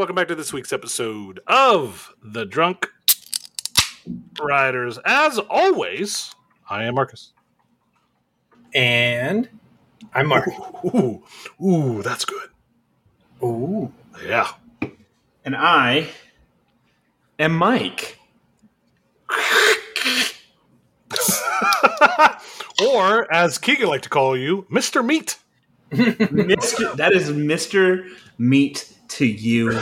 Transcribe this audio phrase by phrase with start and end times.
[0.00, 2.88] Welcome back to this week's episode of The Drunk
[4.40, 4.98] Riders.
[5.04, 6.34] As always,
[6.70, 7.34] I am Marcus.
[8.74, 9.46] And
[10.14, 10.48] I'm Mark.
[10.86, 11.22] Ooh,
[11.62, 12.48] ooh, that's good.
[13.42, 13.92] Ooh.
[14.24, 14.50] Yeah.
[15.44, 16.08] And I
[17.38, 18.18] am Mike.
[22.82, 25.04] or, as Keegan like to call you, Mr.
[25.04, 25.36] Meat.
[25.92, 26.96] Mr.
[26.96, 28.08] that is Mr.
[28.38, 29.72] Meat to you,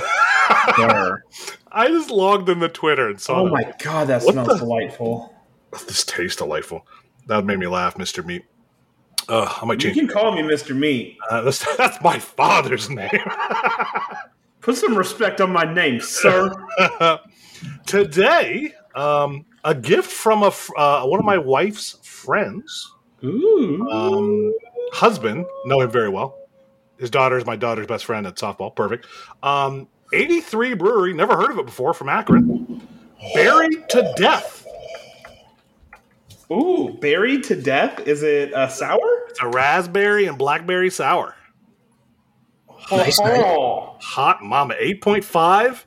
[0.77, 1.23] sir.
[1.73, 3.53] I just logged in the Twitter and saw Oh that.
[3.53, 5.35] my god, that What smells the- delightful.
[5.87, 6.87] This tastes delightful.
[7.27, 8.25] That made me laugh, Mr.
[8.25, 8.45] Meat.
[9.29, 10.75] Uh, I might You can call me Mr.
[10.75, 11.19] Meat.
[11.31, 13.11] Uh, that's, that's my father's name.
[14.63, 16.51] Put some respect on my name, sir.
[17.87, 22.93] Today, um, a gift from a f- uh, one of my wife's friends,
[23.25, 23.89] Ooh.
[23.91, 24.53] um,
[24.93, 26.39] husband, know him very well.
[26.99, 28.75] His daughter is my daughter's best friend at softball.
[28.75, 29.07] Perfect.
[29.43, 32.81] Um, 83 Brewery, never heard of it before, from Akron.
[33.35, 34.67] Buried to death.
[36.51, 38.01] Ooh, buried to death?
[38.07, 39.27] Is it a sour?
[39.29, 41.35] It's a raspberry and blackberry sour.
[42.91, 43.97] Nice, Oh.
[44.01, 45.85] Hot mama, 8.5.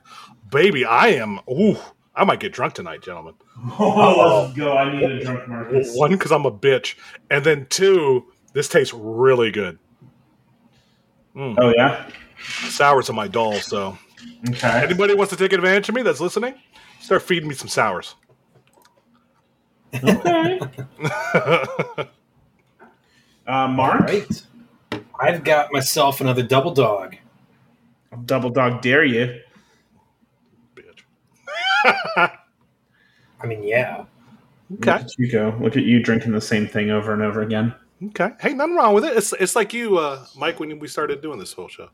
[0.50, 1.40] Baby, I am.
[1.50, 1.76] Ooh,
[2.14, 3.34] I might get drunk tonight, gentlemen.
[3.78, 4.76] Oh, let's go.
[4.76, 5.96] I need a drunk Marcus.
[5.96, 6.94] One, because I'm a bitch.
[7.30, 9.78] And then two, this tastes really good.
[11.36, 12.08] Oh, yeah?
[12.68, 13.96] Sours on my doll, so
[14.48, 14.68] Okay.
[14.84, 16.54] anybody wants to take advantage of me that's listening,
[17.00, 18.14] start feeding me some sours.
[20.02, 20.60] Okay.
[23.44, 24.02] Uh, Mark?
[24.02, 24.42] Right.
[25.20, 27.16] I've got myself another double dog.
[28.24, 29.40] Double dog dare you.
[30.76, 31.02] Bitch.
[32.16, 34.04] I mean, yeah.
[34.70, 35.04] Look Okay.
[35.04, 35.58] at you go.
[35.60, 37.74] Look at you drinking the same thing over and over again.
[38.08, 38.30] Okay.
[38.40, 39.16] Hey, nothing wrong with it.
[39.16, 41.88] It's it's like you, uh, Mike, when we started doing this whole show.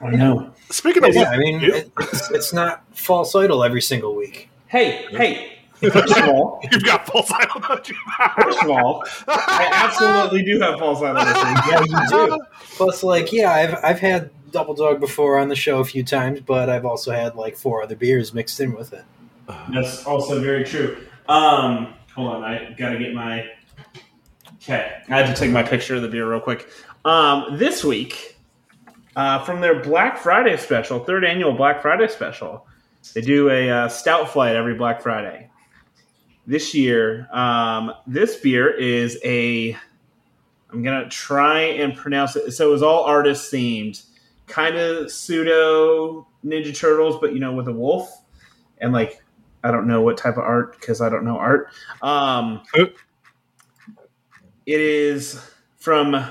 [0.00, 0.52] I know.
[0.70, 4.50] Speaking of, Yeah, I mean, you, it's, it's not false idol every single week.
[4.68, 5.52] Hey, hey.
[5.90, 7.96] First of all, you've got false idol, don't you?
[8.42, 11.70] first of all, I absolutely do have false identity.
[11.70, 12.38] Yeah, you do.
[12.76, 16.40] Plus, like, yeah, I've I've had double dog before on the show a few times,
[16.40, 19.04] but I've also had like four other beers mixed in with it.
[19.72, 20.96] That's also very true.
[21.28, 23.48] Um, hold on, I gotta get my.
[24.68, 26.68] Okay, I had to take my picture of the beer real quick.
[27.04, 28.36] Um, this week,
[29.14, 32.66] uh, from their Black Friday special, third annual Black Friday special,
[33.14, 35.48] they do a uh, stout flight every Black Friday.
[36.48, 39.76] This year, um, this beer is a.
[40.72, 42.50] I'm gonna try and pronounce it.
[42.50, 44.04] So it was all artist themed,
[44.48, 48.10] kind of pseudo Ninja Turtles, but you know with a wolf
[48.78, 49.22] and like
[49.62, 51.68] I don't know what type of art because I don't know art.
[52.02, 52.62] Um.
[54.66, 55.40] It is
[55.76, 56.26] from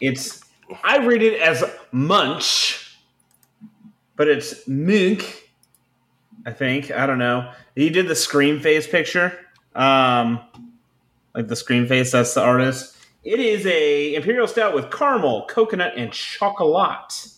[0.00, 0.42] it's
[0.82, 2.96] I read it as Munch,
[4.16, 5.50] but it's Munk.
[6.46, 7.52] I think I don't know.
[7.74, 9.38] He did the scream face picture,
[9.74, 10.40] um,
[11.34, 12.12] like the scream face.
[12.12, 12.96] That's the artist.
[13.24, 17.28] It is a imperial stout with caramel, coconut, and chocolate.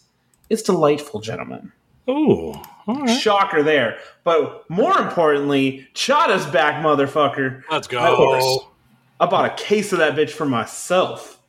[0.49, 1.73] It's delightful, gentlemen.
[2.09, 2.55] Ooh,
[2.87, 3.09] right.
[3.09, 3.99] Shocker there.
[4.25, 7.63] But more importantly, Chada's back, motherfucker.
[7.71, 8.74] Let's Of go.
[9.19, 9.29] Course.
[9.29, 11.41] I bought a case of that bitch for myself.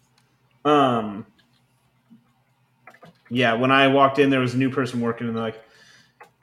[0.63, 1.25] Um,
[3.29, 5.61] yeah, when I walked in, there was a new person working, and they're like,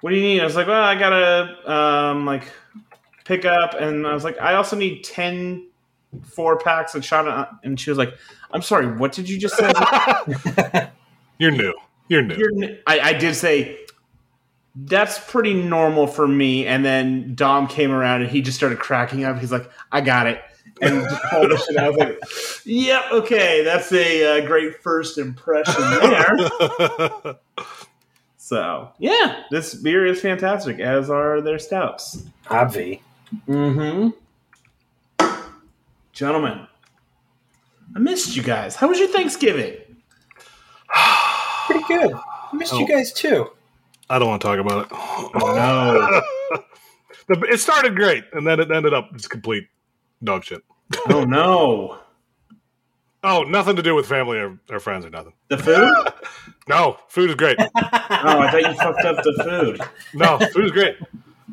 [0.01, 2.45] "What do you need?" I was like, "Well, I gotta um like
[3.25, 5.69] pick up," and I was like, "I also need 10
[6.25, 8.15] four packs of Chada," and she was like,
[8.53, 9.73] "I'm sorry, what did you just say?"
[11.39, 11.75] You're new.
[12.09, 12.37] You're new.
[12.37, 13.79] You're, n- I, I did say
[14.75, 16.67] that's pretty normal for me.
[16.67, 19.39] And then Dom came around and he just started cracking up.
[19.39, 20.41] He's like, I got it.
[20.83, 21.77] And just pulled the shit.
[21.79, 22.19] I was like,
[22.65, 27.37] yep, okay, that's a uh, great first impression there.
[28.37, 32.25] so, yeah, this beer is fantastic, as are their stouts.
[32.47, 33.01] Obvi.
[33.49, 34.13] Mm
[35.19, 35.27] hmm.
[36.13, 36.67] Gentlemen,
[37.97, 38.77] I missed you guys.
[38.77, 39.77] How was your Thanksgiving?
[41.67, 42.13] Pretty good.
[42.13, 42.87] I missed you Oh.
[42.87, 43.47] guys too.
[44.11, 44.93] I don't want to talk about it.
[45.57, 46.23] No.
[47.29, 49.65] It started great, and then it ended up just complete
[50.23, 50.63] dog shit.
[51.09, 51.99] Oh, no.
[53.25, 55.33] Oh, nothing to do with family or, or friends or nothing.
[55.49, 55.93] The food?
[56.69, 57.57] No, food is great.
[57.59, 59.81] Oh, I thought you fucked up the food.
[60.15, 60.97] No, food is great.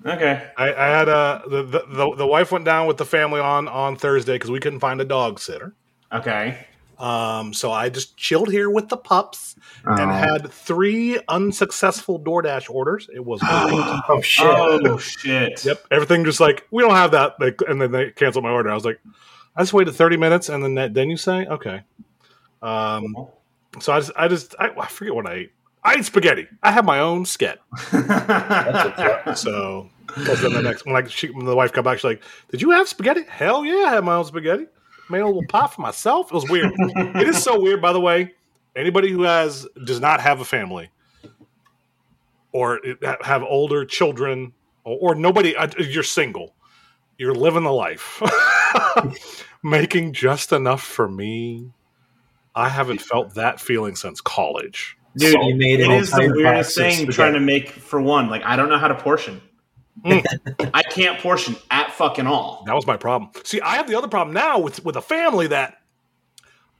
[0.06, 0.50] Okay.
[0.56, 3.68] I, I had uh, the, the the the wife went down with the family on
[3.68, 5.74] on Thursday because we couldn't find a dog sitter.
[6.12, 6.68] Okay.
[7.00, 9.56] Um, so I just chilled here with the pups
[9.86, 10.14] and Oh.
[10.14, 13.10] had three unsuccessful DoorDash orders.
[13.16, 13.52] It was great.
[14.10, 14.46] Oh shit!
[14.46, 15.64] Oh shit.
[15.64, 18.70] Yep, everything just like we don't have that, They- and then they canceled my order.
[18.70, 19.00] I was like,
[19.56, 21.84] I just waited thirty minutes, and then that, then you say okay.
[22.62, 23.16] Um,
[23.80, 25.52] so I just I just I, I forget what I ate.
[25.82, 26.48] I ate spaghetti.
[26.62, 27.56] I have my own sket.
[27.94, 29.42] That's a plus.
[29.42, 32.22] So, because then the next when like she, when the wife come back, she's like,
[32.52, 33.24] "Did you have spaghetti?
[33.30, 34.68] Hell yeah, I had my own spaghetti.
[35.10, 36.28] Made a little pot for myself.
[36.32, 36.72] It was weird.
[36.78, 38.34] it is so weird, by the way.
[38.76, 40.90] Anybody who has does not have a family
[42.52, 42.80] or
[43.22, 44.54] have older children
[44.84, 46.54] or, or nobody, uh, you're single.
[47.18, 48.22] You're living the life,
[49.64, 51.72] making just enough for me.
[52.56, 54.98] I haven't felt that feeling since college.
[55.18, 57.14] Dude, So you made it an is the weirdest thing spaghetti.
[57.14, 58.30] trying to make for one.
[58.30, 59.42] Like I don't know how to portion.
[60.04, 60.72] Mm.
[60.74, 62.64] I can't portion at fucking all.
[62.66, 63.32] That was my problem.
[63.44, 65.78] See, I have the other problem now with with a family that,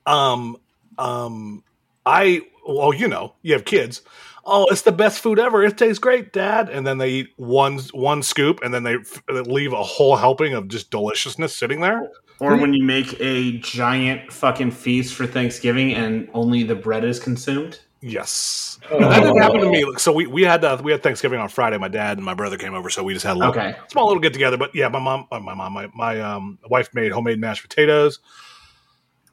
[0.06, 0.58] um,
[0.98, 1.64] um,
[2.06, 4.02] I well, you know, you have kids.
[4.46, 5.64] Oh, it's the best food ever.
[5.64, 6.70] It tastes great, Dad.
[6.70, 10.54] And then they eat one one scoop, and then they f- leave a whole helping
[10.54, 12.10] of just deliciousness sitting there.
[12.40, 17.20] Or when you make a giant fucking feast for Thanksgiving and only the bread is
[17.20, 17.80] consumed.
[18.02, 18.96] Yes, Oh.
[18.96, 19.86] And that didn't happen to me.
[19.98, 21.78] So we we had uh, we had Thanksgiving on Friday.
[21.78, 23.76] My dad and my brother came over, so we just had a little, Okay.
[23.92, 24.56] small little get together.
[24.58, 28.20] But yeah, my mom, uh, my mom, my my um wife made homemade mashed potatoes.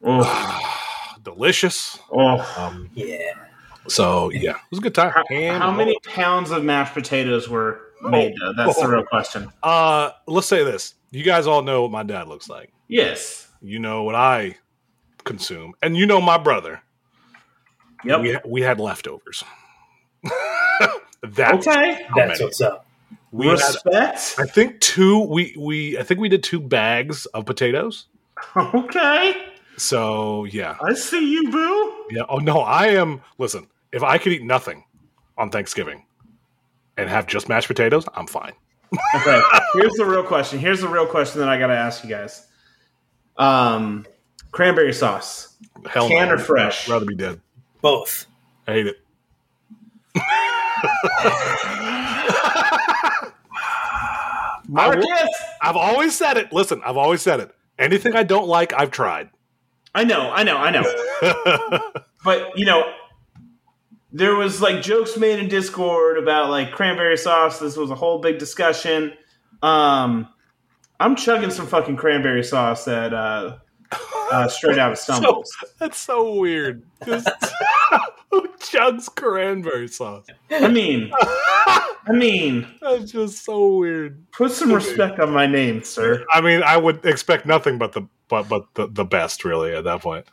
[0.03, 0.61] Oh,
[1.23, 1.99] Delicious.
[2.13, 2.55] oh.
[2.59, 3.33] Um, Yeah.
[3.89, 5.13] So yeah, it was a good time.
[5.13, 5.25] How,
[5.59, 8.35] how many pounds of mashed potatoes were made?
[8.41, 8.53] Though?
[8.57, 9.49] That's the real question.
[9.63, 12.73] Uh, let's say this: you guys all know what my dad looks like.
[12.89, 13.47] Yes.
[13.63, 14.57] You know what I
[15.23, 16.83] consume, and you know my brother.
[18.05, 18.21] Yep.
[18.21, 19.43] We we had leftovers.
[21.23, 22.07] That's okay.
[22.15, 22.45] That's many.
[22.45, 22.87] what's up.
[23.33, 23.55] we had.
[23.55, 24.35] Respect.
[24.39, 25.21] I think two.
[25.21, 28.07] We we I think we did two bags of potatoes.
[28.57, 29.45] Okay.
[29.79, 32.07] So yeah, I see you, boo.
[32.11, 32.23] yeah.
[32.29, 33.21] Oh no, I am.
[33.39, 34.85] Listen, if I could eat nothing
[35.37, 36.05] on Thanksgiving
[36.97, 38.53] and have just mashed potatoes, I'm fine.
[39.15, 39.41] Okay.
[39.75, 40.59] Here's the real question.
[40.59, 42.47] Here's the real question that I got to ask you guys.
[43.37, 44.07] Um,
[44.53, 45.57] cranberry sauce.
[45.91, 46.37] Hell, Canned no.
[46.37, 46.89] or fresh?
[46.89, 47.41] I'd rather be dead.
[47.81, 48.27] Both.
[48.67, 48.97] I hate it.
[54.69, 55.07] Marcus.
[55.63, 56.53] I've always said it.
[56.53, 57.55] Listen, I've always said it.
[57.79, 59.31] Anything I don't like, I've tried.
[59.95, 60.31] I know.
[60.31, 60.57] I know.
[60.57, 60.83] I know.
[62.25, 62.93] but you know,
[64.13, 67.59] there was like jokes made in Discord about like cranberry sauce.
[67.59, 69.13] This was a whole big discussion.
[69.63, 70.29] Um,
[70.99, 73.59] I'm chugging some fucking cranberry sauce at uh,
[74.33, 75.55] uh, straight out of Stumbles.
[75.79, 76.83] That's so weird.
[77.05, 77.29] Just-
[78.31, 80.27] Who chugs cranberry sauce?
[80.51, 84.31] I mean, I mean, That's just so weird.
[84.33, 86.25] put some respect on my name, sir.
[86.33, 89.85] I mean, I would expect nothing but the but but the, the best, really, at
[89.85, 90.27] that point.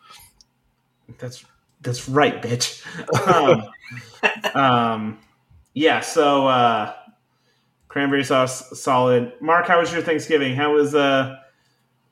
[1.19, 1.45] That's
[1.81, 2.83] that's right, bitch.
[3.27, 3.69] Um,
[4.61, 5.19] um,
[5.75, 5.99] yeah.
[5.99, 6.93] So uh,
[7.87, 9.33] cranberry sauce, solid.
[9.39, 10.55] Mark, how was your Thanksgiving?
[10.55, 11.37] How was uh,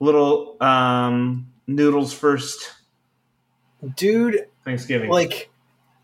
[0.01, 2.73] little um, noodles first
[3.95, 5.09] Dude, Thanksgiving?
[5.09, 5.49] like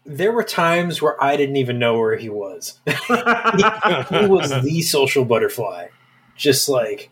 [0.06, 2.80] there were times where I didn't even know where he was.
[2.86, 2.94] he
[4.26, 5.88] was the social butterfly.
[6.38, 7.10] Just like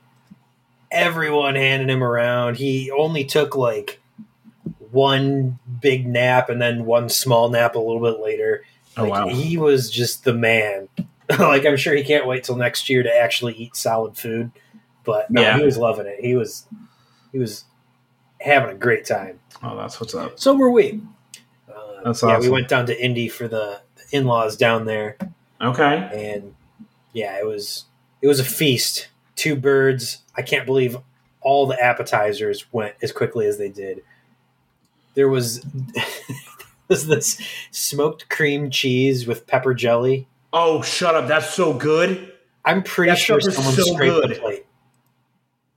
[0.91, 2.55] everyone handing him around.
[2.55, 3.99] He only took like
[4.91, 8.63] one big nap and then one small nap a little bit later.
[8.95, 9.27] Oh, wow.
[9.27, 10.87] He was just the man.
[11.39, 14.51] like I'm sure he can't wait till next year to actually eat solid food.
[15.05, 15.57] But no, Yeah.
[15.57, 16.19] he was loving it.
[16.19, 16.65] He was
[17.31, 17.65] he was
[18.41, 19.39] having a great time.
[19.63, 20.39] oh, that's what's up.
[20.39, 21.01] So were we.
[21.69, 25.17] Uh, That's yeah, we went down to Indy for the, the in-laws down there,
[25.61, 26.09] Okay.
[26.33, 26.55] and
[27.13, 27.85] yeah, it was
[28.21, 29.07] it was a feast.
[29.35, 30.19] Two birds.
[30.35, 30.97] I can't believe
[31.41, 34.01] all the appetizers went as quickly as they did.
[35.15, 35.65] There was
[36.87, 37.39] was this
[37.71, 40.27] smoked cream cheese with pepper jelly.
[40.53, 41.27] Oh, shut up.
[41.27, 42.31] That's so good.
[42.63, 44.54] I'm pretty That sure stuff is someone so scraped the plate.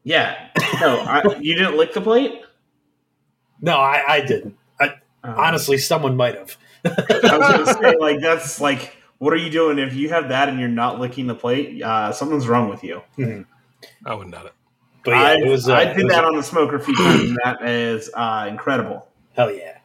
[0.04, 0.48] Yeah.
[0.80, 2.42] No, I, you didn't lick the plate.
[3.60, 4.56] No, I, I didn't.
[5.24, 5.34] Oh.
[5.36, 6.56] Honestly, someone might have.
[6.84, 10.48] I was gonna say, like, that's like, what are you doing if you have that
[10.48, 11.82] and you're not licking the plate?
[11.82, 13.02] Uh, something's wrong with you.
[14.06, 14.52] I wouldn't doubt it.
[15.04, 15.68] But yeah, I, it was.
[15.68, 18.10] Uh, I it did was that on the smoker a few times, and that is
[18.14, 19.08] uh, incredible.
[19.34, 19.78] Hell yeah.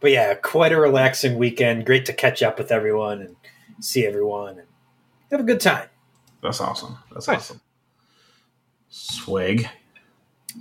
[0.00, 1.86] But yeah, quite a relaxing weekend.
[1.86, 3.36] Great to catch up with everyone and
[3.80, 4.66] see everyone and
[5.30, 5.88] have a good time.
[6.42, 6.98] That's awesome.
[7.12, 7.36] That's Nice.
[7.36, 7.60] awesome.
[8.96, 9.68] Swig,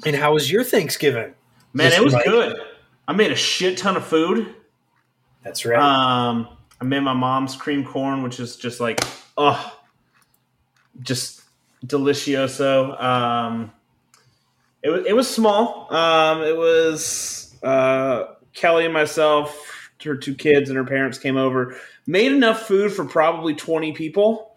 [0.08, 1.36] And how was your Thanksgiving?
[1.72, 2.60] man, Just it was like- good.
[3.08, 4.56] I made a shit ton of food.
[5.44, 5.78] That's right.
[5.80, 6.48] Um,
[6.82, 9.00] I made my mom's cream corn, which is just like,
[9.38, 9.78] oh,
[11.02, 11.42] just
[11.86, 13.02] delicioso.
[13.02, 13.72] Um,
[14.82, 15.94] it was it was small.
[15.94, 21.76] Um, it was uh, Kelly and myself, her two kids, and her parents came over.
[22.08, 24.56] Made enough food for probably twenty people.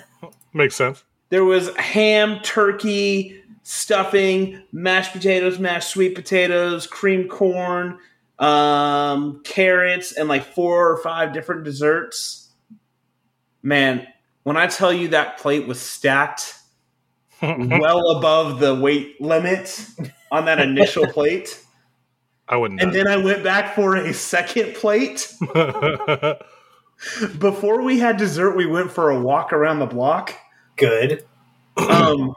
[0.54, 1.04] Makes sense.
[1.32, 7.96] There was ham, turkey, stuffing, mashed potatoes, mashed sweet potatoes, cream corn,
[8.38, 12.50] um, carrots, and like four or five different desserts.
[13.62, 14.06] Man,
[14.42, 16.54] when I tell you that plate was stacked
[17.42, 19.86] well above the weight limit
[20.30, 21.64] on that initial plate,
[22.46, 22.82] I wouldn't.
[22.82, 25.32] and then I went back for a second plate.
[27.38, 30.36] Before we had dessert, we went for a walk around the block.
[30.82, 31.24] Good.
[31.76, 32.34] Um,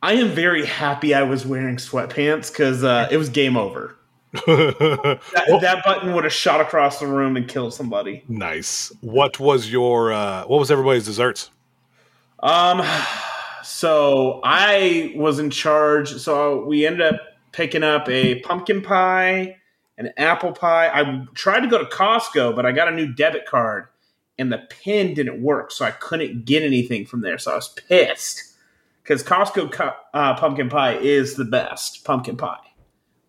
[0.00, 3.96] I am very happy I was wearing sweatpants because uh, it was game over.
[4.46, 8.22] That, that button would have shot across the room and killed somebody.
[8.28, 8.92] nice.
[9.00, 10.12] What was your?
[10.12, 11.50] Uh, what was everybody's desserts?
[12.38, 12.80] Um,
[13.64, 16.14] so I was in charge.
[16.14, 17.20] So we ended up
[17.50, 19.56] picking up a pumpkin pie,
[19.98, 20.88] an apple pie.
[20.88, 23.88] I tried to go to Costco, but I got a new debit card
[24.40, 27.38] and the pin didn't work, so I couldn't get anything from there.
[27.38, 28.42] So I was pissed
[29.02, 32.58] because Costco uh, pumpkin pie is the best pumpkin pie.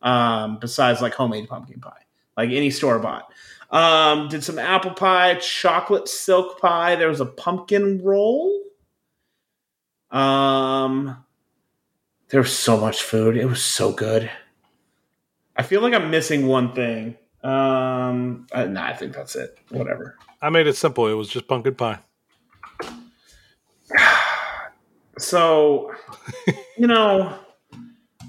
[0.02, 3.32] Um, besides like homemade pumpkin pie, like any store bought.
[3.70, 6.96] Um, did some apple pie, chocolate silk pie.
[6.96, 8.62] There was a pumpkin roll.
[10.10, 11.24] Um,
[12.30, 13.38] there was so much food.
[13.38, 14.30] It was so good.
[15.56, 17.18] I feel like I'm missing one thing.
[17.44, 19.58] Um, uh, nah, I think that's it.
[19.70, 20.18] Whatever.
[20.42, 21.08] I made it simple.
[21.08, 22.00] It was just pumpkin pie.
[25.18, 25.94] So,
[26.78, 27.38] you know,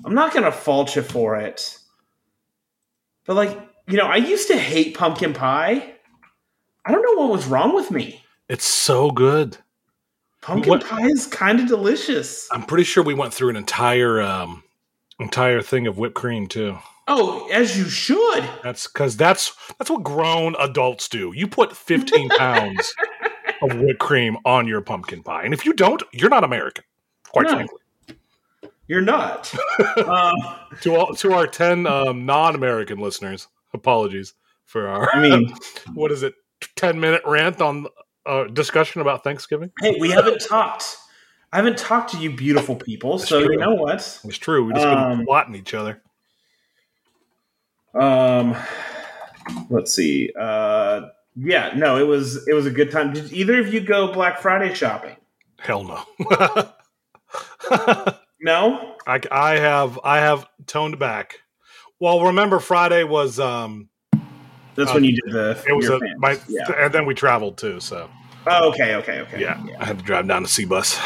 [0.04, 1.78] I'm not gonna fault you for it,
[3.25, 5.95] but like, you know, I used to hate pumpkin pie.
[6.85, 8.23] I don't know what was wrong with me.
[8.49, 9.57] It's so good.
[10.42, 12.49] Pumpkin pie is kind of delicious.
[12.50, 14.62] I'm pretty sure we went through an entire um,
[15.23, 16.79] entire thing of whipped cream too.
[17.09, 18.45] Oh, as you should.
[18.62, 21.33] That's because that's that's what grown adults do.
[21.35, 22.95] You put 15 pounds
[23.62, 26.85] of whipped cream on your pumpkin pie, and if you don't, you're not American.
[27.31, 27.55] Quite No.
[27.55, 27.79] frankly,
[28.87, 29.52] You're not.
[30.07, 30.37] um,
[30.83, 35.55] to all to our 10 um, non-American listeners, apologies for our I mean,
[35.95, 36.35] what is it
[36.76, 37.87] 10 minute rant on
[38.26, 39.73] uh, discussion about Thanksgiving.
[39.81, 40.97] hey, we haven't talked.
[41.52, 43.18] I haven't talked to you, beautiful people.
[43.18, 43.52] That's so true.
[43.52, 43.97] you know what?
[44.25, 44.64] It's true.
[44.64, 46.00] We just been Um, plotting each other.
[47.94, 48.56] Um,
[49.68, 50.32] let's see.
[50.38, 53.12] Uh, yeah, no, it was it was a good time.
[53.12, 55.16] Did either of you go Black Friday shopping?
[55.59, 56.68] Hell no.
[58.44, 58.97] No.
[59.06, 61.38] I, I have I have toned back.
[62.00, 63.88] Well, remember Friday was um
[64.75, 65.62] That's Uh, when you did the.
[65.68, 66.14] it was a, fans.
[66.18, 66.64] my yeah.
[66.85, 67.78] and then we traveled too.
[67.78, 68.11] So
[68.49, 69.40] Oh, okay, okay, okay.
[69.40, 70.99] yeah, I had to drive down to C bus.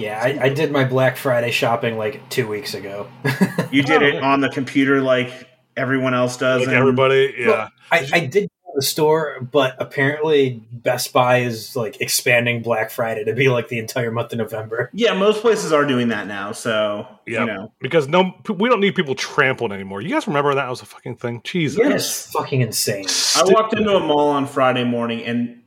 [0.00, 3.08] Yeah, I, I did my Black Friday shopping like two weeks ago.
[3.72, 6.60] You did it on the computer like everyone else does.
[6.60, 7.46] Like and- everybody, yeah.
[7.48, 12.62] Well, I, I did go to the store, but apparently Best Buy is like expanding
[12.62, 14.90] Black Friday to be like the entire month of November.
[14.92, 16.50] Yeah, most places are doing that now.
[16.50, 17.40] So Yeah.
[17.40, 20.00] you know, because no, we don't need people trampling anymore.
[20.00, 21.40] You guys remember that was a fucking thing?
[21.44, 21.80] Jesus.
[21.80, 23.06] That is fucking insane.
[23.36, 25.62] I walked into a mall on Friday morning and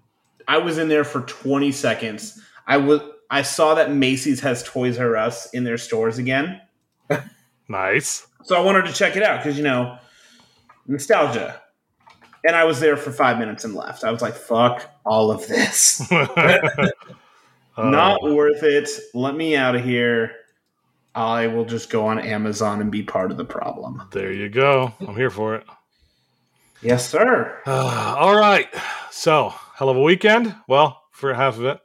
[0.45, 2.41] I was in there for 20 seconds.
[2.67, 2.99] I was
[3.29, 6.61] I saw that Macy's has Toys R Us in their stores again.
[7.69, 8.27] nice.
[8.43, 9.97] So I wanted to check it out because you know,
[10.87, 11.61] nostalgia.
[12.45, 14.03] And I was there for five minutes and left.
[14.03, 16.89] I was like, "Fuck all of this, Uh,
[17.77, 18.89] not worth it.
[19.13, 20.31] Let me out of here.
[21.15, 24.93] I will just go on Amazon and be part of the problem." there you go.
[24.99, 25.65] I'm here for it.
[26.81, 27.61] Yes, sir.
[27.65, 28.67] Uh, all right.
[29.09, 30.53] So, hell of a weekend.
[30.67, 31.79] Well, for half of it.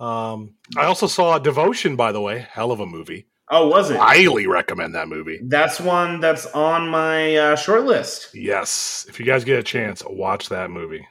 [0.00, 2.46] Um, I also saw Devotion, by the way.
[2.50, 3.26] Hell of a movie.
[3.50, 3.96] Oh, was it?
[3.98, 5.40] Highly recommend that movie.
[5.42, 8.34] That's one that's on my uh, short list.
[8.34, 9.06] Yes.
[9.08, 11.06] If you guys get a chance, watch that movie.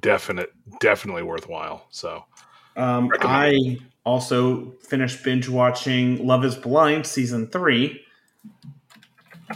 [0.00, 1.86] Definite, definitely worthwhile.
[1.90, 2.24] So,
[2.76, 8.00] Um, I also finished binge watching Love Is Blind season three.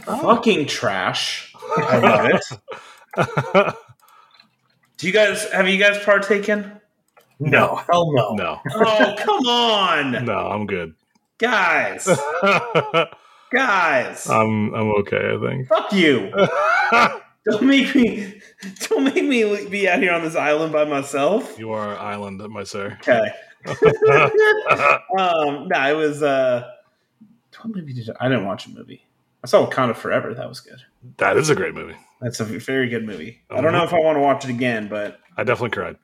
[0.03, 1.53] Fucking trash.
[1.77, 2.31] I love
[3.17, 3.75] it.
[4.97, 6.79] Do you guys have you guys partaken?
[7.39, 8.33] No, hell no.
[8.33, 10.95] no, Oh come on, no, I'm good.
[11.37, 12.05] guys,
[13.51, 14.29] guys!
[14.29, 15.33] I'm, I'm okay.
[15.35, 15.67] I think.
[15.67, 16.31] Fuck you!
[17.49, 18.41] Don't make me,
[18.89, 21.57] don't make me be out here on this island by myself.
[21.57, 22.97] you are an island, my sir.
[22.99, 23.31] Okay.
[25.17, 26.21] um, no, it was.
[26.21, 26.69] Uh,
[27.61, 29.05] what movie did I, I didn't watch a movie.
[29.43, 30.33] I saw Wakanda Forever.
[30.33, 30.81] That was good.
[31.17, 31.95] that is a great movie.
[32.21, 33.41] That's a very good movie.
[33.49, 35.95] I don't know if I want to watch it again, but I definitely cried.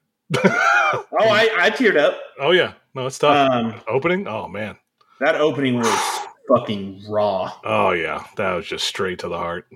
[0.43, 2.17] Oh, I, I teared up.
[2.39, 3.51] Oh yeah, no, it's tough.
[3.51, 4.27] Um, Opening.
[4.27, 4.77] Oh man.
[5.19, 7.51] that opening was fucking raw.
[7.63, 9.67] Oh yeah, that was just straight to the heart.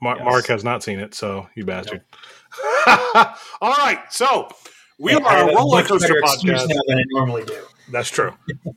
[0.00, 0.24] Mar- Yes.
[0.24, 2.02] Mark has not seen it, so you bastard.
[2.86, 3.34] All
[3.78, 4.48] right, so
[4.98, 6.44] We And are a roller coaster podcast.
[6.44, 7.58] now than I normally do.
[7.90, 8.32] That's true.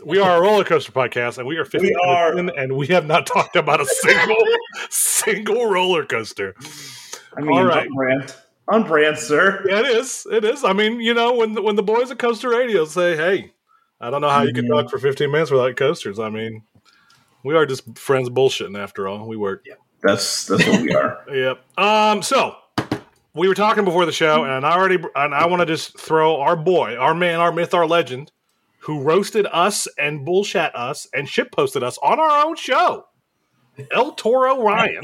[0.05, 2.38] We are a roller coaster podcast, and we are 50 We are.
[2.38, 4.36] in, and we have not talked about a single
[4.89, 6.55] single roller coaster.
[7.38, 7.89] I mean, All right.
[7.89, 8.33] brand,
[8.67, 9.65] on brand, sir.
[9.67, 10.27] Yeah, it is.
[10.31, 10.63] It is.
[10.63, 13.51] I mean, you know, when the, when the boys at Coaster Radio say, "Hey,
[14.00, 16.63] I don't know how you can talk for 15 minutes without coasters," I mean,
[17.43, 19.27] we are just friends bullshitting after all.
[19.27, 19.63] We work.
[19.65, 21.24] Yeah, That's that's what we are.
[21.31, 21.79] Yep.
[21.79, 22.21] Um.
[22.21, 22.55] So
[23.33, 26.38] we were talking before the show, and I already and I want to just throw
[26.41, 28.31] our boy, our man, our myth, our legend,
[28.79, 33.05] who roasted us and bullshat us and shit posted us on our own show.
[33.91, 35.03] El Toro Ryan.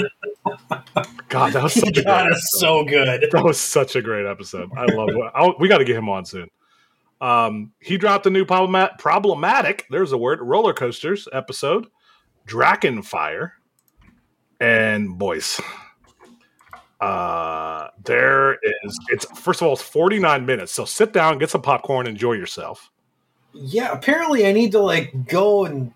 [1.29, 2.59] God, that was such a great God, episode.
[2.59, 3.27] so good.
[3.31, 4.69] That was such a great episode.
[4.75, 5.31] I love it.
[5.35, 6.49] I'll, we got to get him on soon.
[7.21, 11.87] Um, he dropped a new problemat- problematic, there's a word, roller coasters episode,
[12.47, 13.53] Drachen Fire.
[14.59, 15.59] And boys,
[16.99, 20.71] uh, there is, it's first of all, it's 49 minutes.
[20.73, 22.89] So sit down, get some popcorn, enjoy yourself.
[23.53, 25.93] Yeah, apparently I need to like go and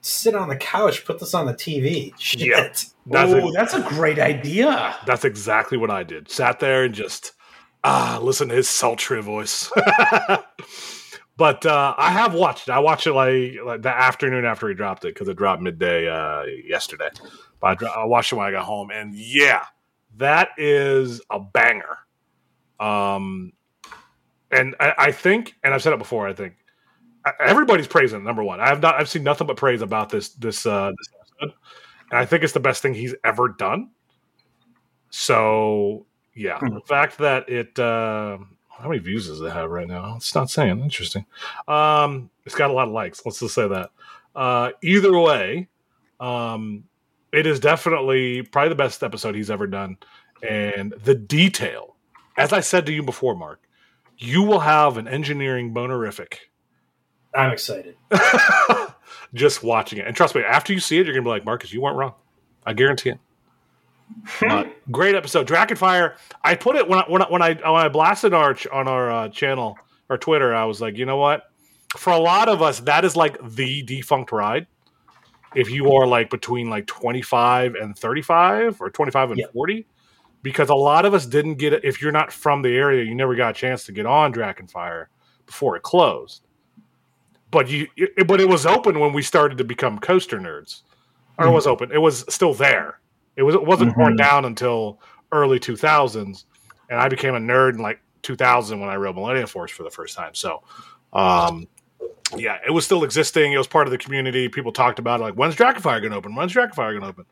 [0.00, 2.12] sit on the couch, put this on the TV.
[2.18, 2.40] Shit.
[2.40, 2.62] Yeah.
[2.62, 2.94] That's,
[3.32, 4.96] oh, that's a great idea.
[5.06, 6.30] that's exactly what I did.
[6.30, 7.32] Sat there and just,
[7.84, 9.70] ah, listen to his sultry voice.
[11.38, 12.72] But uh, I have watched it.
[12.72, 16.08] I watched it like, like the afternoon after he dropped it because it dropped midday
[16.08, 17.10] uh, yesterday.
[17.60, 19.64] But I, dro- I watched it when I got home, and yeah,
[20.16, 21.98] that is a banger.
[22.80, 23.52] Um,
[24.50, 26.26] and I, I think, and I've said it before.
[26.26, 26.57] I think I-
[27.40, 28.60] everybody's praising number one.
[28.60, 28.94] I have not.
[28.96, 31.54] I've seen nothing but praise about this this uh, this episode,
[32.10, 33.90] and I think it's the best thing he's ever done.
[35.10, 36.74] So yeah, Hmm.
[36.74, 37.78] the fact that it.
[37.78, 38.38] Uh,
[38.70, 40.14] how many views does it have right now?
[40.16, 40.80] It's not saying.
[40.80, 41.26] Interesting.
[41.66, 43.20] Um, it's got a lot of likes.
[43.26, 43.90] Let's just say that.
[44.36, 45.66] Uh, either way,
[46.20, 46.84] um,
[47.32, 49.96] it is definitely probably the best episode he's ever done.
[50.48, 51.96] And the detail,
[52.36, 53.60] as I said to you before, Mark,
[54.16, 56.34] you will have an engineering bonerific
[57.38, 57.96] I'm excited.
[59.34, 60.06] just watching it.
[60.06, 62.14] And trust me, after you see it, you're gonna be like, Marcus, you weren't wrong.
[62.66, 63.18] I guarantee it.
[64.42, 66.16] Uh, great episode, Drachen Fire.
[66.42, 68.88] I put it when I when I when I, when I blasted our ch- on
[68.88, 69.76] our uh, channel
[70.08, 70.54] or Twitter.
[70.54, 71.44] I was like, you know what?
[71.96, 74.66] For a lot of us, that is like the defunct ride.
[75.54, 79.46] If you are like between like 25 and 35 or 25 and Yeah.
[79.54, 79.86] 40,
[80.42, 81.84] because a lot of us didn't get it.
[81.84, 84.70] If you're not from the area, you never got a chance to get on Drachen
[84.70, 85.08] Fire
[85.46, 86.46] before it closed.
[87.50, 90.82] But you, it, but it was open when we started to become coaster nerds,
[91.38, 91.90] or it was open.
[91.92, 93.00] It was still there.
[93.36, 94.18] It was it wasn't torn Mhm.
[94.18, 95.00] down until
[95.32, 96.44] early 2000s,
[96.90, 99.90] and I became a nerd in like 2000 when I rode Millennium Force for the
[99.90, 100.34] first time.
[100.34, 100.62] So,
[101.12, 101.66] um,
[102.36, 103.52] yeah, it was still existing.
[103.52, 104.48] It was part of the community.
[104.48, 106.34] People talked about it, like when's Drachen Fire going to open?
[106.34, 107.24] When's Drachen Fire going to open?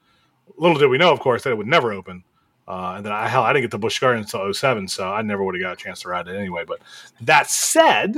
[0.56, 2.24] Little did we know, of course, that it would never open.
[2.68, 5.22] Uh, and then I hell, I didn't get to Busch Gardens until 07, so I
[5.22, 6.64] never would have got a chance to ride it anyway.
[6.66, 6.80] But
[7.20, 8.16] that said,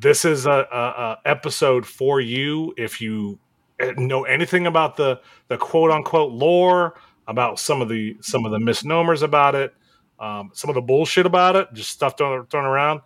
[0.00, 3.38] this is a, a, a episode for you if you
[3.80, 8.52] uh, know anything about the the quote unquote lore about some of the some of
[8.52, 9.74] the misnomers about it,
[10.20, 13.00] um, some of the bullshit about it, just stuff thrown, thrown around.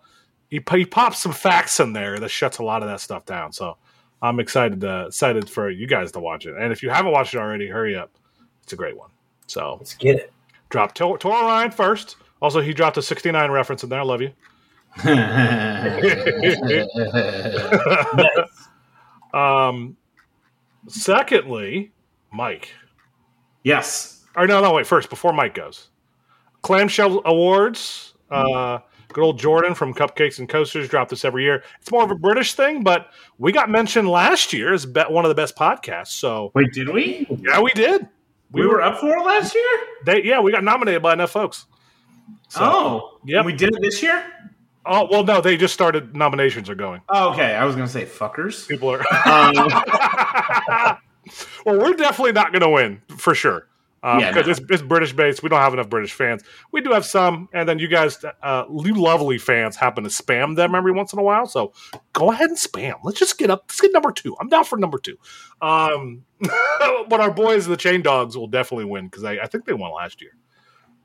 [0.49, 3.53] He, he pops some facts in there that shuts a lot of that stuff down.
[3.53, 3.77] So
[4.21, 6.55] I'm excited uh, excited for you guys to watch it.
[6.57, 8.11] And if you haven't watched it already, hurry up.
[8.63, 9.09] It's a great one.
[9.47, 10.33] So Let's get it.
[10.69, 12.17] drop Tor Toro Ryan first.
[12.41, 13.99] Also, he dropped a 69 reference in there.
[13.99, 14.31] I love you.
[18.13, 18.67] Nice.
[19.33, 19.97] um,
[20.87, 21.91] secondly,
[22.31, 22.73] Mike.
[23.63, 24.25] yes.
[24.35, 24.87] Or no, no, wait.
[24.87, 25.89] First, before Mike goes,
[26.61, 28.13] Clamshell Awards.
[28.29, 31.63] Uh, good old Jordan from Cupcakes and Coasters dropped this every year.
[31.81, 35.29] It's more of a British thing, but we got mentioned last year as one of
[35.29, 36.11] the best podcasts.
[36.13, 37.27] So Wait, did we?
[37.41, 38.07] yeah, we did.
[38.51, 39.79] We were up for it last year.
[40.05, 41.65] They, yeah, we got nominated by enough folks.
[42.47, 43.45] So, oh, Yep.
[43.45, 44.23] We did it this year.
[44.85, 46.15] Oh well, no, they just started.
[46.15, 47.01] Nominations are going.
[47.09, 48.67] Oh, okay, I was gonna say fuckers.
[48.67, 49.03] People are.
[49.25, 50.97] Um,
[51.65, 53.67] well, we're definitely not going to win for sure.
[54.03, 54.51] Um, Yeah, because no.
[54.51, 55.43] it's, it's British based.
[55.43, 56.43] We don't have enough British fans.
[56.71, 60.55] We do have some, and then you guys, uh, you lovely fans, happen to spam
[60.55, 61.45] them every once in a while.
[61.45, 61.73] So
[62.13, 62.95] go ahead and spam.
[63.03, 63.65] Let's just get up.
[63.67, 64.35] Let's get number two.
[64.39, 65.17] I'm down for number two.
[65.61, 69.73] Um, but our boys, the Chain Dogs, will definitely win because I, I think they
[69.73, 70.31] won last year.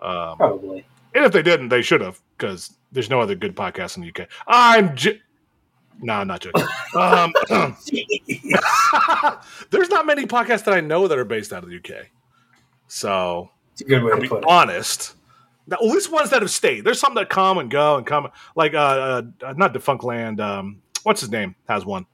[0.00, 0.86] Um, Probably.
[1.16, 4.08] And if they didn't, they should have because there's no other good podcast in the
[4.08, 4.28] UK.
[4.46, 4.94] I'm.
[4.94, 5.20] J-
[6.02, 6.62] no, I'm not joking.
[6.94, 7.32] um,
[9.70, 12.08] there's not many podcasts that I know that are based out of the UK.
[12.86, 15.16] So It's a good way to be honest,
[15.66, 16.84] now, at least ones that have stayed.
[16.84, 20.38] There's some that come and go and come, like uh, uh not Defunctland.
[20.38, 22.06] Um, what's his name has one,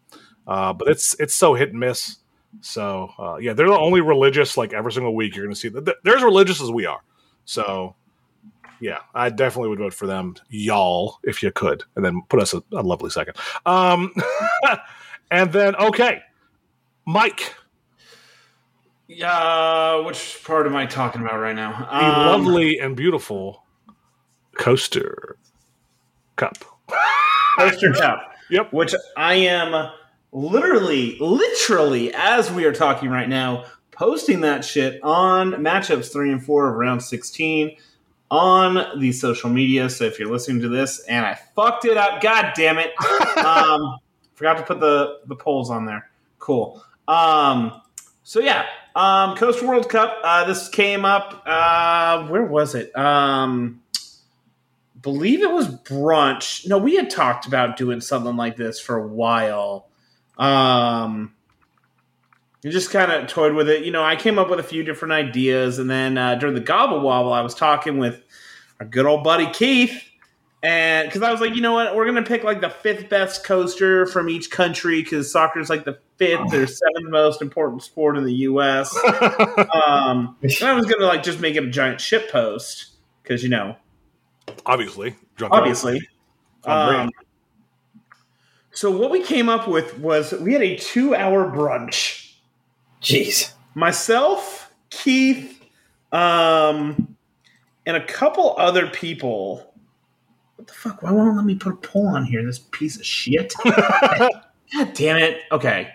[0.46, 2.18] uh, but it's it's so hit and miss.
[2.60, 4.56] So uh, yeah, they're the only religious.
[4.56, 7.00] Like every single week, you're going to see that they're as religious as we are.
[7.44, 7.94] So
[8.82, 12.52] yeah, I definitely would vote for them, y'all, if you could, and then put us
[12.52, 13.36] a, a lovely second.
[13.64, 14.12] Um,
[15.30, 16.20] and then okay,
[17.06, 17.54] Mike,
[19.06, 21.86] Yeah, which part am I talking about right now?
[21.90, 23.64] Um, lovely and beautiful
[24.58, 25.36] coaster
[26.34, 26.56] cup.
[27.56, 28.32] Coaster Cup.
[28.50, 28.72] Yep.
[28.72, 29.92] Which I am
[30.32, 36.44] literally, literally, as we are talking right now, posting that shit on matchups three and
[36.44, 37.76] four of round 16
[38.32, 39.90] on the social media.
[39.90, 42.90] So if you're listening to this and I fucked it up, god damn it.
[43.36, 43.98] Um,
[44.34, 46.10] forgot to put the, the polls on there.
[46.38, 46.82] Cool.
[47.06, 47.82] Um,
[48.22, 48.64] so yeah,
[48.96, 50.18] um, Coaster World Cup.
[50.24, 51.42] Uh, this came up.
[51.44, 52.96] Uh, where was it?
[52.96, 53.82] Um,
[55.02, 56.66] believe it was brunch.
[56.66, 59.88] No, we had talked about doing something like this for a while.
[60.38, 61.34] Um,
[62.62, 63.85] you just kind of toyed with it.
[63.85, 66.61] You know, I came up with a few different ideas, and then uh, during the
[66.61, 68.22] gobble wobble, I was talking with
[68.81, 70.03] our good old buddy Keith,
[70.62, 73.44] and because I was like, you know what, we're gonna pick like the fifth best
[73.44, 78.16] coaster from each country because soccer is like the fifth or seventh most important sport
[78.16, 78.96] in the U.S.
[79.87, 82.90] um, and I was gonna like just make it a giant shit post
[83.22, 83.77] because you know
[84.66, 86.01] Obviously, drunk obviously.
[86.64, 87.11] Um,
[88.72, 92.21] so what we came up with was we had a two-hour brunch.
[93.02, 93.52] Jeez.
[93.74, 95.62] Myself, Keith,
[96.12, 97.16] um,
[97.84, 99.74] and a couple other people.
[100.56, 101.02] What the fuck?
[101.02, 102.44] Why won't let me put a poll on here?
[102.44, 103.52] This piece of shit.
[103.64, 105.40] God damn it.
[105.50, 105.88] Okay.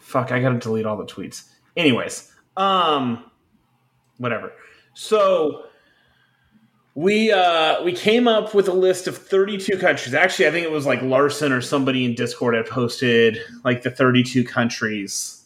[0.00, 1.44] Fuck, I gotta delete all the tweets.
[1.76, 3.24] Anyways, um
[4.18, 4.52] whatever.
[4.94, 5.64] So
[6.94, 10.14] we uh we came up with a list of 32 countries.
[10.14, 13.90] Actually, I think it was like Larson or somebody in Discord had posted like the
[13.90, 15.39] 32 countries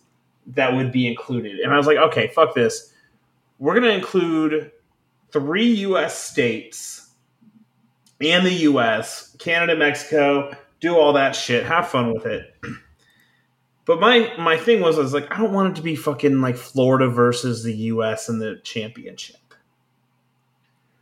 [0.49, 1.61] that would be included.
[1.61, 2.93] And I was like, okay, fuck this.
[3.59, 4.73] We're gonna include
[5.33, 7.11] three US states
[8.21, 12.55] and the US, Canada, Mexico, do all that shit, have fun with it.
[13.87, 16.41] But my my thing was, I was like, I don't want it to be fucking
[16.41, 18.31] like Florida versus the U.S.
[18.31, 19.37] in the championship.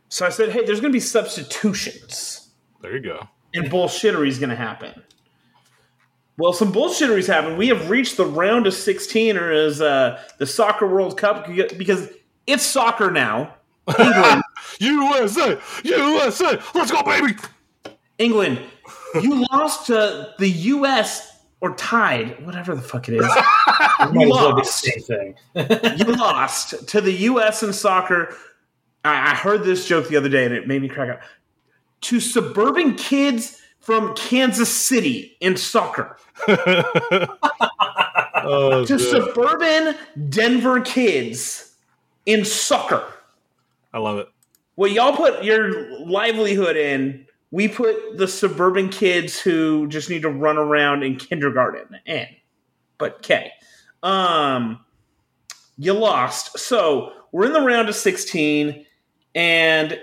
[0.09, 2.49] So I said, hey, there's going to be substitutions,
[2.81, 3.27] There you go.
[3.53, 5.01] and bullshittery is going to happen.
[6.37, 7.57] Well, some bullshitteries happen.
[7.57, 12.09] We have reached the round of 16, or as uh, the Soccer World Cup, because
[12.47, 13.53] it's soccer now.
[13.87, 14.43] England,
[14.79, 17.35] USA, USA, let's go, baby.
[18.17, 18.59] England,
[19.21, 21.39] you lost to the U.S.
[21.61, 23.25] or tied, whatever the fuck it is.
[24.11, 25.07] You as well be the lost.
[25.07, 25.35] thing.
[25.97, 27.63] you lost to the U.S.
[27.63, 28.35] in soccer.
[29.05, 31.21] I, I heard this joke the other day and it made me crack up.
[32.01, 36.17] To suburban kids from Kansas City in soccer.
[36.47, 37.25] oh,
[38.85, 38.99] To good.
[38.99, 39.95] suburban
[40.29, 41.75] Denver kids
[42.25, 43.03] in soccer.
[43.93, 44.29] I love it.
[44.77, 47.25] Well, y'all put your livelihood in.
[47.51, 52.27] We put the suburban kids who just need to run around in kindergarten in.
[52.97, 53.51] But K.
[54.01, 54.79] Um
[55.77, 56.57] you lost.
[56.57, 58.85] So we're in the round of 16,
[59.35, 59.99] and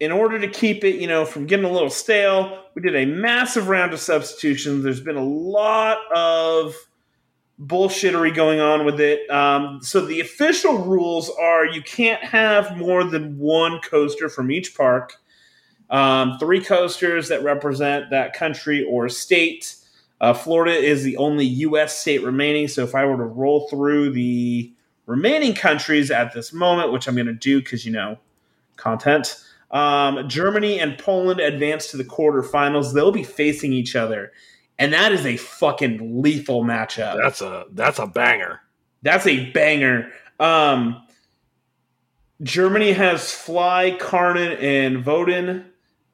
[0.00, 3.06] in order to keep it, you know, from getting a little stale, we did a
[3.06, 4.82] massive round of substitutions.
[4.82, 6.74] There's been a lot of
[7.60, 9.30] bullshittery going on with it.
[9.30, 14.76] Um, so the official rules are you can't have more than one coaster from each
[14.76, 15.14] park.
[15.90, 19.76] Um, three coasters that represent that country or state.
[20.20, 22.00] Uh, Florida is the only U.S.
[22.00, 22.66] state remaining.
[22.66, 24.72] So if I were to roll through the
[25.06, 28.18] remaining countries at this moment, which I'm going to do because you know
[28.76, 29.43] content.
[29.74, 32.94] Um, Germany and Poland advance to the quarterfinals.
[32.94, 34.32] They'll be facing each other,
[34.78, 37.18] and that is a fucking lethal matchup.
[37.20, 38.60] That's a that's a banger.
[39.02, 40.10] That's a banger.
[40.38, 41.02] Um,
[42.42, 45.64] Germany has Fly, Karnan, and Wodan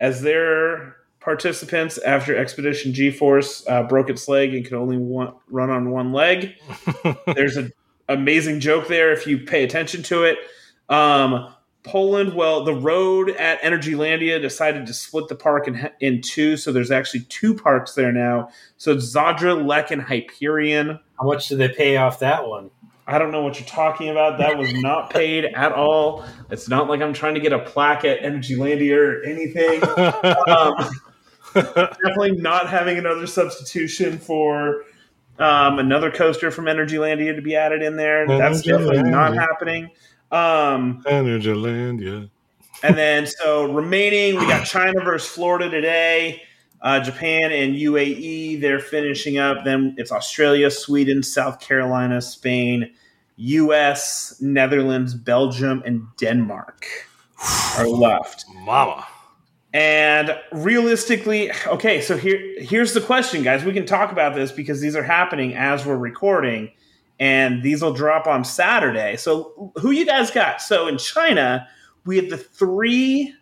[0.01, 5.71] as their participants after Expedition GeForce uh, broke its leg and could only one, run
[5.71, 6.55] on one leg.
[7.27, 7.73] There's an
[8.09, 10.39] amazing joke there if you pay attention to it.
[10.89, 16.57] Um, Poland, well, the road at Energylandia decided to split the park in, in two,
[16.57, 18.51] so there's actually two parks there now.
[18.77, 20.99] So it's Zadra, Lech, and Hyperion.
[21.19, 22.71] How much did they pay off that one?
[23.07, 24.39] I don't know what you're talking about.
[24.39, 26.25] That was not paid at all.
[26.51, 29.83] It's not like I'm trying to get a plaque at Energylandia or anything.
[31.53, 34.85] Um, definitely not having another substitution for
[35.41, 38.27] um, another coaster from Energylandia to be added in there.
[38.29, 39.91] That's definitely not happening.
[40.31, 42.31] Um, Energylandia.
[42.83, 46.43] and then so remaining, we got China versus Florida today.
[46.83, 49.65] Uh, Japan and UAE, they're finishing up.
[49.65, 52.91] Then it's Australia, Sweden, South Carolina, Spain,
[53.37, 56.87] US, Netherlands, Belgium, and Denmark.
[57.79, 58.45] are left.
[58.65, 59.07] Mama.
[59.73, 63.65] And realistically, okay, so here here's the question, guys.
[63.65, 66.73] We can talk about this because these are happening as we're recording,
[67.21, 69.17] and these will drop on Saturday.
[69.17, 70.63] So who you guys got?
[70.63, 71.69] So in China,
[72.07, 73.35] we have the three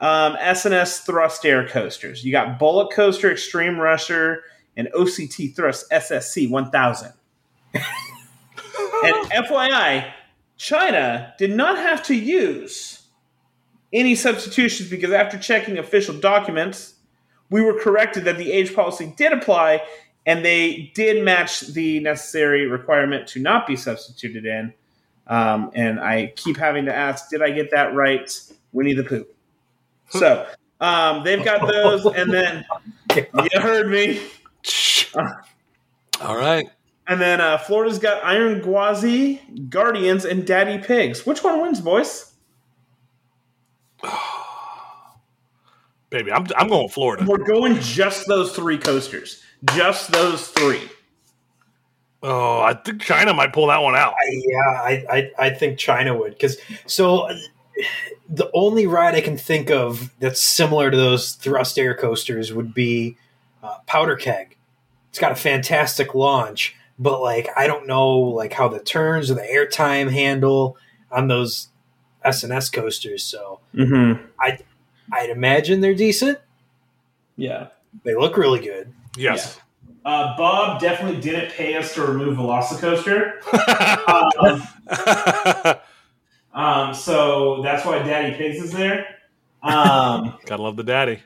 [0.00, 2.24] um, S&S thrust air coasters.
[2.24, 4.42] You got Bullet Coaster, Extreme Rusher,
[4.76, 7.12] and OCT Thrust SSC 1000.
[7.74, 7.84] and
[9.30, 10.12] FYI,
[10.56, 13.06] China did not have to use
[13.92, 16.94] any substitutions because after checking official documents,
[17.48, 19.82] we were corrected that the age policy did apply
[20.26, 24.72] and they did match the necessary requirement to not be substituted in.
[25.26, 28.30] Um, and I keep having to ask, did I get that right?
[28.72, 29.26] Winnie the Pooh.
[30.08, 30.46] So
[30.80, 32.64] um, they've got those, and then
[33.16, 34.22] you heard me.
[36.20, 36.68] All right.
[37.08, 41.26] And then uh, Florida's got Iron Gwazi, Guardians, and Daddy Pigs.
[41.26, 42.32] Which one wins, boys?
[46.10, 47.24] Baby, I'm, I'm going Florida.
[47.26, 49.42] We're going just those three coasters.
[49.74, 50.88] Just those three.
[52.22, 54.14] Oh, I think China might pull that one out.
[54.14, 57.34] I, yeah, I, I, I think China would because so uh,
[58.28, 62.74] the only ride I can think of that's similar to those thrust air coasters would
[62.74, 63.16] be
[63.62, 64.56] uh, Powder Keg.
[65.10, 69.34] It's got a fantastic launch, but like I don't know like how the turns or
[69.34, 70.76] the airtime handle
[71.10, 71.68] on those
[72.24, 73.24] S&S coasters.
[73.24, 74.24] So Mm-hmm.
[74.38, 74.58] I
[75.12, 76.38] I'd imagine they're decent.
[77.36, 77.68] Yeah.
[78.04, 78.92] They look really good.
[79.16, 79.58] Yes.
[80.04, 83.34] Uh, Bob definitely didn't pay us to remove Velocicoaster.
[86.54, 89.06] um, um, so that's why Daddy Pigs is there.
[89.62, 91.20] Um, Gotta love the daddy.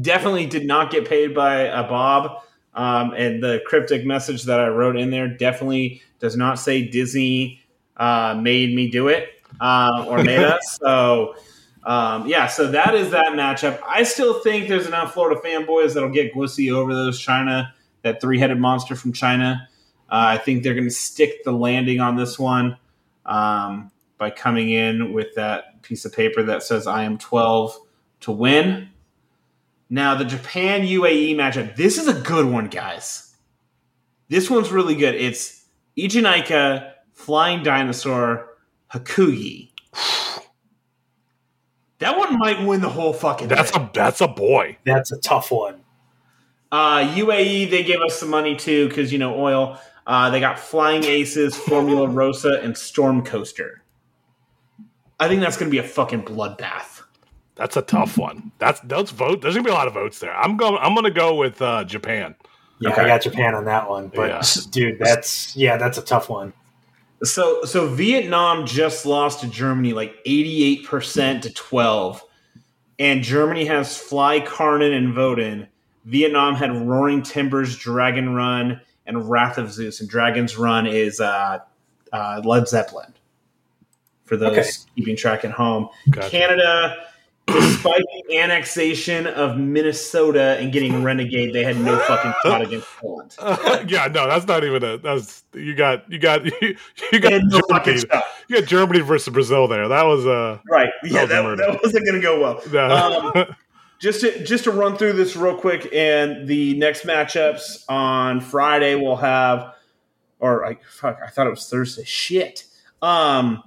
[0.00, 2.42] definitely did not get paid by uh, Bob.
[2.74, 7.60] Um, and the cryptic message that I wrote in there definitely does not say Disney
[7.98, 9.28] uh, made me do it
[9.60, 10.78] uh, or made us.
[10.80, 11.34] So,
[11.84, 13.80] um, yeah, so that is that matchup.
[13.86, 18.38] I still think there's enough Florida fanboys that'll get Gwissy over those China, that three
[18.38, 19.68] headed monster from China.
[20.08, 22.76] Uh, I think they're going to stick the landing on this one
[23.26, 27.76] um, by coming in with that piece of paper that says I am 12
[28.20, 28.90] to win.
[29.90, 33.34] Now, the Japan UAE matchup, this is a good one, guys.
[34.28, 35.14] This one's really good.
[35.14, 35.66] It's
[35.98, 38.48] Eejanaika, Flying Dinosaur,
[38.92, 39.71] Hakugei.
[42.42, 43.82] That one might win the whole fucking That's thing.
[43.82, 44.76] a that's a boy.
[44.84, 45.80] That's a tough one.
[46.70, 49.78] Uh, UAE, they gave us some money too because, you know, oil.
[50.06, 53.82] Uh, they got Flying Aces, Formula Rossa, and Storm Coaster.
[55.20, 57.02] I think that's going to be a fucking bloodbath.
[57.54, 58.50] That's a tough one.
[58.58, 59.42] That's those vote.
[59.42, 60.34] There's gonna be a lot of votes there.
[60.34, 60.78] I'm going.
[60.80, 62.34] I'm gonna go with uh, Japan.
[62.80, 63.02] Yeah, Okay.
[63.02, 64.08] I got Japan on that one.
[64.08, 64.42] But Yeah.
[64.70, 66.54] dude, that's yeah, that's a tough one.
[67.22, 72.24] So so Vietnam just lost to Germany like 88% to 12.
[73.02, 75.66] And Germany has Fly Karnan and Wodan.
[76.04, 80.00] Vietnam had Roaring Timbers, Dragon Run, and Wrath of Zeus.
[80.00, 81.58] And Dragon's Run is uh,
[82.12, 83.12] uh, Led Zeppelin.
[84.24, 84.70] For those Okay.
[84.94, 85.88] keeping track at home.
[86.10, 86.30] Gotcha.
[86.30, 87.06] Canada,
[87.52, 93.34] despite the annexation of Minnesota and getting renegade, they had no fucking shot against Poland.
[93.90, 94.98] yeah, no, that's not even a.
[94.98, 96.52] That's you got you got you,
[97.12, 98.02] you got no Germany.
[98.48, 99.88] You got Germany versus Brazil there.
[99.88, 100.90] That was uh Right.
[101.04, 102.62] Yeah, was a that, that wasn't going to go well.
[102.72, 103.32] no.
[103.34, 103.56] Um,
[103.98, 108.96] just to just to run through this real quick, and the next matchups on Friday
[108.96, 109.74] we'll have,
[110.40, 112.04] or I fuck, I thought it was Thursday.
[112.04, 112.64] Shit.
[113.00, 113.62] Um,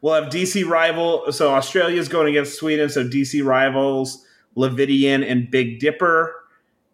[0.00, 1.32] we'll have DC rival.
[1.32, 2.88] So Australia's going against Sweden.
[2.88, 4.24] So DC rivals
[4.56, 6.34] Leviathan and Big Dipper,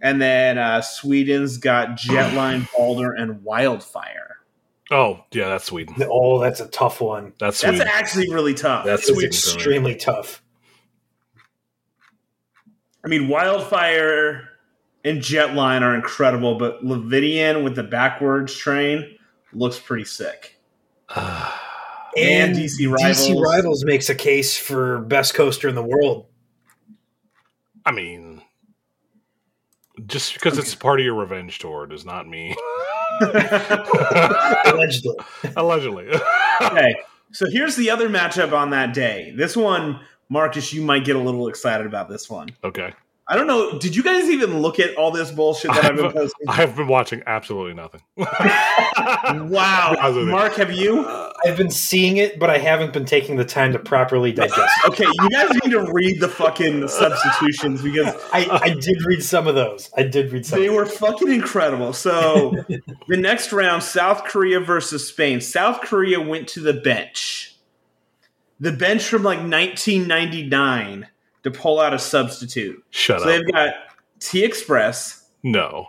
[0.00, 4.38] and then uh, Sweden's got Jetline, Balder, and Wildfire.
[4.90, 5.94] oh yeah, that's Sweden.
[6.10, 7.32] Oh, that's a tough one.
[7.38, 7.78] That's Sweden.
[7.78, 8.84] That's actually really tough.
[8.84, 9.16] That's Sweden.
[9.16, 9.26] for me.
[9.26, 10.42] extremely tough.
[13.04, 14.48] I mean, Wildfire
[15.04, 19.16] and Jetline are incredible, but Leviathan with the backwards train
[19.52, 20.60] looks pretty sick.
[22.16, 23.29] And DC Rivals.
[23.29, 26.27] DC Rivals makes a case for best coaster in the world.
[27.85, 28.42] I mean,
[30.07, 32.55] just because it's part of your revenge tour does not mean
[34.64, 35.14] Allegedly.
[35.57, 36.09] allegedly.
[36.62, 36.94] okay,
[37.33, 39.33] so here's the other matchup on that day.
[39.37, 42.48] This one, Marcus, you might get a little excited about this one.
[42.64, 42.92] okay,
[43.29, 43.79] I don't know.
[43.79, 46.48] Did you guys even look at all this bullshit that I've been posting?
[46.48, 48.03] I have been watching absolutely nothing.
[49.35, 49.94] Wow,
[50.27, 51.01] Mark, have you?
[51.01, 54.61] Uh, I've been seeing it, but I haven't been taking the time to properly digest
[54.85, 54.88] it.
[54.90, 59.46] Okay, you guys need to read the fucking substitutions because I, I did read some
[59.48, 59.90] of those.
[59.96, 60.61] I did read some.
[60.61, 61.92] They were fucking incredible.
[61.92, 62.50] So
[63.09, 65.40] the next round, South Korea versus Spain.
[65.40, 67.57] South Korea went to the bench.
[68.61, 71.09] the bench from like 1999
[71.42, 72.83] to pull out a substitute.
[72.90, 73.31] Shut So up.
[73.31, 73.74] they've got
[74.20, 75.88] T Express, No.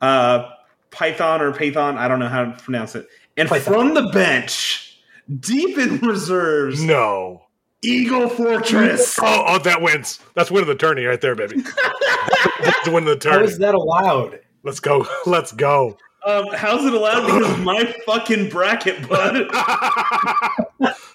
[0.00, 0.50] uh,
[0.90, 3.08] Python or Python, I don't know how to pronounce it.
[3.38, 3.72] And Python.
[3.74, 4.98] from the bench,
[5.40, 7.42] deep in reserves, No.
[7.80, 9.16] Eagle Fortress.
[9.22, 10.18] Oh, oh, that wins.
[10.34, 11.60] That's win of the tourney right there, baby.
[11.62, 13.46] That's the win of the How tourney.
[13.52, 14.40] is that allowed?
[14.64, 15.06] Let's go.
[15.26, 15.96] Let's go.
[16.26, 17.26] Um, how's it allowed?
[17.26, 19.46] Because my fucking bracket, bud.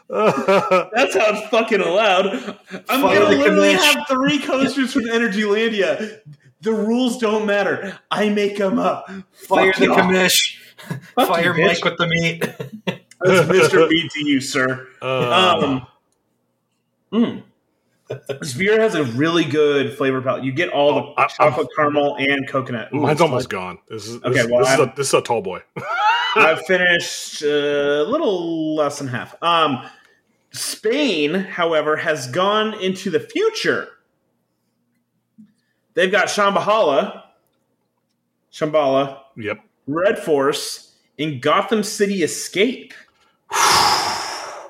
[0.10, 2.28] That's how it's fucking allowed.
[2.90, 3.94] I'm Fire gonna literally commish.
[3.96, 6.20] have three coasters from Energy Energylandia.
[6.62, 8.00] The rules don't matter.
[8.10, 9.08] I make them up.
[9.34, 9.98] Fire Fuck the y'all.
[9.98, 10.58] commish.
[11.16, 11.68] Fuck Fire you, bitch.
[11.68, 12.40] Mike with the meat.
[13.22, 13.90] That's Mr.
[13.90, 14.88] B to you, sir.
[15.02, 15.88] Uh, Um,
[17.14, 17.44] mm.
[18.42, 20.44] This beer has a really good flavor palette.
[20.44, 22.90] You get all Oh, the I- chocolate caramel and coconut.
[22.94, 23.78] Ooh, mine's almost like- gone.
[23.90, 25.62] This is, Okay, this, well, this, is a, I'm- this is a tall boy.
[26.36, 29.36] I've finished uh, a little less than half.
[29.42, 29.88] Um,
[30.52, 33.88] Spain, however, has gone into the future.
[35.94, 37.24] They've got Shambhala,
[38.52, 39.60] Shambhala, Yep.
[39.88, 42.94] Red Force, and Gotham City Escape.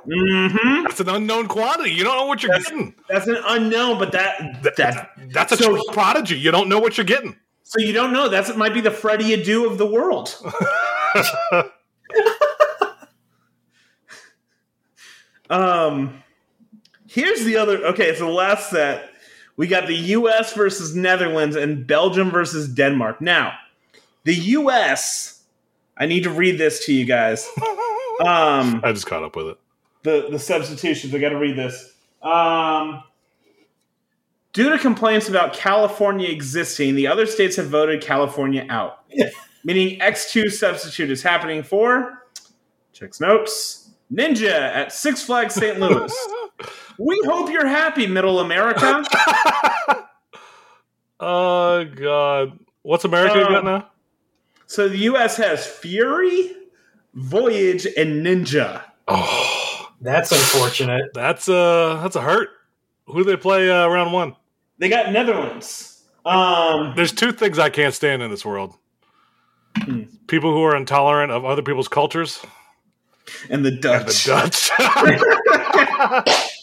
[0.06, 1.92] hmm That's an unknown quantity.
[1.92, 2.94] You don't know what you're That's- getting.
[3.10, 6.38] That's an unknown, but that That- that That's a So- true prodigy.
[6.38, 7.38] You don't know what you're getting.
[7.64, 8.28] so you don't know.
[8.30, 10.36] That's it might be the Freddie Adu of the world.
[15.50, 16.24] Um,
[17.08, 17.78] here's the other.
[17.88, 19.10] Okay, so the last set
[19.56, 20.54] we got the U.S.
[20.54, 23.22] versus Netherlands and Belgium versus Denmark.
[23.22, 23.54] Now,
[24.24, 25.44] the U.S.
[25.98, 27.50] I need to read this to you guys.
[28.20, 29.58] Um, I just caught up with it.
[30.04, 31.16] the the substitutions.
[31.16, 31.94] I got to read this.
[32.22, 33.04] Um,
[34.54, 39.00] due to complaints about California existing, the other states have voted California out.
[39.64, 42.24] Meaning X two substitute is happening for.
[42.94, 43.90] Checks notes.
[44.14, 45.80] Ninja at Six Flags St.
[45.80, 46.14] Louis.
[47.00, 49.04] we hope you're happy, Middle America.
[51.20, 53.90] oh God, what's America Uh, got now?
[54.74, 55.38] So the U.S.
[55.38, 56.52] has Fury,
[57.14, 58.82] Voyage, and Ninja.
[59.08, 61.12] Oh, That's unfortunate.
[61.14, 62.50] that's a that's a hurt.
[63.06, 64.36] Who do they play uh, round one?
[64.80, 66.04] They got Netherlands.
[66.26, 68.76] Um, There's two things I can't stand in this world:
[69.78, 70.04] Hmm.
[70.28, 72.42] people who are intolerant of other people's cultures
[73.50, 74.24] and the and Dutch.
[74.26, 74.32] the
[76.26, 76.50] Dutch.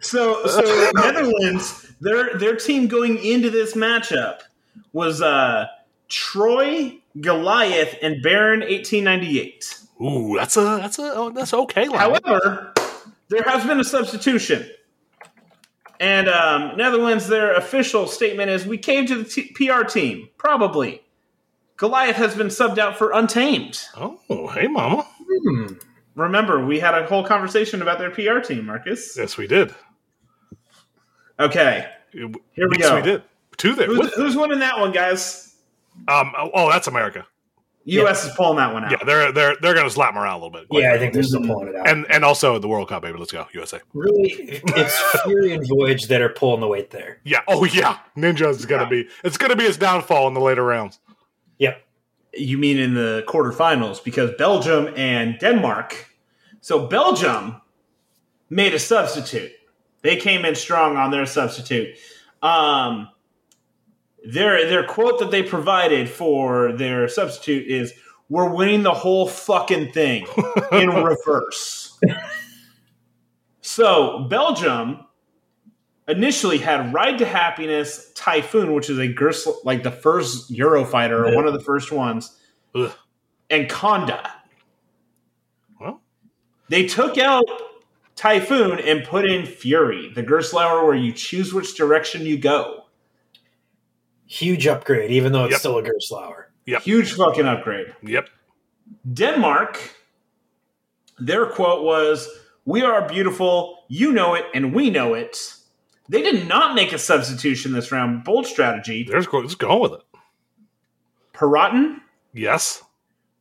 [0.00, 4.38] So, so Netherlands, their their team going into this matchup
[4.94, 5.66] was uh,
[6.14, 9.78] Troy, Goliath, and Baron, eighteen ninety eight.
[10.00, 11.88] Ooh, that's a that's a oh, that's okay.
[11.88, 11.98] Line.
[11.98, 12.72] However,
[13.28, 14.70] there has been a substitution,
[15.98, 21.00] and um, Netherlands, their official statement is, "We came to the t- PR team, probably."
[21.76, 23.82] Goliath has been subbed out for Untamed.
[23.96, 25.04] oh, hey, mama.
[25.28, 25.66] Hmm.
[26.14, 29.16] Remember, we had a whole conversation about their PR team, Marcus.
[29.18, 29.74] Yes, we did.
[31.40, 32.94] Okay, Here Here we yes, go.
[32.96, 33.22] we did.
[33.56, 33.88] Two there.
[33.88, 35.53] who's, who's winning that one, guys?
[36.08, 37.26] Um, oh, oh, that's America.
[37.86, 38.24] U.S.
[38.24, 38.90] is pulling that one out.
[38.90, 40.66] Yeah, they're they're they're gonna slap them around a little bit.
[40.70, 41.86] Yeah, I think they're still pulling it out.
[41.88, 43.18] and and also the World Cup, baby.
[43.18, 43.80] Let's go, USA.
[43.92, 47.20] really, it's Fury and Voyage that are pulling the weight there.
[47.24, 47.40] Yeah.
[47.46, 49.06] Oh yeah, Ninja's gonna be.
[49.22, 50.98] It's gonna be his downfall in the later rounds.
[51.58, 51.82] Yep.
[52.32, 56.08] You mean in the quarterfinals because Belgium and Denmark.
[56.62, 57.60] So Belgium
[58.48, 59.52] made a substitute.
[60.00, 61.96] They came in strong on their substitute.
[62.42, 63.08] Um,
[64.26, 67.92] their their quote that they provided for their substitute is
[68.28, 70.26] "We're winning the whole fucking thing
[70.72, 71.98] in reverse."
[73.60, 75.06] so Belgium
[76.06, 81.34] initially had Ride to Happiness, Typhoon, which is a Gers- like the first Eurofighter or
[81.34, 82.38] one of the first ones,
[82.74, 82.92] Ugh.
[83.48, 84.30] and Conda.
[85.80, 86.02] Well,
[86.68, 87.44] They took out
[88.16, 92.83] Typhoon and put in Fury, the Gerstlauer where you choose which direction you go.
[94.26, 95.60] Huge upgrade, even though it's Yep.
[95.60, 96.44] still a Gerstlauer.
[96.66, 96.82] Yep.
[96.82, 97.94] Huge fucking upgrade.
[98.02, 98.28] yep.
[99.12, 99.78] Denmark,
[101.18, 102.28] their quote was,
[102.66, 105.54] We are beautiful, you know it, and we know it.
[106.08, 108.24] They did not make a substitution this round.
[108.24, 109.04] Bold strategy.
[109.04, 110.00] There's go- let's go with it.
[111.34, 112.00] Piraten,
[112.32, 112.82] Yes.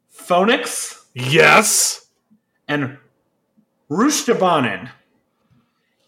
[0.10, 2.08] Phoenix, Yes.
[2.68, 2.98] and
[3.90, 4.92] Rutschebanen.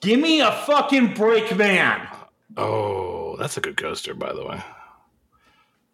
[0.01, 2.07] Give me a fucking break, man.
[2.57, 4.61] Oh, that's a good coaster, by the way.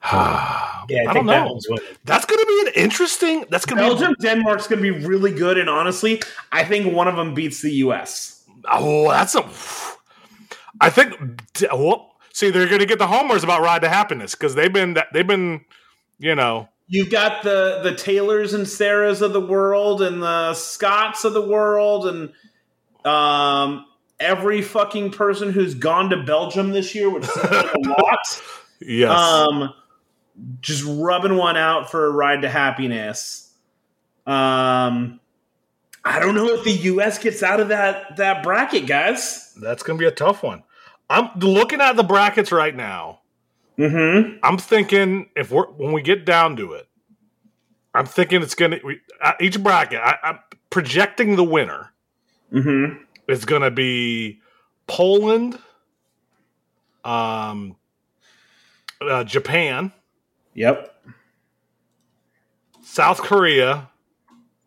[0.89, 1.77] Yeah, I, I think don't know.
[2.05, 3.45] That's going to be an interesting.
[3.51, 3.89] That's going to be.
[3.89, 7.61] Belgium, Denmark's going to be really good, and honestly, I think one of them beats
[7.61, 8.43] the U.S.
[8.69, 9.47] Oh, that's a.
[10.81, 11.15] I think.
[11.71, 14.97] Well, see, they're going to get the homers about Ride to Happiness because they've been.
[15.13, 15.63] They've been.
[16.17, 16.67] You know.
[16.87, 21.47] You've got the the Taylors and Sarahs of the world, and the Scots of the
[21.47, 22.33] world, and
[23.05, 23.85] um,
[24.21, 28.41] every fucking person who's gone to Belgium this year, which seems like a lot,
[28.79, 29.11] Yes.
[29.11, 29.73] um,
[30.61, 33.51] just rubbing one out for a ride to happiness.
[34.25, 35.19] Um,
[36.05, 37.17] I don't know if the U.S.
[37.19, 39.53] gets out of that that bracket, guys.
[39.61, 40.63] That's going to be a tough one.
[41.09, 43.19] I'm looking at the brackets right now.
[43.77, 44.37] Mm-hmm.
[44.43, 46.87] I'm thinking if we're when we get down to it,
[47.93, 49.99] I'm thinking it's going to uh, each bracket.
[50.01, 51.89] I, I'm projecting the winner
[52.51, 53.03] Mm-hmm.
[53.31, 54.41] Is going to be
[54.87, 55.57] Poland,
[57.03, 57.75] um,
[59.01, 59.91] uh, Japan,
[60.53, 60.95] Yep.
[62.81, 63.89] South Korea,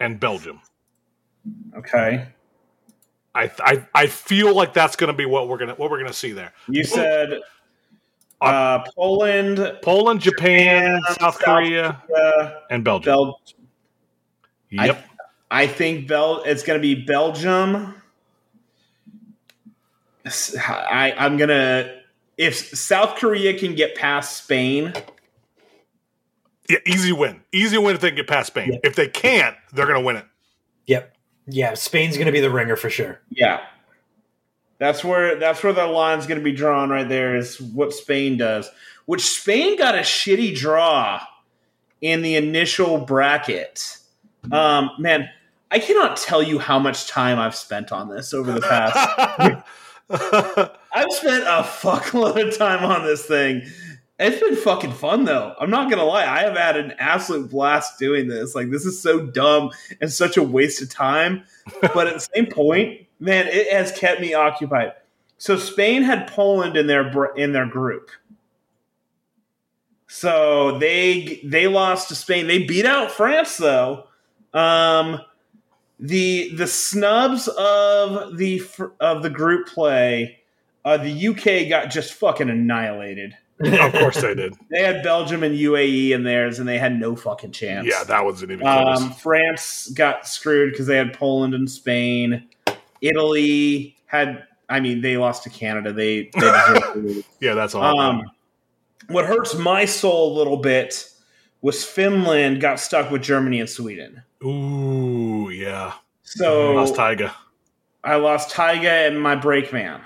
[0.01, 0.61] and Belgium.
[1.77, 2.27] Okay.
[3.35, 6.12] I I, I feel like that's going to be what we're gonna what we're gonna
[6.12, 6.53] see there.
[6.69, 7.41] You said
[8.41, 13.15] uh, Poland, Poland, Japan, Japan, South, Korea, uh, and Belgium.
[13.15, 13.41] Bel-
[14.71, 15.05] yep.
[15.51, 17.95] I think Bel it's going to be Belgium.
[20.25, 22.01] S- I, I'm gonna
[22.37, 24.93] if South Korea can get past Spain,
[26.68, 27.43] yeah, easy win.
[27.53, 28.72] Easy win if they can get past Spain.
[28.72, 28.79] Yeah.
[28.83, 30.25] If they can't, they're going to win it.
[30.87, 31.16] Yep.
[31.47, 33.20] Yeah, Spain's going to be the ringer for sure.
[33.31, 33.61] yeah,
[34.79, 37.37] that's where that's where the line's going to be drawn right there.
[37.37, 38.70] Is what Spain does,
[39.05, 41.20] which Spain got a shitty draw
[42.01, 43.99] in the initial bracket.
[44.51, 45.29] Um, man,
[45.70, 49.64] I cannot tell you how much time I've spent on this over the past
[50.11, 53.63] I've spent a fuckload of time on this thing.
[54.19, 55.55] It's been fucking fun though.
[55.59, 56.25] I'm not gonna lie.
[56.25, 58.55] I have had an absolute blast doing this.
[58.55, 61.45] Like this is so dumb and such a waste of time.
[61.81, 64.93] But at the same point, man, it has kept me occupied.
[65.39, 68.11] So Spain had Poland in their in their group.
[70.07, 72.47] So they they lost to Spain.
[72.47, 74.05] They beat out France though.
[74.53, 75.21] Um,
[76.05, 78.63] the the snubs of the
[79.01, 80.39] of the group play,
[80.85, 83.37] uh, the UK got just fucking annihilated.
[83.65, 84.55] of course they did.
[84.71, 87.87] They had Belgium and UAE in theirs, and they had no fucking chance.
[87.89, 89.01] Yeah, that wasn't even close.
[89.01, 92.49] Um, France got screwed because they had Poland and Spain.
[93.01, 95.93] Italy had, I mean, they lost to Canada.
[95.93, 97.25] They, they deserved to lose.
[97.41, 97.99] yeah, that's all.
[97.99, 98.23] Um,
[99.09, 101.09] what hurts my soul a little bit
[101.63, 104.25] was Finland got stuck with Germany and Sweden.
[104.45, 105.95] Ooh, yeah.
[106.23, 107.35] So I Lost Taiga.
[108.03, 110.01] I lost Taiga and my brake man.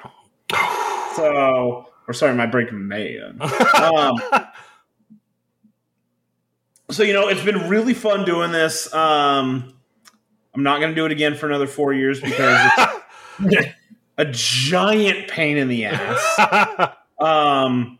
[1.17, 3.41] So, or sorry, my brake man.
[3.75, 4.15] Um,
[6.91, 8.93] so you know, it's been really fun doing this.
[8.95, 9.75] Um,
[10.55, 12.71] I'm not going to do it again for another four years because
[13.41, 13.69] it's
[14.19, 16.95] a giant pain in the ass.
[17.19, 17.99] Um,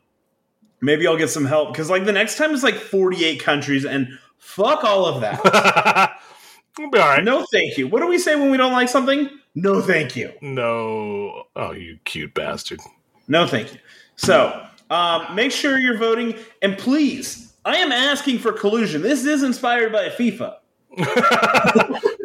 [0.81, 4.19] maybe I'll get some help because like the next time is like 48 countries and
[4.39, 6.19] fuck all of that.
[6.79, 7.25] we'll be all right.
[7.25, 7.89] No, thank you.
[7.89, 9.29] What do we say when we don't like something?
[9.55, 10.33] No, thank you.
[10.41, 11.45] No.
[11.57, 12.81] Oh, you cute bastard.
[13.27, 13.81] No, thank you.
[14.17, 19.03] So, um, make sure you're voting, and please, I am asking for collusion.
[19.03, 20.57] This is inspired by FIFA.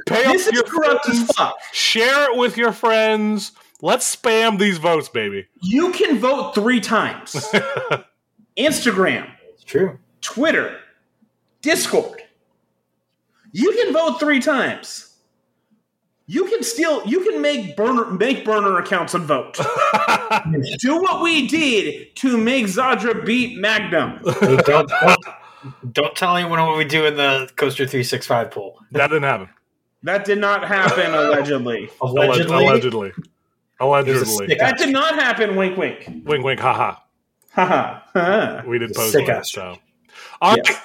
[0.05, 1.55] Pay This is your corrupt as fuck.
[1.72, 3.51] Share it with your friends.
[3.82, 5.47] Let's spam these votes, baby.
[5.61, 7.34] You can vote three times:
[8.57, 9.99] Instagram, It's true.
[10.22, 10.80] Twitter,
[11.64, 12.22] Discord.
[13.51, 15.16] You can vote three times.
[16.28, 17.05] You can steal.
[17.05, 19.55] You can make burner make burner accounts and vote.
[20.80, 24.20] Do what we did to make Zadra beat Magnum.
[24.39, 25.26] Hey, don't, don't,
[25.91, 28.80] don't tell anyone what we do in the Coaster 365 pool.
[28.91, 29.49] that didn't happen.
[30.03, 31.89] That did not happen allegedly.
[32.01, 32.55] Allegedly.
[32.55, 33.11] Allegedly.
[33.80, 34.55] Allegedly.
[34.55, 35.55] That did not happen.
[35.55, 36.09] Wink, wink.
[36.26, 36.97] Wink, wink, haha.
[37.51, 38.01] Haha.
[38.14, 38.64] Haha.
[38.68, 39.78] We did It's a post sick on it, ass so.
[40.41, 40.78] All right.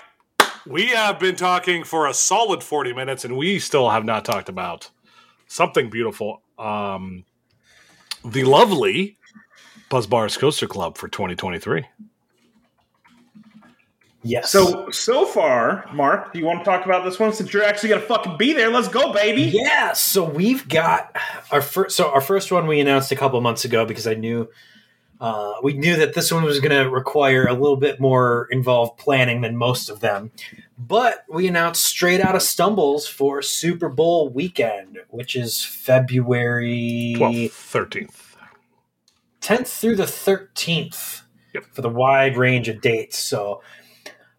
[0.68, 0.72] Yes.
[0.72, 4.48] We have been talking for a solid 40 minutes, and we still have not talked
[4.48, 4.90] about
[5.46, 6.42] something beautiful.
[6.58, 7.24] Um,
[8.24, 9.18] the lovely
[9.88, 11.84] Buzz Bars Coaster Club for 2023.
[14.24, 14.50] Yes.
[14.50, 17.90] So so far, Mark, do you want to talk about this one since you're actually
[17.90, 18.68] gonna fucking be there?
[18.68, 19.42] Let's go, baby.
[19.42, 21.16] Yeah, so we've got
[21.52, 21.96] our first.
[21.96, 24.48] So our first one we announced a couple months ago because I knew
[25.20, 28.98] uh, we knew that this one was going to require a little bit more involved
[28.98, 30.30] planning than most of them.
[30.78, 37.50] But we announced straight out of stumbles for Super Bowl weekend, which is February 12th,
[37.50, 38.36] 13th.
[39.40, 41.22] 10th through the 13th
[41.54, 41.64] Yep.
[41.72, 43.18] for the wide range of dates.
[43.18, 43.62] So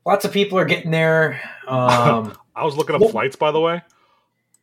[0.05, 1.41] lots of people are getting there.
[1.67, 3.81] Um, I was looking up Well- flights, by the way.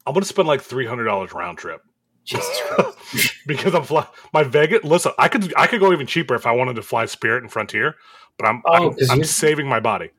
[0.06, 1.82] I'm going to spend like $300 round trip
[2.26, 3.32] Jesus Christ.
[3.46, 4.84] because I'm fly- my Vegas.
[4.84, 7.50] Listen, I could I could go even cheaper if I wanted to fly Spirit and
[7.50, 7.96] Frontier,
[8.36, 10.10] but I'm Oh, I'm, 'cause I'm saving my body.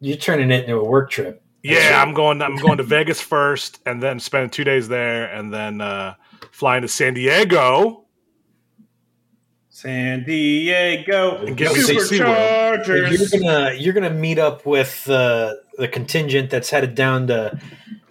[0.00, 1.42] You're turning it into a work trip.
[1.62, 2.40] Yeah, I'm going.
[2.42, 6.14] I'm going to Vegas first, and then spending two days there, and then uh,
[6.52, 8.04] flying to San Diego.
[9.68, 15.86] San Diego And get me some You're gonna you're gonna meet up with uh, the
[15.88, 17.58] contingent that's headed down to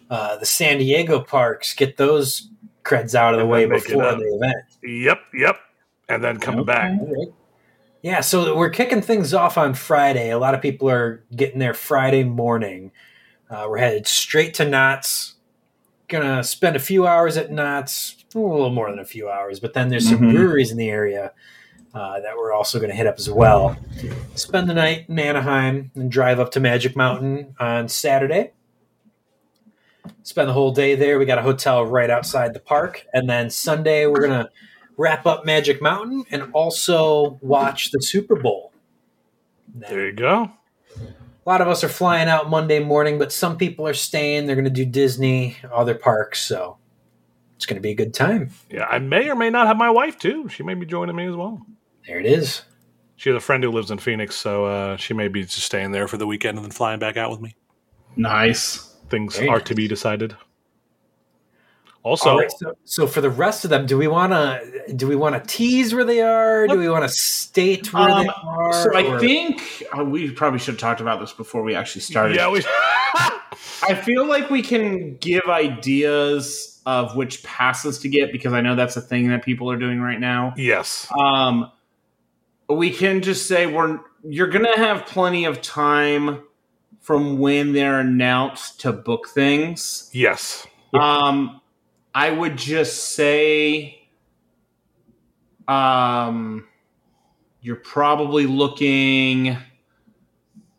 [0.10, 1.74] uh, the San Diego parks.
[1.74, 2.50] Get those
[2.86, 4.56] creds out of the way then make it before the event.
[4.84, 5.58] Yep, yep.
[6.08, 6.66] And then come Okay.
[6.66, 6.92] back.
[7.02, 7.28] Right.
[8.02, 10.30] Yeah, so we're kicking things off on Friday.
[10.30, 12.92] A lot of people are getting there Friday morning.
[13.50, 15.34] Uh, we're headed straight to Knott's.
[16.08, 19.74] Gonna spend a few hours at Knott's, a little more than a few hours, but
[19.74, 20.34] then there's some Mhm.
[20.36, 21.32] breweries in the area
[21.96, 23.78] uh, that we're also going to hit up as well.
[24.36, 28.52] Spend the night in Anaheim and drive up to Magic Mountain on Saturday.
[30.24, 31.20] Spend the whole day there.
[31.20, 34.50] We got a hotel right outside the park, and then Sunday we're gonna
[34.98, 38.72] wrap up Magic Mountain and also watch the Super Bowl.
[39.74, 40.52] There you go.
[41.46, 44.48] A lot of us are flying out Monday morning, but some people are staying.
[44.48, 46.78] They're going to do Disney, other parks, so
[47.56, 48.50] it's going to be a good time.
[48.72, 50.50] Yeah, I may or may not have my wife too.
[50.50, 51.64] She may be joining me as well.
[52.08, 52.64] There it is.
[53.18, 55.92] She has a friend who lives in Phoenix, so uh, she may be just staying
[55.92, 57.56] there for the weekend and then flying back out with me.
[58.16, 58.95] Nice.
[59.16, 59.68] Things Very are nice.
[59.68, 60.36] to be decided.
[62.04, 65.08] Also, All right, so, so for the rest of them, do we want to do
[65.08, 66.68] we want to tease where they are?
[66.68, 68.74] Do we want to state where Um, they are?
[68.74, 72.02] So I Or- think uh, we probably should have talked about this before we actually
[72.02, 72.36] started.
[72.36, 72.60] yeah, we.
[73.88, 78.76] I feel like we can give ideas of which passes to get because I know
[78.76, 80.54] that's a thing that people are doing right now.
[80.58, 81.08] yes.
[81.18, 81.72] Um,
[82.70, 86.44] we can just say we're you're gonna have plenty of time
[87.06, 90.10] from when they're announced to book things.
[90.12, 90.66] Yes.
[91.00, 91.62] Um,
[92.16, 94.08] I would just say,
[95.68, 96.68] um,
[97.62, 99.56] you're probably looking.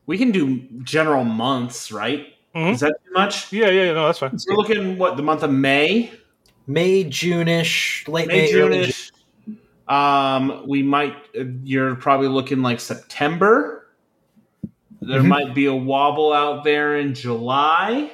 [0.06, 2.26] We can do general months, right?
[2.56, 2.72] Mhm.
[2.72, 3.52] Is that too much?
[3.52, 4.36] Yeah, yeah, yeah, no, that's fine.
[4.48, 6.10] We're looking what the month of May,
[6.66, 9.12] May, June-ish, late May, May, early June-ish.
[9.86, 11.14] Um, we might.
[11.38, 13.85] uh, You're probably looking like September.
[15.06, 15.28] There Mhm.
[15.28, 18.10] might be a wobble out there in July.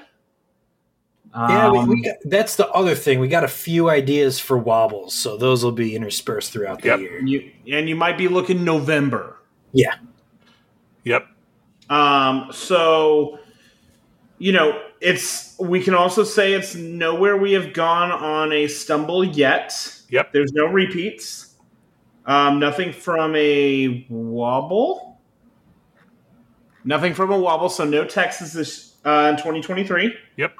[1.35, 3.19] Yeah, we, Um, we got, that's the other thing.
[3.19, 7.01] We got a few ideas for wobbles, so those will be interspersed throughout the Yep.
[7.01, 7.21] year.
[7.25, 9.37] you, and you might be looking November.
[9.73, 9.95] Yeah,
[11.05, 11.27] Yep.
[11.89, 13.39] Um, so
[14.39, 19.23] you know, it's we can also say it's nowhere we have gone on a stumble
[19.25, 19.73] yet.
[20.11, 20.33] Yep.
[20.33, 21.55] There's no repeats.
[22.27, 25.12] Um, nothing from a wobble.
[26.85, 27.69] Nothing from a wobble.
[27.69, 30.15] So no Texas this uh, in 2023.
[30.37, 30.57] Yep.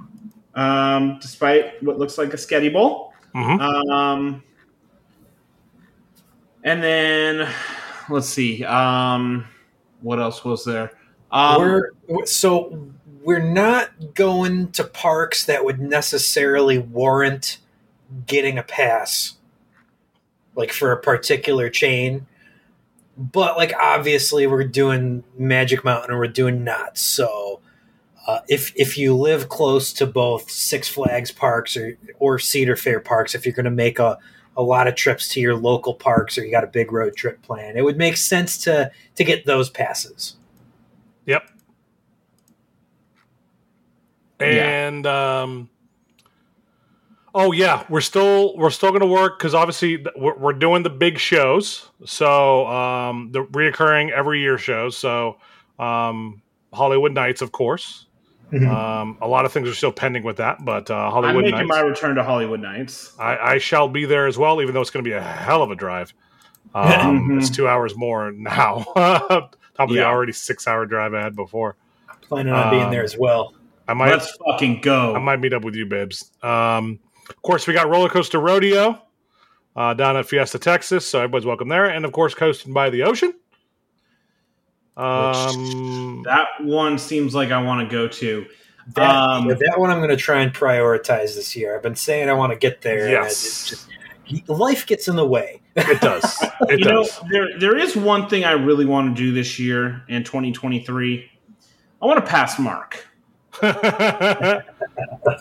[0.55, 3.15] Um, despite what looks like a sketty bowl.
[3.33, 4.43] hmm Um,
[6.65, 7.49] and then
[8.09, 8.65] let's see.
[8.65, 9.47] Um,
[10.01, 10.93] what else was there?
[11.31, 12.93] Um, we're so
[13.23, 17.59] we're not going to parks that would necessarily warrant
[18.27, 19.35] getting a pass,
[20.55, 22.27] like for a particular chain.
[23.23, 27.01] But like obviously, we're doing Magic Mountain and we're doing Knott's.
[27.01, 27.61] So
[28.27, 32.99] uh, if if you live close to both Six Flags parks or or Cedar Fair
[32.99, 34.19] parks, if you're going to make a
[34.57, 37.41] a lot of trips to your local parks or you got a big road trip
[37.43, 40.37] plan, it would make sense to to get those passes.
[41.27, 41.49] Yep.
[44.41, 44.47] Yeah.
[44.47, 45.71] And um
[47.35, 50.91] oh yeah, we're still we're still going to work cuz obviously we're, we're doing the
[50.91, 51.89] big shows.
[52.05, 54.97] So um the reoccurring every year shows.
[54.97, 55.39] So
[55.79, 56.43] um
[56.75, 58.07] HoliWood Nights of course.
[58.53, 58.69] Mhm.
[58.69, 61.51] Um a lot of things are still pending with that, but uh I'm HoliWood making
[61.51, 63.15] Nights my return to HoliWood Nights.
[63.19, 65.63] I, I shall be there as well, even though it's going to be a hell
[65.63, 66.13] of a drive.
[66.75, 67.39] Um.
[67.39, 70.07] It's two hours more now, top of the Yeah.
[70.07, 71.77] already six hour drive I had before.
[72.29, 73.53] planning on being Um, there as well.
[73.89, 75.15] I might Let's fucking go.
[75.15, 76.31] I might meet up with you, Bibs.
[76.43, 76.99] Um,
[77.37, 79.01] of course, we got Roller Coaster Rodeo
[79.77, 81.07] uh, down at Fiesta, Texas.
[81.07, 83.35] So everybody's welcome there, and of course, coasting by the ocean.
[84.97, 88.47] Um, that one seems like I want to go to.
[88.95, 91.77] That, Um, yeah, that one I'm going to try and prioritize this year.
[91.77, 93.09] I've been saying I want to get there.
[93.09, 93.45] Yes.
[93.45, 95.63] it's just, life gets in the way.
[95.77, 96.45] it does.
[96.69, 97.21] It you know, does.
[97.31, 101.29] there there is one thing I really want to do this year in 2023.
[102.01, 103.05] I want to pass Mark.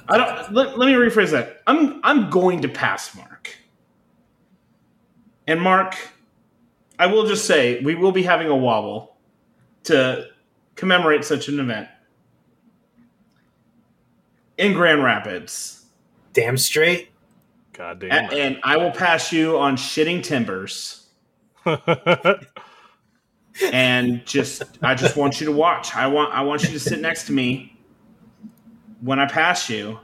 [0.08, 0.54] I don't.
[0.54, 1.62] Let, let me rephrase that.
[1.68, 3.56] I'm I'm going to pass Mark.
[5.48, 5.98] And Mark,
[7.00, 9.18] I will just say we will be having a wobble
[9.86, 10.28] to
[10.76, 11.88] commemorate such an event
[14.58, 15.86] in Grand Rapids.
[16.34, 17.10] Damn straight.
[17.74, 18.34] God A- damn.
[18.34, 21.08] and I will pass you on shitting timbers.
[23.74, 25.96] and just I just want you to watch.
[25.96, 27.71] I want I want you to sit next to me
[29.02, 30.00] when I pass you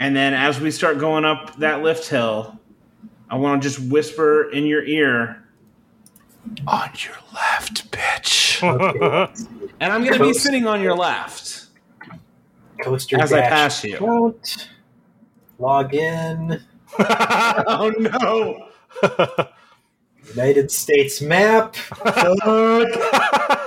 [0.00, 2.58] And then as we start going up that lift hill,
[3.30, 5.44] I want to just whisper in your ear,
[6.66, 8.62] on your left, bitch.
[9.80, 11.66] and I'm going to be sitting on your left
[12.82, 13.96] Coaster as I pass you.
[14.06, 14.68] out.
[15.58, 16.60] Log in.
[16.98, 18.68] oh no!
[20.28, 21.76] United States map.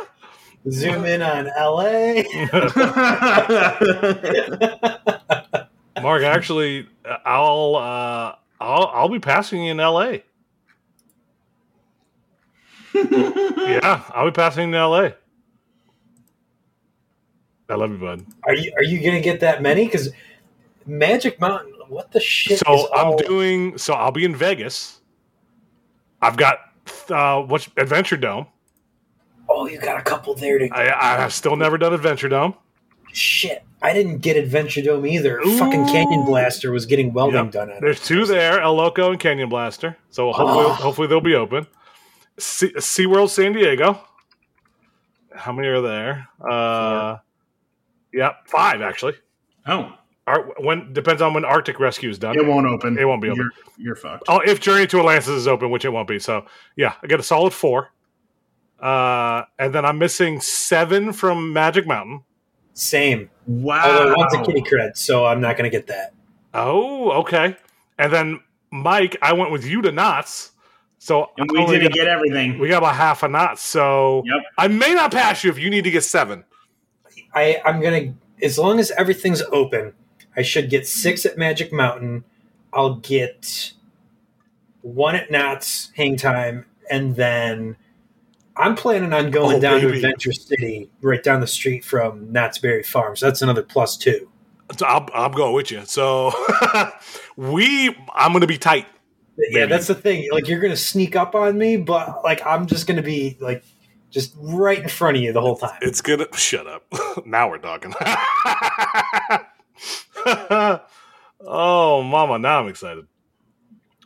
[0.69, 2.23] Zoom in on LA.
[6.01, 6.87] Mark, actually,
[7.25, 10.23] I'll uh, I'll I'll be passing in L.A.
[12.93, 15.15] yeah, I'll be passing in L.A.
[17.69, 18.25] I love you, bud.
[18.43, 19.85] Are you are you gonna get that many?
[19.85, 20.09] Because
[20.85, 22.59] Magic Mountain, what the shit?
[22.59, 23.77] So is I'm all- doing.
[23.77, 25.01] So I'll be in Vegas.
[26.21, 26.59] I've got
[27.09, 28.47] uh, what's Adventure Dome.
[29.55, 32.53] Oh, you got a couple there to I I've still never done Adventure Dome.
[33.13, 33.63] shit.
[33.81, 35.39] I didn't get Adventure Dome either.
[35.41, 37.51] Fucking Canyon Blaster was getting welding Yep.
[37.51, 38.03] done on There's it.
[38.03, 39.95] two there, El Loco and Canyon Blaster.
[40.09, 40.73] So hopefully, Oh.
[40.73, 41.67] hopefully they'll be open.
[42.39, 43.99] Sea, SeaWorld San Diego.
[45.33, 46.27] How many are there?
[46.41, 47.17] Uh,
[48.13, 49.13] yeah, five actually.
[49.67, 49.93] Oh,
[50.27, 52.35] Ar- when depends on when Arctic Rescue is done.
[52.37, 52.97] it won't open.
[52.97, 53.49] It won't be open.
[53.77, 54.23] You're, you're fucked.
[54.27, 56.17] Oh, if Journey to Atlantis is open, which it won't be.
[56.19, 56.45] So
[56.75, 57.91] yeah, I got a solid four.
[58.85, 62.23] Uh, and then I'm missing seven from Magic Mountain.
[62.73, 63.29] Same.
[63.47, 63.81] Wow.
[63.83, 66.13] Although one's a kitty cred, so I'm not gonna get that.
[66.53, 67.57] Oh, okay.
[67.97, 70.51] And then Mike, I went with you to Knott's.
[70.99, 72.59] So and we didn't got- get everything.
[72.59, 74.43] We got about half a knot, so Yep.
[74.57, 76.43] I may not pass you if you need to get seven.
[77.33, 78.13] I I'm gonna
[78.43, 79.93] as long as everything's open,
[80.37, 82.23] I should get six at Magic Mountain.
[82.73, 83.71] I'll get
[84.81, 87.77] one at Knott's Hang Time, and then
[88.57, 89.89] I'm planning on going Oh, down to.
[89.89, 93.15] Adventure City, right down the street from Knott's Berry Farm.
[93.15, 94.29] So that's another plus two.
[94.77, 95.83] So I'll, I'll go with you.
[95.85, 96.31] So
[97.35, 98.87] we, I'm going to be tight.
[99.37, 100.29] Yeah, that's the thing.
[100.31, 103.65] Like you're gonna sneak up on me, but like I'm just gonna be like
[104.09, 105.77] just right in front of you the whole time.
[105.81, 106.85] It's gonna shut up.
[107.25, 107.93] now we're talking.
[111.41, 112.39] oh, mama!
[112.39, 113.07] Now I'm excited.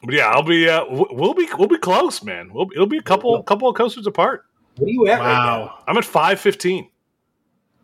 [0.04, 0.70] But yeah, I'll be.
[0.70, 1.48] Uh, we'll be.
[1.58, 2.54] We'll be close, man.
[2.54, 4.46] We'll, it'll be a couple couple of coasters apart.
[4.78, 5.60] What are you at right now?
[5.60, 5.84] Wow.
[5.88, 6.90] I'm at five fifteen.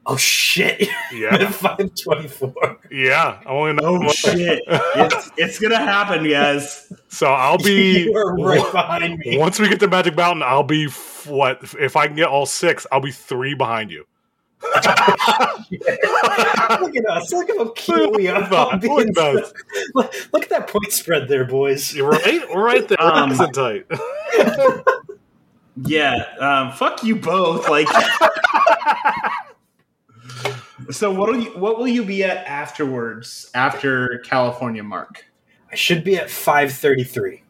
[0.08, 0.88] Oh shit!
[1.12, 2.54] Yeah, Five twenty four.
[2.92, 3.42] yeah.
[3.46, 4.00] I only know.
[4.04, 4.62] Oh shit!
[4.68, 6.94] it's, it's gonna happen, guys.
[7.10, 8.04] So I'll be.
[8.06, 9.38] You are right behind me.
[9.38, 10.86] Once we get to Magic Mountain, I'll be
[11.26, 11.60] what?
[11.80, 14.06] If I can get all six, I'll be three behind you.
[16.82, 17.32] Look at us!
[17.32, 18.42] Look how cute we are.
[18.42, 18.84] Look at that.
[18.84, 19.54] Look at that.
[19.96, 21.94] Look, look at that point spread there, boys.
[21.94, 22.42] You're right.
[22.54, 23.02] We're right there.
[23.02, 23.86] Um, Nice and tight.
[25.78, 26.24] Yeah.
[26.40, 27.68] Um, fuck you both.
[27.68, 27.88] Like.
[30.90, 35.26] so what will you what will you be at afterwards after California Mark?
[35.72, 37.44] I should be at five thirty three.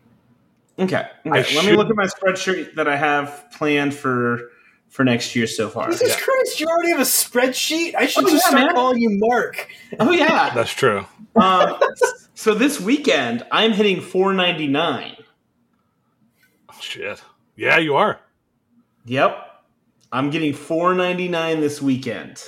[0.80, 0.96] Okay.
[0.96, 1.32] I okay.
[1.32, 4.50] Let should- me look at my spreadsheet that I have planned for
[4.90, 5.90] for next year so far.
[5.92, 6.16] Jesus Yeah.
[6.24, 6.60] Christ!
[6.60, 7.96] You already have a spreadsheet.
[7.96, 8.76] I should Oh, just yeah, start man.
[8.76, 9.68] calling you Mark.
[10.00, 10.52] Oh yeah.
[10.56, 11.06] That's true.
[11.36, 11.78] um,
[12.34, 15.18] so this weekend I'm hitting 499.
[16.80, 17.22] Shit.
[17.56, 18.20] Yeah, you are.
[19.06, 19.38] Yep.
[20.12, 22.42] I'm getting 499 this weekend.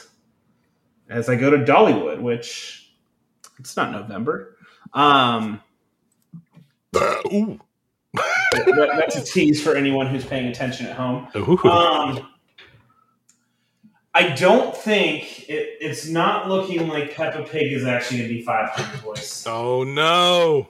[1.10, 2.92] As I go to Dollywood, which
[3.60, 4.58] it's not November.
[4.94, 5.62] Um
[7.32, 7.60] Ooh.
[8.52, 11.28] That, that's a tease for anyone who's paying attention at home.
[11.36, 12.28] Um,
[14.14, 18.42] I don't think it, it's not looking like Peppa Pig is actually going to be
[18.42, 19.46] 500 boys.
[19.48, 20.70] oh no.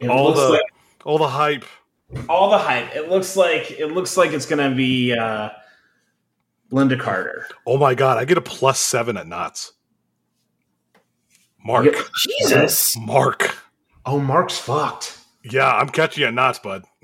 [0.00, 0.62] It all looks the like
[1.04, 1.64] all the hype.
[2.28, 2.94] all the hype.
[2.96, 5.50] It looks like it looks like it's going to be uh,
[6.70, 7.46] Linda Carter.
[7.66, 9.72] Oh my god, I get a plus seven at Knott's.
[11.64, 11.86] Mark.
[11.86, 12.02] Yeah.
[12.40, 12.96] Jesus.
[12.98, 13.56] Mark.
[14.04, 15.15] Oh, Mark's fucked.
[15.50, 16.84] Yeah, I'm catching you at Knott's, bud.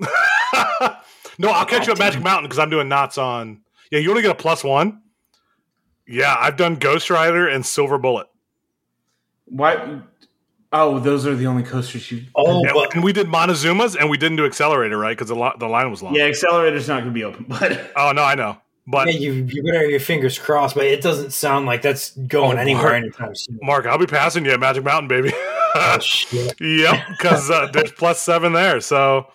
[1.37, 3.61] no, I'll catch you at Magic Mountain because I'm doing Knott's on.
[3.91, 5.01] Yeah, you only get a plus one.
[6.07, 8.27] Yeah, I've done Ghost Rider and Silver Bullet.
[9.45, 10.01] Why?
[10.71, 12.23] Oh, those are the only coasters you.
[12.35, 15.15] Oh, Yeah, but and we did Montezuma's and we didn't do Xcelerator, right?
[15.15, 16.15] Because the, li- the line was long.
[16.15, 18.57] Yeah, Xcelerator's not going to be open, but Oh, no, I know.
[18.87, 20.75] But yeah, you you better have your fingers crossed.
[20.75, 22.95] But it doesn't sound like that's going Oh, anywhere Mark.
[22.95, 23.59] anytime soon.
[23.61, 25.31] Mark, I'll be passing you at Magic Mountain, baby.
[25.75, 25.97] Oh,
[26.59, 28.79] yep, because uh, there's plus seven there.
[28.81, 29.27] So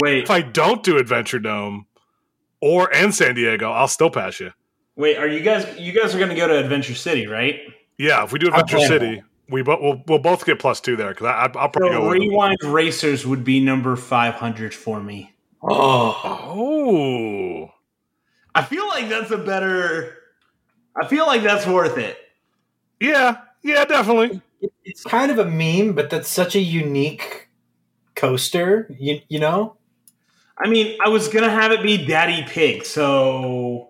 [0.00, 1.86] wait, if I don't do Adventure Dome
[2.60, 4.52] or and San Diego, I'll still pass you.
[4.96, 5.16] wait.
[5.18, 5.78] Are you guys?
[5.78, 7.60] You guys are going to go to Adventure City, right?
[7.98, 11.10] Yeah, if we do Adventure City, we bo- we'll, we'll both get plus two there
[11.10, 12.10] because I'll probably So go.
[12.10, 15.32] Rewind Racers would be number 500 for me.
[15.62, 17.72] Oh, oh,
[18.54, 20.16] I feel like that's a better.
[21.00, 22.16] I feel like that's worth it.
[22.98, 24.40] yeah, yeah, definitely.
[24.90, 27.48] It, it's kind of a meme, but that's such a unique
[28.14, 28.86] coaster.
[28.98, 29.76] You you know?
[30.58, 33.88] I mean, I was gonna have it be Daddy Pig, so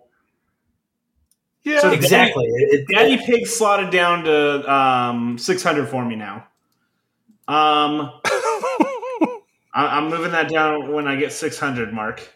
[1.65, 2.45] Yeah, So Exactly.
[2.47, 6.47] It- it- Daddy Pig slotted down to um, 600 for me now.
[7.49, 8.13] Um,
[9.75, 12.27] I, I'm moving that down when I get 600, Mark.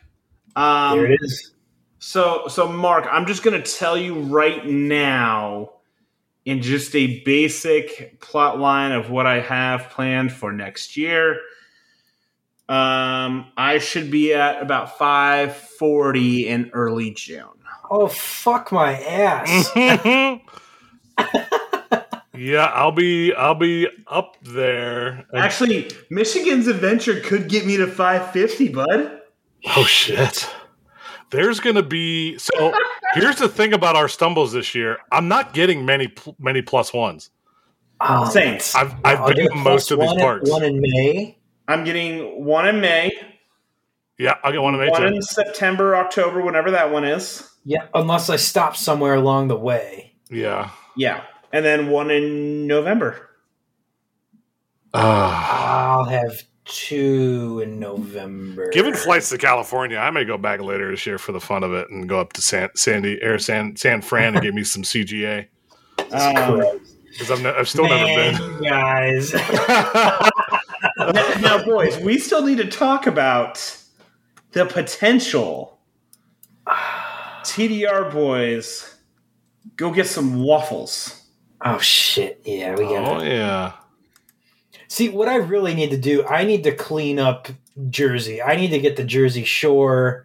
[0.57, 1.53] Um, there it is.
[2.01, 5.71] So, so Mark, I'm just going to tell you right now,
[6.45, 11.41] in just a basic plot line of what I have planned for next year.
[12.69, 17.45] Um, I should be at about 540 in early June.
[17.91, 19.71] Oh fuck my ass.
[22.35, 25.27] yeah, I'll be I'll be up there.
[25.35, 29.21] Actually, Michigan's adventure could get me to 550, bud.
[29.77, 30.49] Oh shit.
[31.31, 32.73] There's going to be so
[33.15, 34.99] here's the thing about our stumbles this year.
[35.13, 37.31] I'm not getting many many plus ones.
[38.01, 38.61] Um, Same.
[38.75, 40.51] I've I've I'll been get to most of these one, parks.
[40.51, 41.39] One in May.
[41.69, 43.11] I'm getting one in May,
[44.19, 45.07] yeah, I'll get one in May one too.
[45.09, 47.49] in September, October, whenever that one is.
[47.65, 50.15] Yeah, unless I stop somewhere along the way.
[50.31, 50.71] Yeah.
[50.97, 51.25] Yeah.
[51.53, 53.31] And then one in November.
[54.93, 55.99] Ah.
[55.99, 58.71] I'll have two in November.
[58.71, 61.73] Given flights to California, I may go back later this year for the fun of
[61.73, 64.83] it and go up to San Sandy or San San Fran and get me some
[64.83, 65.47] CGA
[66.13, 68.05] Um, because I've, ne- I've still never
[68.39, 68.63] been.
[68.63, 69.33] guys.
[69.69, 73.77] now, now, boys, we still need to talk about
[74.53, 75.79] the potential.
[77.43, 78.97] TDR boys,
[79.77, 81.23] go get some waffles.
[81.65, 82.41] oh shit!
[82.45, 83.21] Yeah, we got.
[83.21, 83.73] oh yeah.
[84.95, 87.49] See, what I really need to do, I need to clean up
[87.91, 88.41] Jersey.
[88.41, 90.25] I need to get the Jersey Shore.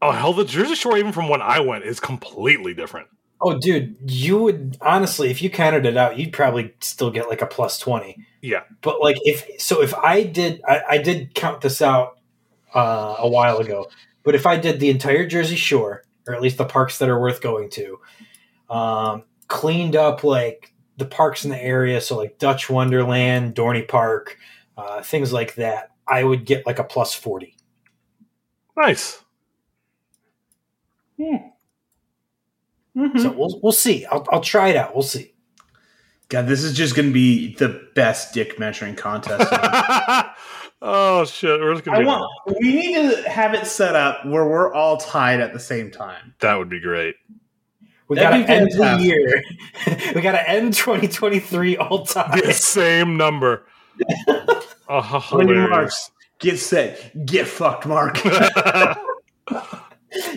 [0.00, 3.08] Oh hell, the Jersey Shore, even from when I went, is completely different.
[3.40, 7.42] Oh, dude, you would honestly, if you counted it out, you'd probably still get like
[7.42, 8.24] a plus twenty.
[8.40, 8.60] Yeah.
[8.82, 12.20] But like, if so, if I did, I, I did count this out
[12.76, 13.88] uh, a while ago.
[14.22, 17.20] But if I did the entire Jersey Shore, or at least the parks that are
[17.20, 17.98] worth going to,
[18.70, 24.36] um, cleaned up like the parks in the area, so like Dutch Wonderland, Dorney Park,
[24.76, 27.56] uh, things like that, I would get like a plus forty.
[28.76, 29.22] Nice.
[32.96, 33.20] Mhm.
[33.20, 34.04] So we'll we'll see.
[34.06, 34.94] I'll I'll try it out.
[34.94, 35.34] We'll see.
[36.28, 39.48] God, this is just going to be the best dick measuring contest.
[40.82, 42.30] oh shit, we're just gonna I want.
[42.60, 46.34] We need to have it set up where we're all tied at the same time.
[46.40, 46.54] that.
[46.56, 47.16] Would be great.
[48.08, 49.06] We That'd gotta be end the fantastic.
[49.06, 50.12] year.
[50.14, 52.40] we gotta end 2023 all time.
[52.44, 53.64] The same number.
[54.90, 55.70] Oh, On your hilarious.
[55.70, 58.18] marks, get set, get fucked, Mark.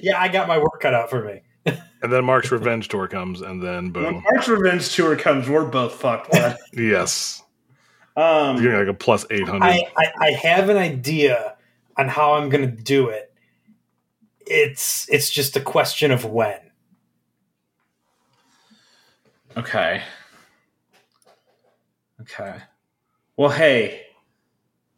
[0.02, 1.42] Yeah, I got my work cut out for me.
[2.02, 4.24] and then Mark's revenge tour comes, and then when boom.
[4.30, 6.32] Mark's revenge tour comes, we're both fucked.
[6.32, 6.58] bud.
[6.74, 7.42] Yes,
[8.18, 9.64] um, you're like a plus eight hundred.
[9.68, 11.56] I, I, I have an idea
[11.98, 13.34] on how I'm gonna do it.
[14.46, 16.60] It's it's just a question of when.
[19.58, 20.02] Okay.
[22.22, 22.56] Okay.
[23.36, 24.06] Well, hey.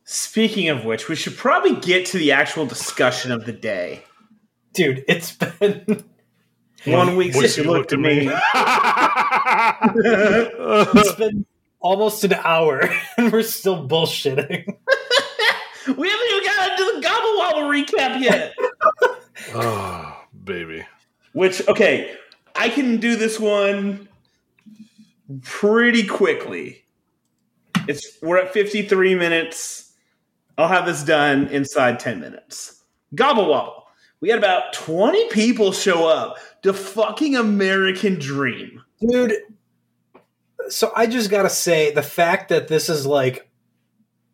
[0.06, 4.04] Speaking of which, we should probably get to the actual discussion of the day.
[4.74, 6.04] Dude, it's been
[6.86, 8.30] One week since you looked at me.
[10.96, 11.46] it's been
[11.80, 12.82] almost an hour
[13.18, 14.66] and we're still bullshitting.
[15.88, 18.54] we haven't even got into the Gobble Wobble recap yet.
[19.56, 20.86] oh, baby.
[21.32, 22.18] Which, okay,
[22.56, 24.10] I can do this one
[25.42, 26.86] pretty quickly.
[27.88, 29.94] It's we're at 53 minutes.
[30.58, 32.84] I'll have this done inside 10 minutes.
[33.16, 33.84] Gobble Wobble.
[34.22, 38.82] We had about 20 people show up to fucking American Dream.
[39.02, 39.34] Dude,
[40.70, 43.50] so I just gotta say the fact that this is like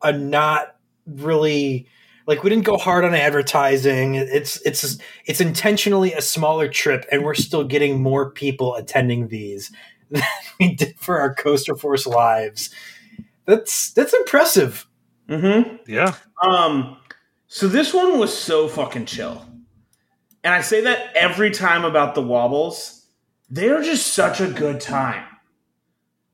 [0.03, 0.75] a not
[1.07, 1.87] really
[2.27, 4.13] like we didn't go hard on advertising.
[4.13, 9.71] It's it's it's intentionally a smaller trip, and we're still getting more people attending these
[10.60, 12.70] we did for our Coaster Force lives.
[13.45, 14.88] That's that's impressive.
[15.28, 15.78] Mm-hmm.
[15.88, 16.16] Yeah.
[16.43, 16.97] Um,
[17.47, 19.45] so this one was so fucking chill.
[20.43, 22.99] And I say that every time about the wobbles.
[23.49, 25.26] They're just such a good time.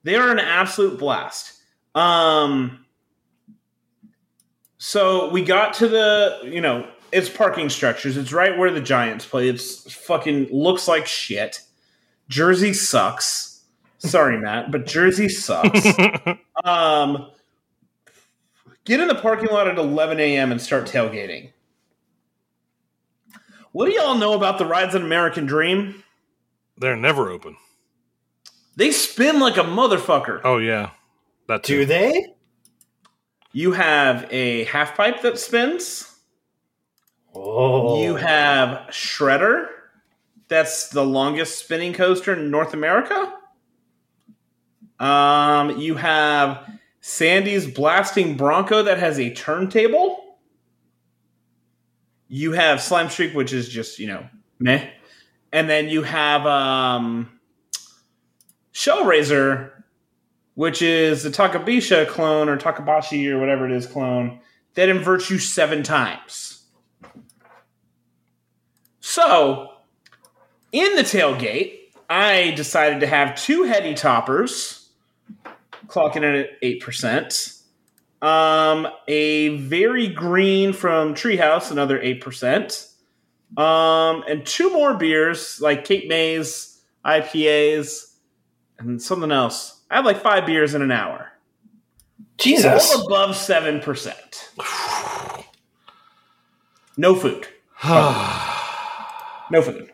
[0.04, 1.54] They are an absolute blast.
[1.96, 2.86] Um,
[4.78, 8.18] so we got to the, you know, it's parking structures.
[8.18, 9.48] It's right where the Giants play.
[9.48, 11.62] It's fucking looks like shit.
[12.28, 13.55] Jersey sucks.
[14.06, 15.86] Sorry, Matt, but Jersey sucks.
[16.64, 17.30] Um,
[18.86, 20.52] get in the parking lot at 11 a.m.
[20.52, 21.52] and start tailgating.
[23.72, 26.04] What do y'all know about the rides in American Dream?
[26.78, 27.58] They're never open.
[28.78, 30.42] They spin like a motherfucker.
[30.44, 30.92] Oh yeah.
[31.48, 32.34] That Do they?
[33.52, 36.16] You have a half pipe that spins.
[37.36, 39.68] Oh, You have Shredder.
[40.48, 43.34] That's the longest spinning coaster in North America.
[45.00, 46.70] Um, you have
[47.02, 50.38] Sandy's Blasting Bronco that has a turntable.
[52.28, 54.28] You have Slime Streak, which is just, you know,
[54.60, 54.90] meh.
[55.52, 57.40] And then you have um,
[58.74, 59.72] Shellraiser,
[60.56, 64.40] which is the Takabisha clone or Takabashi or whatever it is clone
[64.76, 66.66] that inverts you seven times.
[69.00, 69.70] So,
[70.72, 71.78] in the tailgate,
[72.10, 74.85] I decided to have two heady toppers,
[75.88, 77.52] clocking in at eight percent.
[78.22, 82.88] Um, a very green from Treehouse, another eight percent.
[83.58, 88.16] Um, and two more beers like Cape Mays, IPAs,
[88.80, 89.82] and something else.
[89.92, 91.32] I had like five beers in an hour,
[92.38, 92.94] Jesus.
[92.96, 94.50] all above seven percent.
[96.98, 97.48] No food.
[99.52, 99.92] No food.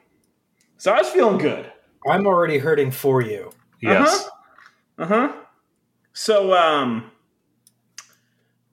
[0.78, 1.70] So I was feeling good.
[2.10, 3.52] I'm already hurting for you.
[3.82, 4.30] yes.
[4.98, 5.34] Uh huh.
[6.14, 7.12] So, um,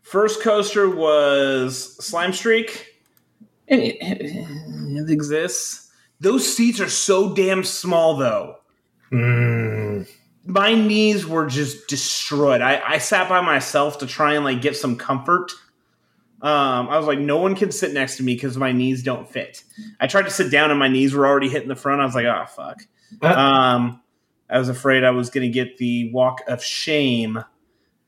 [0.03, 2.95] first coaster was Slime Streak.
[3.68, 5.91] And it, it exists.
[6.20, 8.57] Those seats are so damn small, though.
[9.12, 10.09] Mm.
[10.45, 12.61] My knees were just destroyed.
[12.62, 15.53] I, I sat by myself to try and like get some comfort.
[16.41, 19.28] Um, I was like, no one can sit next to me because my knees don't
[19.28, 19.62] fit.
[20.01, 22.01] I tried to sit down and my knees were already hitting the front.
[22.01, 22.82] I was like, oh fuck.
[23.22, 24.01] Um,
[24.51, 27.42] I was afraid I was going to get the walk of shame,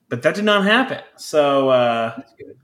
[0.09, 1.01] but that did not happen.
[1.17, 2.57] So uh, That's good.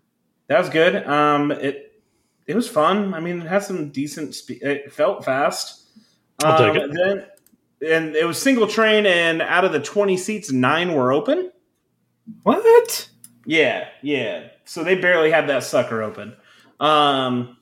[0.48, 1.06] that was good.
[1.06, 2.02] Um, it
[2.46, 3.12] it was fun.
[3.12, 4.34] I mean, it had some decent.
[4.34, 5.88] Spe- it felt fast.
[6.44, 6.90] I'll um, take it.
[6.92, 7.26] Then
[7.86, 11.52] and it was single train, and out of the twenty seats, nine were open.
[12.42, 13.08] What?
[13.44, 14.48] Yeah, yeah.
[14.64, 16.36] So they barely had that sucker open.
[16.80, 17.56] Um,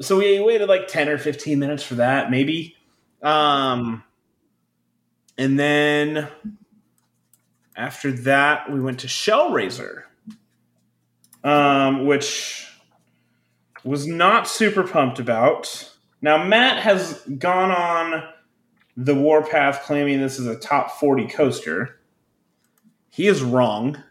[0.00, 2.76] so we waited like ten or fifteen minutes for that, maybe.
[3.22, 4.04] Um,
[5.38, 6.28] and then
[7.76, 10.02] after that, we went to Shellraiser,
[11.44, 12.68] um, which
[13.84, 15.94] was not super pumped about.
[16.20, 18.24] Now Matt has gone on
[18.96, 22.00] the warpath claiming this is a top forty coaster.
[23.10, 24.02] He is wrong.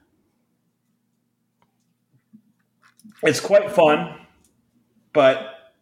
[3.23, 4.15] It's quite fun,
[5.11, 5.73] but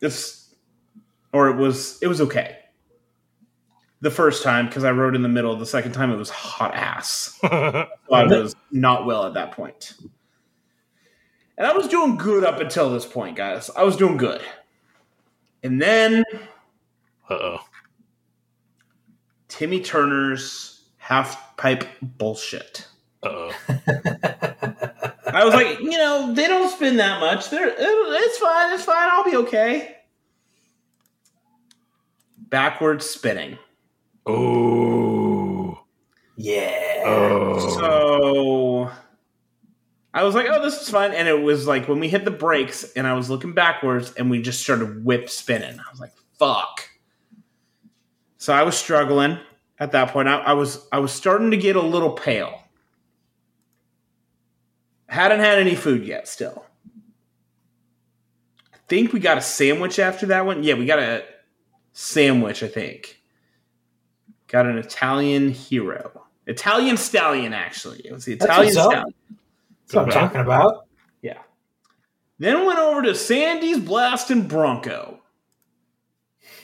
[0.00, 0.54] it's
[1.32, 2.58] or it was it was okay.
[4.02, 5.56] The first time because I rode in the middle.
[5.56, 7.38] The second time it was hot ass.
[8.12, 9.94] So I was not well at that point.
[11.56, 13.70] And I was doing good up until this point, guys.
[13.74, 14.42] I was doing good.
[15.62, 16.24] And then
[17.30, 17.58] Uh oh.
[19.48, 22.86] Timmy Turner's half pipe bullshit.
[23.22, 23.52] Uh oh.
[25.26, 27.48] I was like, you know, they don't spin that much.
[27.48, 29.08] They're it's fine, it's fine.
[29.10, 29.96] I'll be okay.
[32.36, 33.56] Backwards spinning.
[34.26, 35.84] Oh.
[36.36, 37.02] Yeah.
[37.04, 37.68] Oh.
[37.78, 38.90] So
[40.14, 41.12] I was like, oh, this is fun.
[41.12, 44.30] And it was like when we hit the brakes and I was looking backwards and
[44.30, 45.78] we just started whip spinning.
[45.78, 46.88] I was like, fuck.
[48.38, 49.38] So I was struggling
[49.78, 50.28] at that point.
[50.28, 52.58] I, I was I was starting to get a little pale.
[55.08, 56.66] Hadn't had any food yet still.
[58.74, 60.62] I think we got a sandwich after that one.
[60.62, 61.24] Yeah, we got a
[61.92, 63.21] sandwich, I think.
[64.52, 66.22] Got an Italian hero.
[66.46, 68.02] Italian stallion, actually.
[68.04, 68.90] It was the Italian what's up.
[68.92, 69.14] stallion.
[69.86, 70.86] That's what I'm talking about.
[71.22, 71.38] Yeah.
[72.38, 75.20] Then went over to Sandy's Blasting Bronco.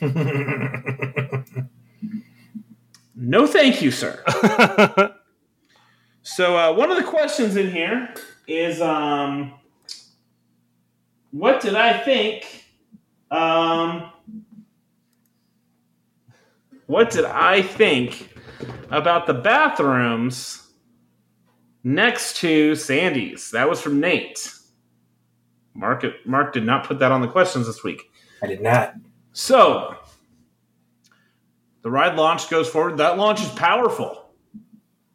[3.20, 4.22] No, thank you, sir.
[6.22, 8.12] So uh, one of the questions in here
[8.46, 9.54] is, um,
[11.30, 12.66] what did I think?
[13.30, 14.12] Um,
[16.88, 18.34] what did I think
[18.90, 20.66] about the bathrooms
[21.84, 23.50] next to Sandy's?
[23.50, 24.54] That was from Nate.
[25.74, 28.10] Mark, Mark did not put that on the questions this week.
[28.42, 28.94] I did not.
[29.32, 29.96] So
[31.82, 32.96] the ride launch goes forward.
[32.96, 34.24] That launch is powerful.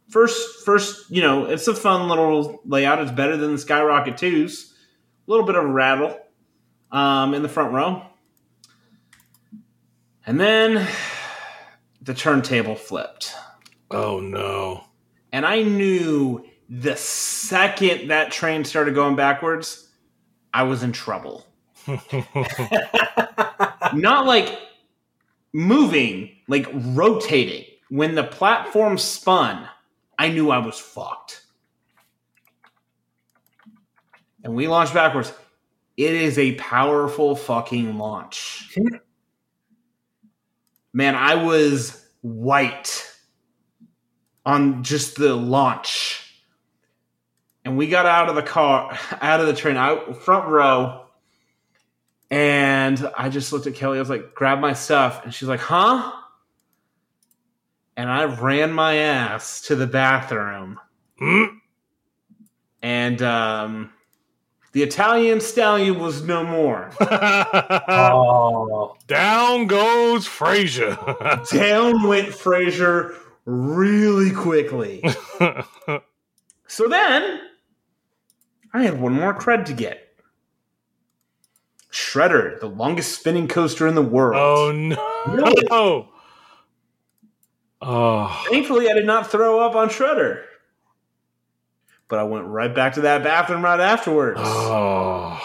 [0.09, 2.99] First, first, you know, it's a fun little layout.
[2.99, 4.74] It's better than the Skyrocket 2s.
[4.74, 6.19] A little bit of a rattle
[6.91, 8.03] um, in the front row.
[10.28, 10.88] And then
[12.03, 13.33] the turntable flipped.
[13.91, 14.83] oh no.
[15.31, 19.89] And I knew the second that train started going backwards,
[20.53, 21.47] I was in trouble.
[23.93, 24.59] Not like
[25.53, 27.65] moving, like rotating.
[27.89, 29.67] When the platform spun
[30.17, 31.43] I knew I was fucked.
[34.43, 35.33] And we launched backwards.
[35.97, 38.77] It is a powerful fucking launch.
[40.93, 43.09] Man, I was white
[44.45, 46.19] on just the launch.
[47.65, 51.05] And we got out of the car, out of the train, out front row.
[52.29, 53.97] And I just looked at Kelly.
[53.97, 55.23] I was like, grab my stuff.
[55.23, 56.11] And she's like, huh?
[57.95, 60.79] And I ran my ass to the bathroom.
[61.19, 61.43] Hmm?
[62.81, 63.93] And um,
[64.74, 66.89] the Italian stallion was no more.
[67.88, 70.97] Oh, Down goes Frazier.
[71.51, 73.15] Down went Frazier
[73.45, 75.03] really quickly.
[76.65, 77.39] So then,
[78.74, 80.15] I had one more cred to get.
[81.91, 84.36] Shredder, the longest spinning coaster in the world.
[84.38, 85.32] oh no!
[85.32, 85.67] Really?
[85.69, 86.07] Oh,
[88.49, 90.43] Thankfully, I did not throw up on Shredder.
[92.07, 94.39] But I went right back to that bathroom right afterwards.
[94.41, 95.39] oh.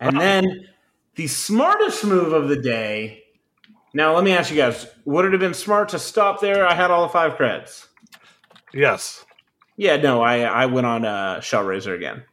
[0.00, 0.68] And then
[1.14, 3.22] the smartest move of the day.
[3.94, 6.66] Now, let me ask you guys would it have been smart to stop there?
[6.66, 7.86] I had all the five creds.
[8.74, 9.24] Yes.
[9.76, 12.24] Yeah, no, I, I went on uh, Shellraiser again.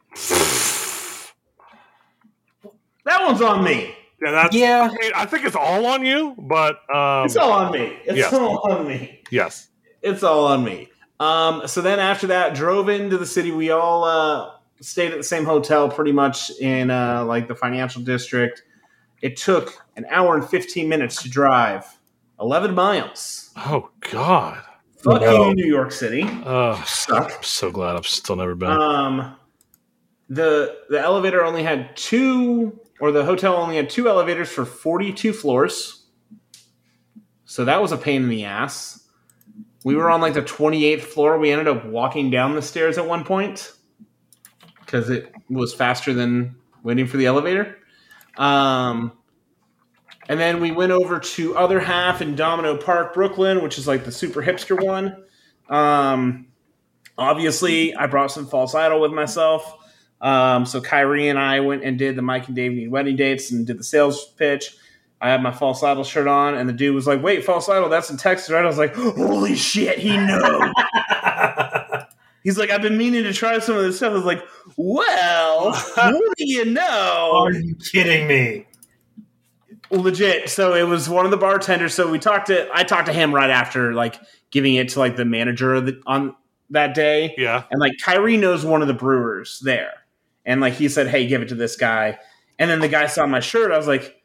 [3.04, 3.94] That one's on me.
[4.22, 4.54] Yeah, that's.
[4.54, 4.88] yeah.
[4.90, 7.98] I, mean, I think it's all on you, but um, It's all on me.
[8.04, 8.32] It's yes.
[8.32, 9.22] all on me.
[9.30, 9.68] yes.
[10.02, 10.88] It's all on me.
[11.20, 13.52] Um, so then after that, drove into the city.
[13.52, 18.02] We all uh, stayed at the same hotel, pretty much in uh, like the financial
[18.02, 18.62] district.
[19.22, 21.84] It took an hour and fifteen minutes to drive,
[22.40, 23.50] eleven miles.
[23.56, 24.62] Oh God.
[25.02, 25.48] Fuck No.
[25.48, 26.24] you, New York City.
[26.44, 27.32] Oh, Suck.
[27.34, 28.70] I'm so glad I've still never been.
[28.70, 29.36] Um,
[30.30, 35.12] the the elevator only had two, or the hotel only had two elevators for forty
[35.12, 36.06] two floors.
[37.44, 38.99] So that was a pain in the ass.
[39.84, 41.38] We were on like the twenty eighth floor.
[41.38, 43.72] We ended up walking down the stairs at one point
[44.80, 47.78] because it was faster than waiting for the elevator.
[48.36, 49.12] Um,
[50.28, 54.04] and then we went over to other half in Domino Park, Brooklyn, which is like
[54.04, 55.24] the super hipster one.
[55.68, 56.48] Um,
[57.16, 59.76] obviously, I brought some false idol with myself.
[60.20, 63.66] Um, so Kyrie and I went and did the Mike and Dave wedding dates and
[63.66, 64.76] did the sales pitch.
[65.20, 67.88] I had my false idol shirt on, and the dude was like, "Wait, false idol?
[67.88, 70.72] That's in Texas, right?" I was like, "Holy shit, he knows."
[72.42, 74.42] He's like, "I've been meaning to try some of this stuff." I was like,
[74.76, 78.66] "Well, what do you know?" Are you kidding me?
[79.90, 83.12] legit so it was one of the bartenders so we talked to i talked to
[83.12, 84.20] him right after like
[84.52, 86.34] giving it to like the manager of the, on
[86.70, 87.64] that day yeah.
[87.72, 89.92] and like Kyrie knows one of the brewers there
[90.44, 92.16] and like he said hey give it to this guy
[92.58, 94.19] and then the guy saw my shirt i was like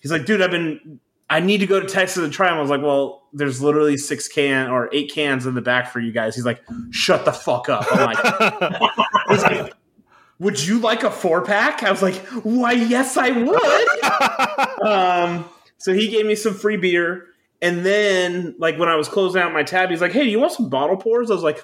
[0.00, 2.60] he's like dude i've been i need to go to texas and try them i
[2.60, 6.12] was like well there's literally six can or eight cans in the back for you
[6.12, 8.80] guys he's like shut the fuck up i'm like
[9.28, 9.74] like,
[10.38, 13.60] would you like a four pack i was like why yes i would
[14.82, 15.44] um,
[15.78, 17.26] so he gave me some free beer.
[17.62, 20.40] And then, like, when I was closing out my tab, he's like, Hey, do you
[20.40, 21.30] want some bottle pours?
[21.30, 21.62] I was like,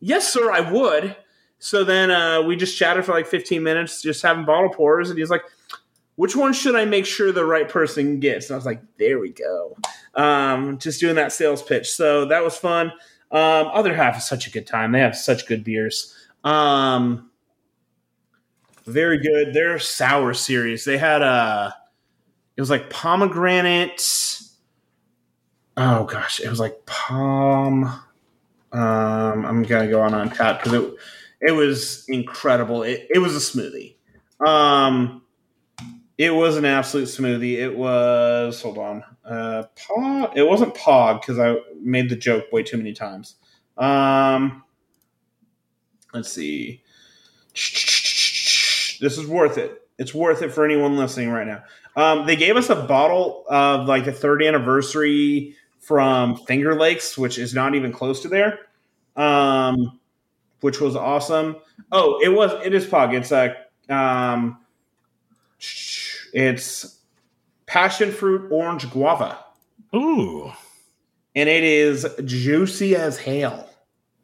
[0.00, 1.16] Yes, sir, I would.
[1.58, 5.08] So then uh, we just chatted for like 15 minutes, just having bottle pours.
[5.08, 5.42] And he's like,
[6.16, 8.48] Which one should I make sure the right person gets?
[8.48, 9.76] And I was like, There we go.
[10.14, 11.90] Um, just doing that sales pitch.
[11.90, 12.92] So that was fun.
[13.30, 14.92] Um, other half is such a good time.
[14.92, 16.14] They have such good beers.
[16.44, 17.30] Um,
[18.86, 19.54] very good.
[19.54, 20.84] Their sour series.
[20.84, 21.74] They had a.
[22.56, 24.40] It was like pomegranate.
[25.76, 27.86] Oh gosh, it was like palm.
[28.72, 30.94] Um, I'm gonna go on on tap because it
[31.40, 32.84] it was incredible.
[32.84, 33.96] It, it was a smoothie.
[34.46, 35.22] Um,
[36.16, 37.56] it was an absolute smoothie.
[37.58, 40.36] It was hold on, uh, pog.
[40.36, 43.36] It wasn't pog because I made the joke way too many times.
[43.76, 44.62] Um,
[46.12, 46.82] let's see.
[47.52, 49.82] This is worth it.
[49.98, 51.62] It's worth it for anyone listening right now.
[51.96, 57.38] Um, they gave us a bottle of like the third anniversary from Finger Lakes, which
[57.38, 58.60] is not even close to there,
[59.16, 60.00] um,
[60.60, 61.56] which was awesome.
[61.92, 62.52] Oh, it was.
[62.64, 63.14] It is Pog.
[63.14, 63.56] It's a.
[63.92, 64.58] Um,
[66.34, 66.98] it's
[67.66, 69.38] passion fruit orange guava,
[69.94, 70.52] Ooh.
[71.34, 73.70] and it is juicy as hell.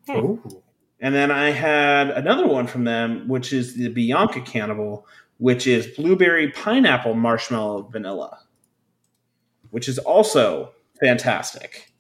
[0.07, 0.17] Hmm.
[0.17, 0.63] Ooh.
[1.01, 5.07] And then I had another one from them, which is the Bianca Cannibal,
[5.39, 8.41] which is blueberry pineapple marshmallow vanilla,
[9.71, 11.91] which is also fantastic.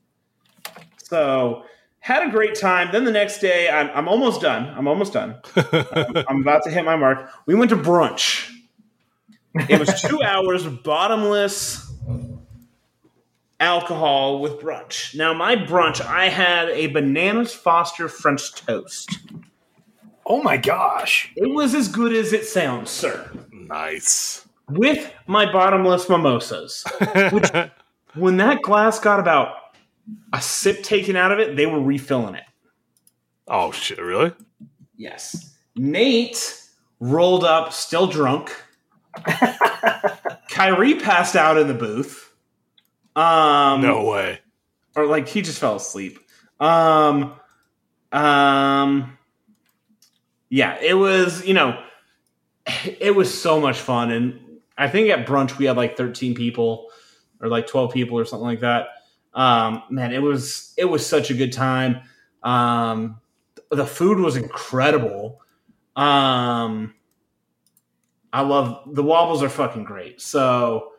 [0.99, 1.65] So
[2.01, 2.89] had a great time.
[2.93, 4.69] Then the next day, I'm, I'm almost done.
[4.77, 5.37] I'm almost done.
[5.57, 7.31] I'm, I'm about to hit my mark.
[7.47, 8.51] We went to brunch.
[9.55, 11.91] It was two hours, of bottomless
[13.59, 15.15] alcohol with brunch.
[15.15, 19.19] Now, my brunch, I had a bananas Foster French toast.
[20.25, 21.33] Oh my gosh.
[21.37, 23.31] It was as good as it sounds, sir.
[23.53, 24.47] Nice.
[24.69, 26.85] With my bottomless mimosas.
[27.33, 27.51] Which,
[28.15, 29.55] when that glass got about
[30.33, 32.45] a sip taken out of it, they were refilling it.
[33.49, 33.99] oh shit!
[33.99, 34.33] Really?
[34.97, 35.57] Yes.
[35.77, 36.61] Nate
[37.01, 38.55] rolled up, still drunk.
[40.49, 42.33] Kyrie passed out in the booth.
[43.17, 44.41] Um, no way.
[44.95, 46.19] or like he just fell asleep.
[46.59, 47.35] Um,
[48.13, 49.19] um,
[50.49, 51.83] yeah, it was you know,
[53.01, 54.41] it was so much fun, and
[54.77, 56.89] I think at brunch we had like thirteen people
[57.41, 58.89] or like twelve people or something like that.
[59.35, 62.01] Um, man, it was it was such a good time.
[62.43, 63.21] Um,
[63.71, 65.41] the food was incredible.
[65.97, 66.95] Um,
[68.33, 70.21] I love the wobbles are fucking great.
[70.21, 70.93] So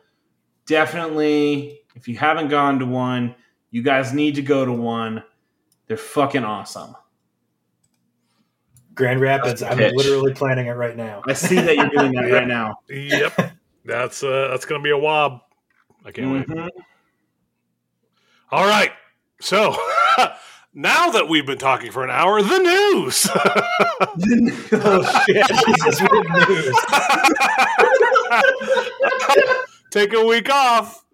[0.66, 3.34] definitely, if you haven't gone to one,
[3.70, 5.22] you guys need to go to one.
[5.86, 6.94] They're fucking awesome.
[8.94, 9.62] Grand Rapids.
[9.62, 11.22] I'm literally planning it right now.
[11.26, 12.76] I see that you're doing that right now.
[12.90, 13.52] Yep.
[13.84, 15.40] that's uh that's gonna be a wob.
[16.04, 16.46] I can't wait.
[16.46, 16.68] Mhm.
[18.50, 18.92] All right.
[19.40, 19.74] So
[20.74, 23.26] now that we've been talking for an hour, the news.
[24.72, 25.46] oh shit!
[25.48, 26.00] Jesus,
[26.48, 26.76] news.
[29.90, 31.04] Take a week off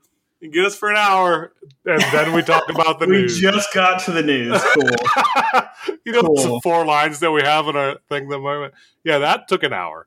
[0.40, 1.52] and get us for an hour,
[1.84, 3.36] and then we talk about the We news.
[3.42, 4.60] We just got to the news.
[4.74, 5.98] Cool.
[6.04, 6.36] you know, Cool.
[6.36, 8.28] some four lines that we have in our thing.
[8.28, 10.06] The moment, yeah, that took an hour.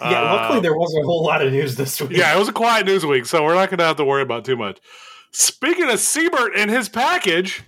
[0.00, 2.12] Yeah, luckily Uh, there wasn't a whole lot of news this week.
[2.18, 4.20] Yeah, it was a quiet news week, so we're not going to have to worry
[4.22, 4.78] about too much.
[5.32, 7.62] Speaking of Siebert and his package,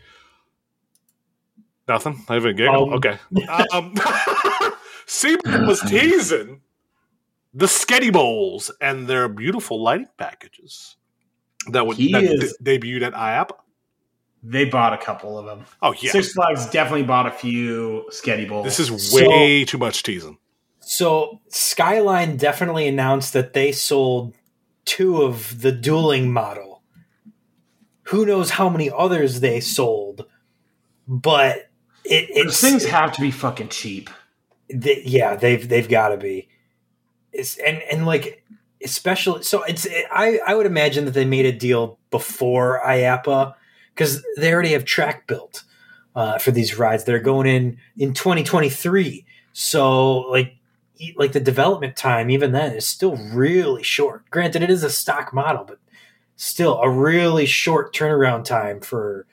[1.88, 2.24] nothing.
[2.28, 2.92] I haven't giggled.
[2.92, 3.18] Um, okay.
[3.72, 3.94] Um,
[5.06, 6.60] Siebert was teasing
[7.54, 10.96] the Sketty Bowls and their beautiful lighting packages
[11.70, 13.52] that would He that is- de- debuted at IAAPA.
[14.42, 15.64] They bought a couple of them.
[15.82, 18.64] Oh yeah, Six Flags definitely bought a few Sketty Bowls.
[18.64, 20.38] this is So- way too much teasing.
[20.80, 24.34] So Skyline definitely announced that they sold
[24.84, 26.82] two of the dueling model.
[28.04, 30.24] Who knows how many others they sold,
[31.06, 31.67] but
[32.10, 34.10] it, Those things have to be fucking cheap.
[34.68, 36.48] yeah they've they've got to be.
[37.32, 38.44] It's and and like
[38.82, 43.54] especially so it's I I would imagine that they made a deal before IAAPA
[43.94, 45.64] because they already have track built
[46.14, 49.24] uh, for these rides that are going in in 2023.
[49.52, 50.54] So like
[51.16, 54.28] like the development time even then is still really short.
[54.30, 55.78] Granted, it is a stock model, but
[56.36, 59.26] still a really short turnaround time for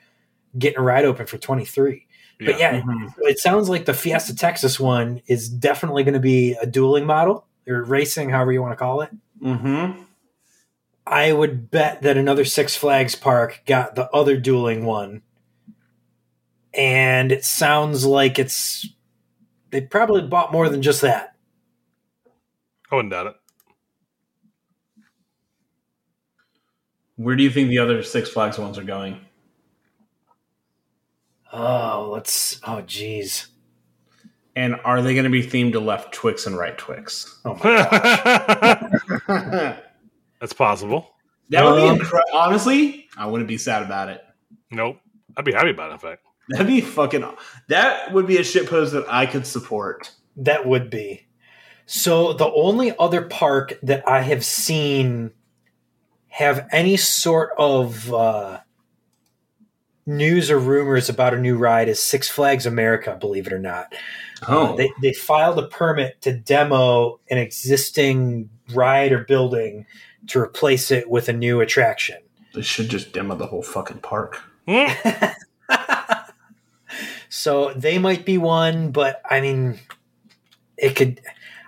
[0.58, 2.06] getting a ride open for 23.
[2.40, 3.14] But yeah, Mhm.
[3.20, 7.46] it sounds like the Fiesta Texas one is definitely going to be a dueling model
[7.68, 9.10] or racing, however you want to call it.
[9.42, 10.02] Mm-hmm.
[11.08, 15.22] I would bet that another Six Flags park got the other dueling one.
[16.74, 18.88] And it sounds like it's
[19.70, 21.36] they probably bought more than just that.
[22.92, 23.36] I wouldn't doubt it.
[27.16, 29.20] Where do you think the other Six Flags ones are going?
[31.58, 33.47] Oh, let's oh geez.
[34.58, 37.41] And are they going to be themed to left Twix and right Twix?
[37.45, 37.60] Oh my
[39.28, 39.84] that
[40.39, 41.12] That's possible.
[41.49, 42.38] That would be Um, incredible.
[42.38, 44.22] Honestly, I wouldn't be sad about it.
[44.72, 44.97] Nope.
[45.38, 45.93] I'd be happy about it.
[45.93, 47.24] In fact, That'd be fucking.
[47.70, 50.12] That would be a shit post that I could support.
[50.38, 51.28] that would be.
[51.86, 55.32] So the only other park that I have seen
[56.28, 58.59] have any sort of uh,
[60.06, 63.18] news or rumors about a new ride is Six Flags America.
[63.20, 63.94] Believe it or not,
[64.48, 69.86] Oh, Uh, they they filed a permit to demo an existing ride or building
[70.28, 72.18] to replace it with a new attraction.
[72.54, 74.42] they should just demo the whole fucking park.
[77.30, 79.78] So they might be one, but I mean,
[80.78, 81.20] it could.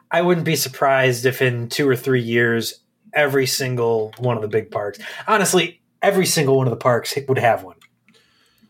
[0.10, 2.80] I wouldn't be surprised if in two or three years,
[3.14, 7.38] every single one of the big parks, honestly, every single one of the parks would
[7.38, 7.76] have one.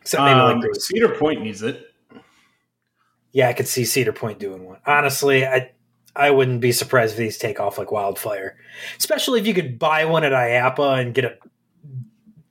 [0.07, 0.87] Except maybe Um, like Grace.
[0.87, 1.93] Cedar Point needs it.
[3.33, 4.77] Yeah, I could see Cedar Point doing one.
[4.85, 5.71] Honestly, I
[6.15, 8.55] I wouldn't be surprised if these take off like wildfire.
[8.97, 11.39] Especially if you could buy one at IAAPA and get it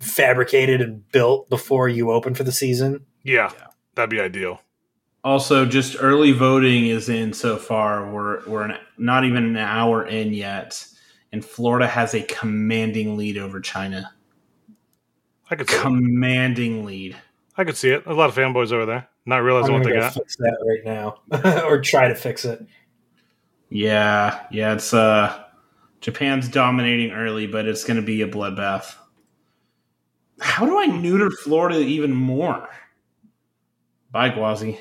[0.01, 3.07] fabricated and built before you open for the season.
[3.24, 3.51] yeah,
[3.95, 4.61] that'd be ideal.
[5.24, 8.12] Also, just early voting is in so far.
[8.12, 10.87] We're we're an, not even an hour in yet,
[11.33, 14.12] and Florida has a commanding lead over China.
[15.51, 15.66] I could.
[15.69, 17.16] Commanding lead.
[17.59, 18.05] I could see it.
[18.07, 20.15] A lot of fanboys over there, not I'm realizing what gonna they go got.
[20.15, 22.65] fix that right now, or try to fix it.
[23.70, 24.74] Yeah, yeah.
[24.74, 25.45] It's uh,
[26.01, 28.95] Japan's dominating early, but it's going to be a bloodbath.
[30.41, 32.69] How do I neuter Florida even more?
[34.11, 34.78] Bye, Guazi.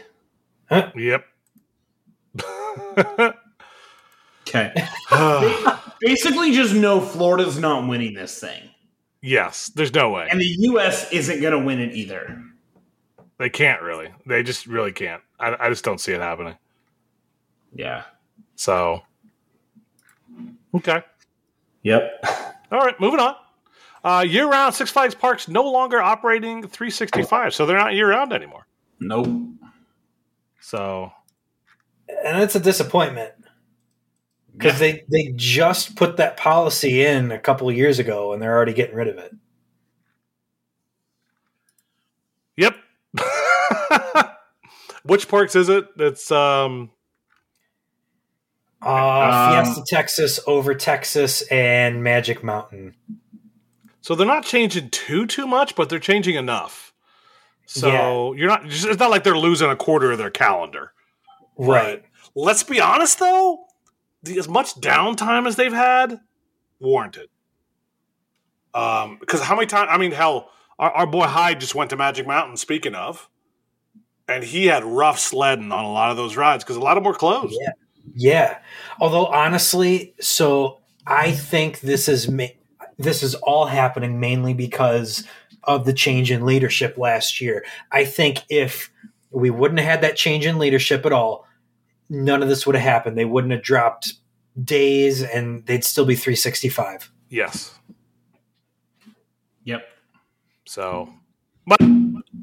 [0.69, 1.25] Yep.
[4.47, 4.71] Okay.
[6.01, 8.69] Basically, just know Florida's not winning this thing.
[9.21, 10.27] yes, there's no way.
[10.29, 11.11] And the U.S.
[11.11, 12.43] isn't going to win it either.
[13.37, 14.13] They can't really.
[14.25, 15.21] They just really can't.
[15.39, 16.55] I, I just don't see it happening.
[17.73, 18.03] Yeah.
[18.55, 19.01] So,
[20.73, 21.03] okay.
[21.83, 22.25] Yep.
[22.71, 23.35] All right, moving on.
[24.03, 28.33] Uh, year round Six Flags parks no longer operating 365, so they're not year round
[28.33, 28.67] anymore.
[28.99, 29.27] Nope.
[30.61, 31.11] So,
[32.23, 33.33] and it's a disappointment
[34.55, 38.55] because they they just put that policy in a couple of years ago and they're
[38.55, 39.33] already getting rid of it.
[42.55, 42.75] yep.
[45.03, 45.87] Which parks is it?
[45.97, 46.89] It's um
[48.81, 52.95] Uh, Um, Fiesta Texas, Over Texas, and Magic Mountain.
[54.01, 56.93] so they're not changing too too much, but they're changing enough.
[57.67, 58.65] So you're not.
[58.65, 60.91] It's not like they're losing a quarter of their calendar.
[61.57, 62.03] Right.
[62.35, 63.65] Let's be honest, though.
[64.23, 66.19] The, as much downtime as they've had,
[66.79, 67.29] warranted.
[68.73, 69.89] Um, because how many times?
[69.91, 72.57] I mean, hell, our, our boy Hyde just went to Magic Mountain.
[72.57, 73.29] Speaking of,
[74.27, 77.03] and he had rough sledding on a lot of those rides because a lot of
[77.03, 77.57] them were closed.
[77.59, 77.71] Yeah.
[78.13, 78.57] Yeah.
[78.99, 82.45] Although honestly, so I think this is ma-
[82.97, 85.27] this is all happening mainly because
[85.63, 87.65] of the change in leadership last year.
[87.91, 88.91] I think if
[89.31, 91.45] we wouldn't have had that change in leadership at all,
[92.09, 93.17] none of this would have happened.
[93.17, 94.13] They wouldn't have dropped
[94.63, 97.11] days and they'd still be 365.
[97.29, 97.77] Yes.
[99.65, 99.85] Yep.
[100.65, 101.09] So,
[101.67, 101.79] but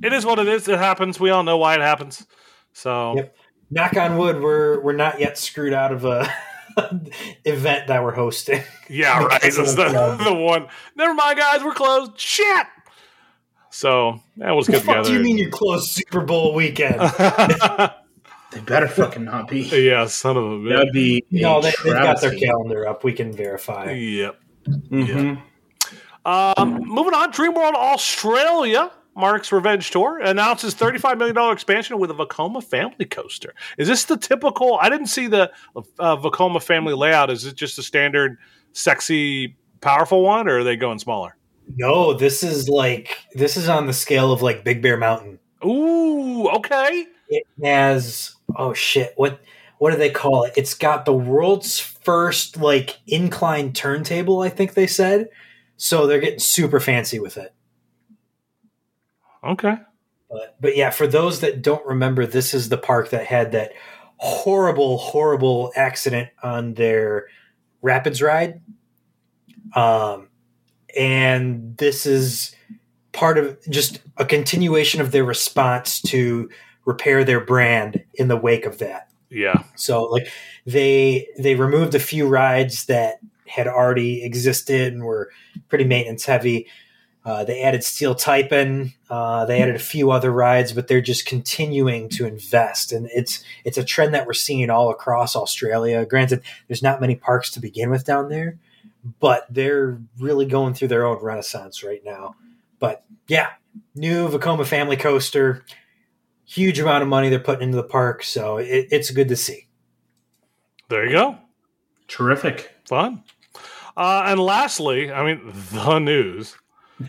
[0.03, 0.69] it is what it is.
[0.69, 1.19] It happens.
[1.21, 2.27] We all know why it happens.
[2.73, 3.37] So, Yep.
[3.71, 6.31] Knock on wood, we're we're not yet screwed out of a
[7.45, 8.63] event that we're hosting.
[8.89, 9.41] yeah, right.
[9.41, 10.67] That's the, the- the one.
[10.97, 11.63] Never mind, guys.
[11.65, 12.19] We're closed.
[12.21, 12.67] Shit.
[13.71, 14.75] So, yeah, was good.
[14.75, 17.01] just What get the fuck do you mean you closed Super Bowl weekend?
[18.53, 19.61] They better fucking not be.
[19.63, 20.77] yeah, son of a bitch.
[20.77, 23.03] That'd be no, they, they've got their calendar up.
[23.03, 23.93] We can verify.
[23.93, 24.39] Yep.
[24.91, 25.41] Mhm.
[26.27, 32.65] Um, moving on, Dreamworld Australia Mark's Revenge Tour announces $35 million expansion with a Vekoma
[32.65, 33.55] family coaster.
[33.77, 34.79] Is this the typical?
[34.81, 37.31] I didn't see the uh, Vekoma family layout.
[37.31, 38.39] Is it just a standard,
[38.73, 41.37] sexy, powerful one, or are they going smaller?
[41.77, 45.39] No, this is like this is on the scale of like Big Bear Mountain.
[45.65, 47.07] Ooh, okay.
[47.29, 49.41] It has oh shit, what
[49.79, 50.53] what do they call it?
[50.57, 55.29] It's got the world's first like incline turntable, I think they said.
[55.77, 57.55] So they're getting super fancy with it.
[59.45, 59.77] Okay.
[60.31, 63.73] But but yeah, for those that don't remember, this is the park that had that
[64.17, 67.27] horrible, horrible accident on their
[67.83, 68.61] rapids ride.
[69.75, 70.29] Um,
[70.97, 72.55] and this is
[73.13, 76.49] part of just a continuation of their response to
[76.85, 79.09] repair their brand in the wake of that.
[79.29, 79.65] Yeah.
[79.77, 80.29] So like
[80.67, 85.31] they they removed a few rides that had already existed and were
[85.69, 86.69] pretty maintenance heavy.
[87.25, 88.95] Uh, they added Steel Taipan.
[89.09, 93.45] Uh, they added a few other rides, but they're just continuing to invest, and it's
[93.65, 96.05] it's a trend that we're seeing all across Australia.
[96.05, 98.59] Granted, there's not many parks to begin with down there,
[99.21, 102.35] but they're really going through their own renaissance right now.
[102.81, 103.51] But yeah,
[103.95, 105.65] new Vekoma family coaster,
[106.45, 109.69] huge amount of money they're putting into the park, so it, it's good to see.
[110.89, 111.39] There you go.
[112.09, 112.73] Terrific.
[112.89, 113.23] Fun.
[113.97, 116.57] Uh, and lastly, I mean, the news.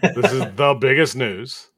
[0.01, 1.69] This is the biggest news.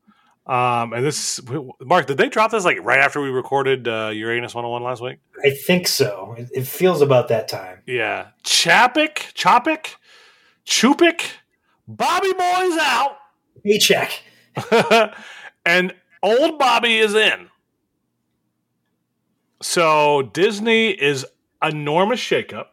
[0.48, 1.40] Um, and this,
[1.82, 5.18] Mark, did they drop this like right after we recorded uh, Uranus 101 last week?
[5.44, 6.36] I think so.
[6.38, 7.80] It, it feels about that time.
[7.88, 8.28] Yeah.
[8.44, 9.96] Chapik, Chopik,
[10.66, 11.22] Chupik,
[11.88, 13.18] Bobby Boy's out,
[13.64, 14.22] Paycheck.
[15.66, 17.50] and old Bobby is in.
[19.62, 21.26] So Disney is
[21.64, 22.68] enormous shakeup.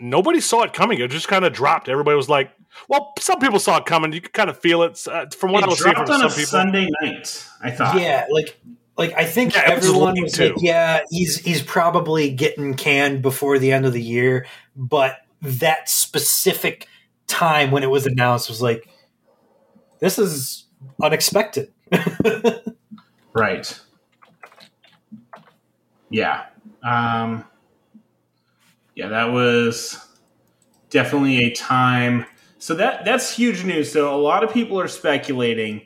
[0.00, 0.98] Nobody saw it coming.
[0.98, 1.88] It just kind of dropped.
[1.88, 2.50] Everybody was like,
[2.88, 4.12] well, some people saw it coming.
[4.12, 6.14] You could kind of feel it uh, from what I It was seeing dropped from
[6.14, 6.46] on some a people.
[6.46, 7.46] Sunday night.
[7.62, 8.00] I thought.
[8.00, 8.58] Yeah, like
[8.96, 13.22] like I think Yeah, it was everyone was like, yeah, he's he's probably getting canned
[13.22, 16.86] before the end of the year, but that specific
[17.26, 18.88] time when it was announced was like
[20.00, 20.66] this is
[21.02, 21.72] unexpected.
[23.32, 23.78] Right.
[26.08, 26.46] Yeah.
[26.82, 27.44] Um,
[28.94, 30.04] yeah, that was
[30.90, 32.26] definitely a time.
[32.60, 33.90] So that that's huge news.
[33.90, 35.80] So a lot of people are speculating.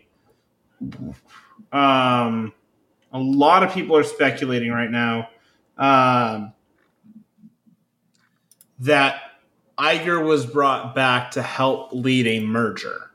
[1.73, 2.53] Um,
[3.13, 5.29] a lot of people are speculating right now
[5.79, 6.53] um,
[8.81, 9.21] that
[9.79, 13.11] Iger was brought back to help lead a merger.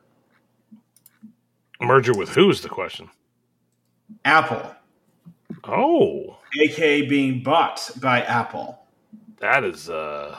[1.81, 3.09] Merger with who is the question?
[4.25, 4.73] Apple,
[5.65, 8.79] Oh, aka being bought by Apple.
[9.39, 10.37] that is uh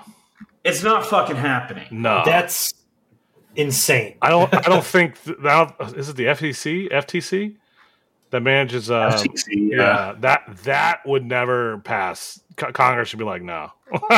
[0.64, 1.86] It's not fucking happening.
[1.90, 2.22] no.
[2.24, 2.72] That's
[3.61, 4.16] insane.
[4.23, 4.53] I don't.
[4.55, 5.74] I don't think th- now.
[5.97, 6.91] Is it the FTC?
[6.91, 7.57] FTC
[8.31, 8.91] that manages?
[8.91, 10.15] Uh, FTC, yeah.
[10.19, 12.41] That that would never pass.
[12.57, 13.73] Co- Congress should be like, no.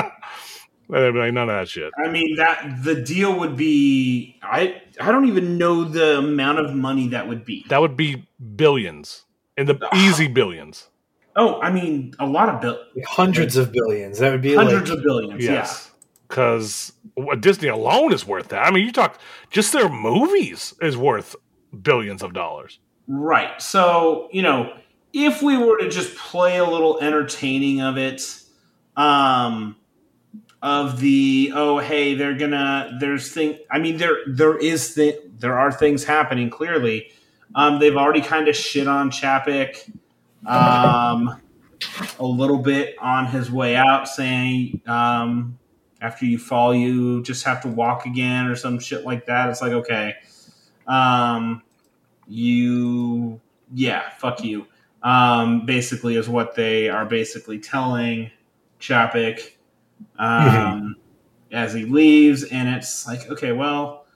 [0.90, 1.90] They'd be like, none of that shit.
[2.04, 6.74] I mean that the deal would be I I don't even know the amount of
[6.74, 7.64] money that would be.
[7.68, 9.24] That would be billions
[9.56, 10.88] in the easy billions.
[11.34, 14.18] Oh, I mean a lot of bill Hundreds of billions.
[14.18, 15.42] That would be hundreds like of billions.
[15.42, 15.86] Yes.
[15.86, 15.91] Yeah.
[16.32, 16.92] Because
[17.40, 18.66] Disney alone is worth that.
[18.66, 21.36] I mean, you talk just their movies is worth
[21.82, 22.78] billions of dollars.
[23.06, 23.60] Right.
[23.60, 24.74] So, you know,
[25.12, 28.22] if we were to just play a little entertaining of it,
[28.96, 29.76] um
[30.62, 35.58] of the oh hey they're gonna there's thing I mean there there is th- there
[35.58, 37.10] are things happening clearly.
[37.54, 39.90] Um they've already kind of shit on Chapek
[40.46, 41.40] um
[42.18, 45.58] a little bit on his way out saying um
[46.02, 49.48] after you fall you just have to walk again or some shit like that.
[49.48, 50.14] It's like okay.
[50.86, 51.62] Um
[52.26, 53.40] you
[53.74, 54.66] yeah fuck you
[55.02, 58.30] um basically is what they are basically telling
[58.80, 59.40] Chapek
[60.18, 60.96] um
[61.52, 64.06] as he leaves and it's like okay well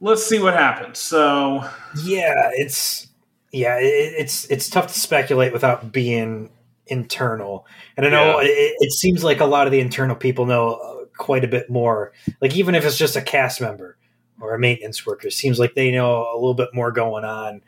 [0.00, 1.68] let's see what happens so
[2.02, 3.08] yeah, it's
[3.52, 6.50] yeah, it, it's it's tough to speculate without being
[6.88, 7.66] internal.
[7.96, 8.48] And I know Yeah.
[8.48, 11.68] it, it seems like a lot of the internal people know uh, quite a bit
[11.70, 12.12] more.
[12.40, 13.96] Like even if it's just a cast member
[14.40, 17.62] or a maintenance worker, it seems like they know a little bit more going on.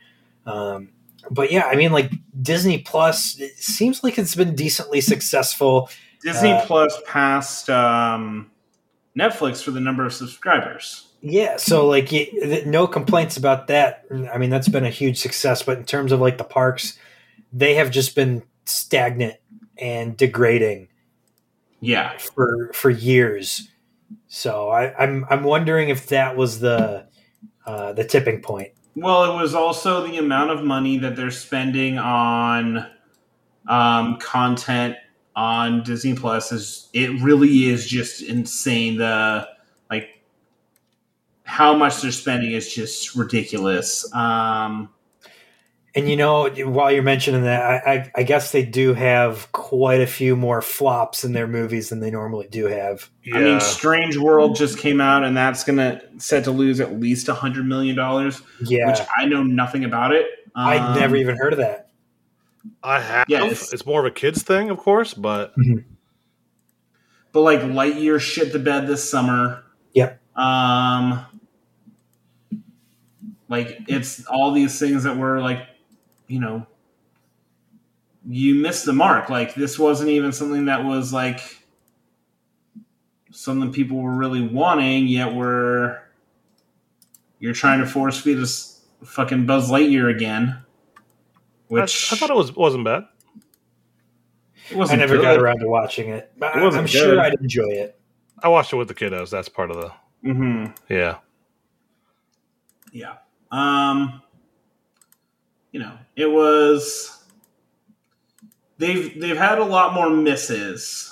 [0.47, 0.91] Um,
[1.31, 2.11] but yeah, I mean, like
[2.41, 5.91] Disney Plus, it seems like it's been decently successful.
[6.23, 8.51] disney Uh, plus passed um
[9.19, 12.11] netflix for the number of subscribers Yeah, so like
[12.67, 14.05] no complaints about that.
[14.33, 15.63] I mean, that's been a huge success.
[15.63, 16.99] But in terms of like the parks,
[17.53, 19.37] they have just been stagnant
[19.79, 20.89] and degrading
[21.81, 23.69] yeah for for years.
[24.29, 27.07] So I, I'm I'm wondering if that was the
[27.67, 28.73] uh, the tipping point.
[28.97, 32.87] Well, it was also the amount of money that they're spending on
[33.69, 34.97] um, content
[35.37, 38.99] on Disney Plus is it really is just insane.
[38.99, 39.49] The
[39.91, 40.09] like
[41.45, 44.13] how much they're spending is just ridiculous.
[44.15, 44.91] Um,
[45.95, 50.01] And you know, while you're mentioning that, I, I, I guess they do have quite
[50.01, 53.11] a few more flops in their movies than they normally do have.
[53.25, 53.39] Yeah.
[53.39, 57.29] I mean, Strange World just came out, and that's gonna set to lose at least
[57.29, 60.27] a hundred million dollars, Yeah, which I know nothing about it.
[60.55, 61.91] I'd Um, never even heard of that.
[62.85, 63.27] I have.
[63.29, 65.55] Yeah, it's, it's- more of a kids thing, of course, but
[67.33, 69.65] but like Lightyear shit the bed this summer.
[69.95, 70.21] Yep.
[70.37, 71.25] Um,
[73.49, 75.67] like it's all these things that were like,
[76.31, 76.65] you know,
[78.29, 79.29] you missed the mark.
[79.29, 81.41] Like this wasn't even something that was like
[83.33, 85.09] something people were really wanting.
[85.09, 85.99] Yet we're
[87.41, 90.59] you're trying to force feed us fucking Buzz Lightyear again.
[91.69, 93.05] Which I thought it was wasn't bad.
[94.71, 95.23] it I wasn't I never good.
[95.23, 96.31] got around to watching it.
[96.39, 96.93] But It wasn't I'm good.
[96.93, 97.99] sure I'd enjoy it.
[98.43, 99.31] I watched it with the kiddos.
[99.31, 99.93] That's part of the
[100.29, 100.77] Mhm.
[100.89, 101.19] yeah.
[102.93, 103.15] Yeah.
[103.51, 104.23] Um
[105.73, 107.25] you know, it was
[108.79, 111.07] they've they've had a lot more misses.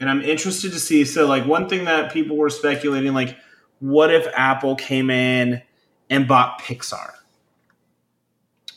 [0.00, 3.36] And I'm interested to see so like one thing that people were speculating like
[3.78, 5.62] what if Apple came in
[6.10, 7.12] and bought Pixar?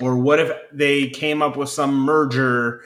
[0.02, 2.82] Or what if they came up with some merger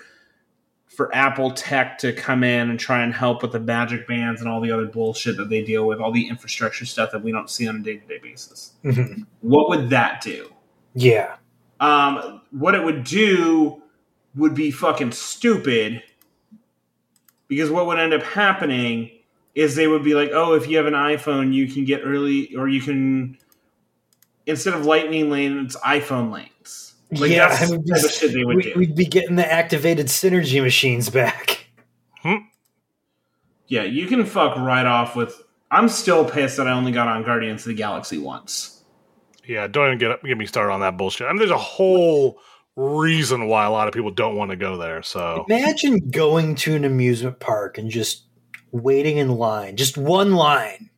[0.87, 4.49] for Apple Tech to come in and try and help with the magic bands and
[4.49, 7.49] all the other bullshit that they deal with, all the infrastructure stuff that we don't
[7.49, 8.73] see on a day to day basis?
[8.83, 9.25] Mhm.
[9.41, 10.51] what would that do?
[10.95, 11.35] Yeah,
[11.83, 13.81] Um, what it would do
[14.35, 16.01] would be fucking stupid
[17.47, 19.11] because what would end up happening
[19.53, 22.55] is they would be like, oh, if you have an iPhone, you can get early,
[22.55, 23.37] or you can
[24.45, 26.93] instead of Lightning lane, it's iPhone lanes.
[27.11, 27.49] Like yeah.
[27.49, 28.73] that's I the would type of just- shit they would we, do.
[28.75, 31.67] We'd be getting the activated synergy machines back.
[33.67, 35.43] yeah, you can fuck right off with.
[35.69, 38.72] I'm still pissed that I only got on Guardians of the Galaxy once.
[39.47, 41.27] Yeah, don't even get get me started on that bullshit.
[41.27, 42.39] I mean, there's a whole
[42.75, 45.03] reason why a lot of people don't want to go there.
[45.03, 48.25] So Imagine going to an amusement park and just
[48.71, 50.89] waiting in line, just one line.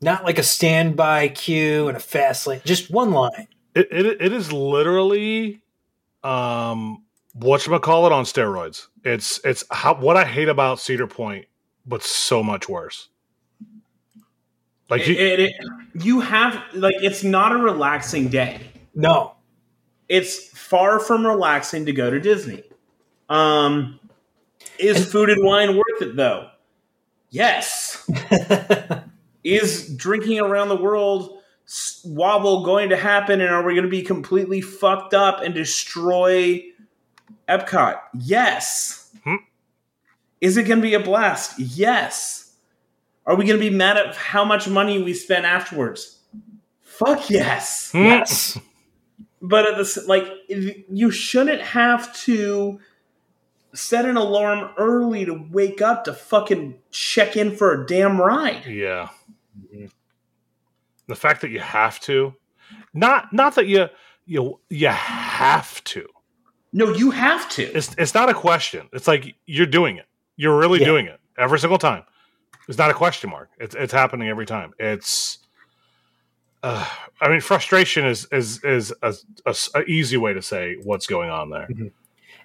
[0.00, 3.48] Not like a standby queue and a fast lane, just one line.
[3.74, 5.62] it it, it is literally
[6.24, 7.04] um
[8.06, 8.88] it on steroids.
[9.04, 11.46] It's it's how what I hate about Cedar Point,
[11.86, 13.08] but so much worse.
[14.92, 15.54] Like you, It- it-
[15.94, 18.60] you have like it's not a relaxing day.
[18.94, 19.34] No.
[20.08, 22.62] It's far from relaxing to go to Disney.
[23.28, 23.98] Um,
[24.78, 26.48] is food and wine worth it though?
[27.30, 28.08] Yes.
[29.44, 31.38] is drinking around the world
[32.04, 36.62] wobble going to happen and are we going to be completely fucked up and destroy
[37.48, 39.36] epcot yes Hmm.
[40.40, 42.41] is it going to be a blast yes
[43.26, 46.18] are we going to be mad at how much money we spent afterwards
[46.82, 47.98] fuck yes Hmm?
[48.04, 48.58] yes.
[49.42, 52.78] but at this like you shouldn't have to
[53.74, 58.66] set an alarm early to wake up to fucking check in for a damn ride
[58.66, 59.08] Yeah.
[61.08, 62.34] The fact that you have to,
[62.94, 63.88] not not that you
[64.24, 66.06] you you have to.
[66.72, 68.88] no you have to It's it's not a question.
[68.92, 70.06] It's like you're doing it.
[70.36, 70.86] You're really Yeah.
[70.86, 72.04] doing it every single time.
[72.68, 73.50] It's not a question mark.
[73.58, 74.72] It's it's happening every time.
[74.78, 75.38] It's.
[76.62, 76.88] Uh,
[77.20, 79.14] I mean, frustration is is is a,
[79.46, 81.68] a s- a easy way to say what's going on there.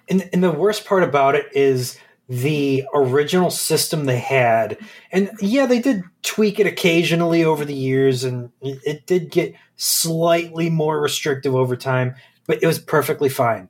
[0.08, 4.76] And, and the worst part about it is the original system they had.
[5.12, 9.54] And yeah, they did tweak it occasionally over the years, and it, it did get
[9.76, 12.14] slightly more restrictive over time,
[12.46, 13.68] but it was perfectly fine.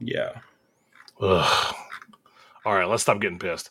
[0.00, 0.40] yeah
[1.20, 1.74] Ugh.
[2.64, 3.70] All right, let's stop getting pissed.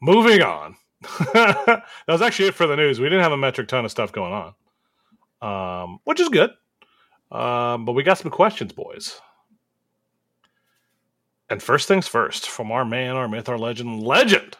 [0.00, 0.76] Moving on.
[1.34, 2.98] that was actually it for the news.
[2.98, 6.50] We didn't have a metric ton of stuff going on, um, which is good.
[7.30, 9.20] Um, but we got some questions, boys.
[11.50, 14.56] And first things first, from our man, our myth, our legend, legend.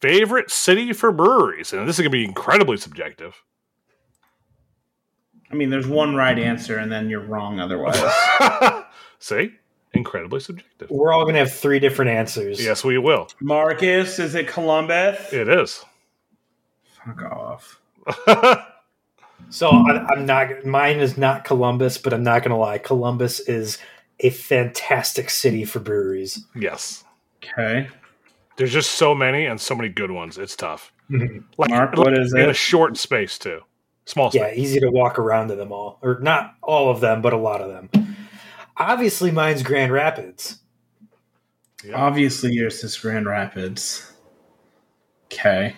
[0.00, 3.40] Favorite city for breweries, and this is going to be incredibly subjective.
[5.50, 8.02] I mean, there's one right answer, and then you're wrong otherwise.
[9.20, 9.52] See,
[9.94, 10.90] incredibly subjective.
[10.90, 12.62] We're all going to have three different answers.
[12.64, 13.28] Yes, we will.
[13.40, 15.32] Marcus, is it Columbus?
[15.32, 15.84] It is.
[17.04, 17.80] Fuck off.
[19.50, 20.64] So I, I'm not.
[20.64, 22.78] Mine is not Columbus, but I'm not going to lie.
[22.78, 23.78] Columbus is
[24.20, 26.44] a fantastic city for breweries.
[26.54, 27.04] yes.
[27.44, 27.88] Okay.
[28.56, 30.38] There's just so many and so many good ones.
[30.38, 30.92] It's tough.
[31.10, 31.38] Mm-hmm.
[31.58, 33.60] Like, Mark, what is in a short space too.
[34.04, 37.32] Small Yeah, easy to walk around to them all, or not all of them, but
[37.32, 38.01] a lot of them.
[38.76, 40.58] Obviously, mine's Grand Rapids.
[41.84, 41.96] Yeah.
[41.96, 44.12] Obviously, yours is Grand Rapids.
[45.26, 45.76] Okay.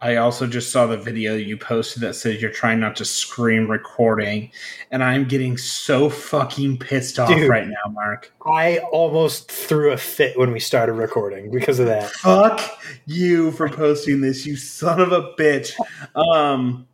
[0.00, 3.68] I also just saw the video you posted that said you're trying not to scream
[3.68, 4.52] recording,
[4.92, 7.48] and I'm getting so fucking pissed off Dude.
[7.48, 8.32] right now, Mark.
[8.46, 12.10] I almost threw a fit when we started recording because of that.
[12.10, 12.60] Fuck
[13.06, 15.72] you for posting this, you son of a bitch.
[16.14, 16.86] Um,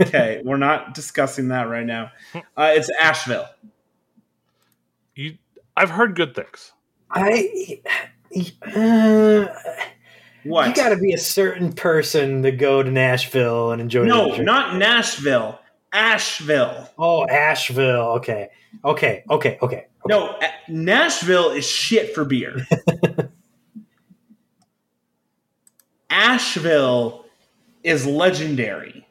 [0.00, 2.10] okay, we're not discussing that right now.
[2.34, 3.48] Uh, it's Asheville.
[5.76, 6.72] You, I've heard good things.
[7.10, 7.80] I,
[8.74, 9.46] uh,
[10.44, 10.68] What?
[10.68, 14.04] you got to be a certain person to go to Nashville and enjoy.
[14.04, 15.58] no, the not Nashville.
[15.92, 16.88] Asheville.
[16.98, 18.14] Oh, Asheville.
[18.16, 18.48] Okay,
[18.84, 19.86] okay, okay, okay.
[20.08, 20.38] No,
[20.68, 22.66] Nashville is shit for beer.
[26.10, 27.24] Asheville
[27.84, 29.06] is legendary.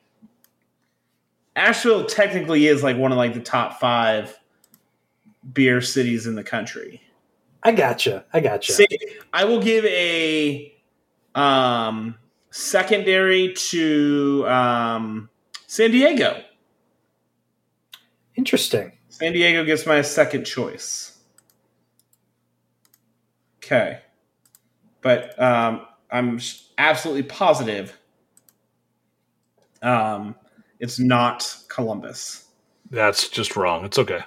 [1.55, 4.37] Asheville technically is like one of like the top five
[5.53, 7.01] beer cities in the country.
[7.63, 8.25] I gotcha.
[8.33, 8.73] I gotcha.
[8.73, 8.87] Say-
[9.33, 10.73] I will give a
[11.35, 12.15] um,
[12.49, 15.29] secondary to um,
[15.67, 16.41] San Diego.
[18.35, 18.93] Interesting.
[19.09, 21.19] San Diego gets my second choice.
[23.57, 23.99] Okay.
[25.01, 26.39] But um, I'm
[26.77, 27.97] absolutely positive
[29.81, 30.35] um,
[30.79, 32.45] it's not Columbus.
[32.89, 33.85] That's just wrong.
[33.85, 34.21] It's okay.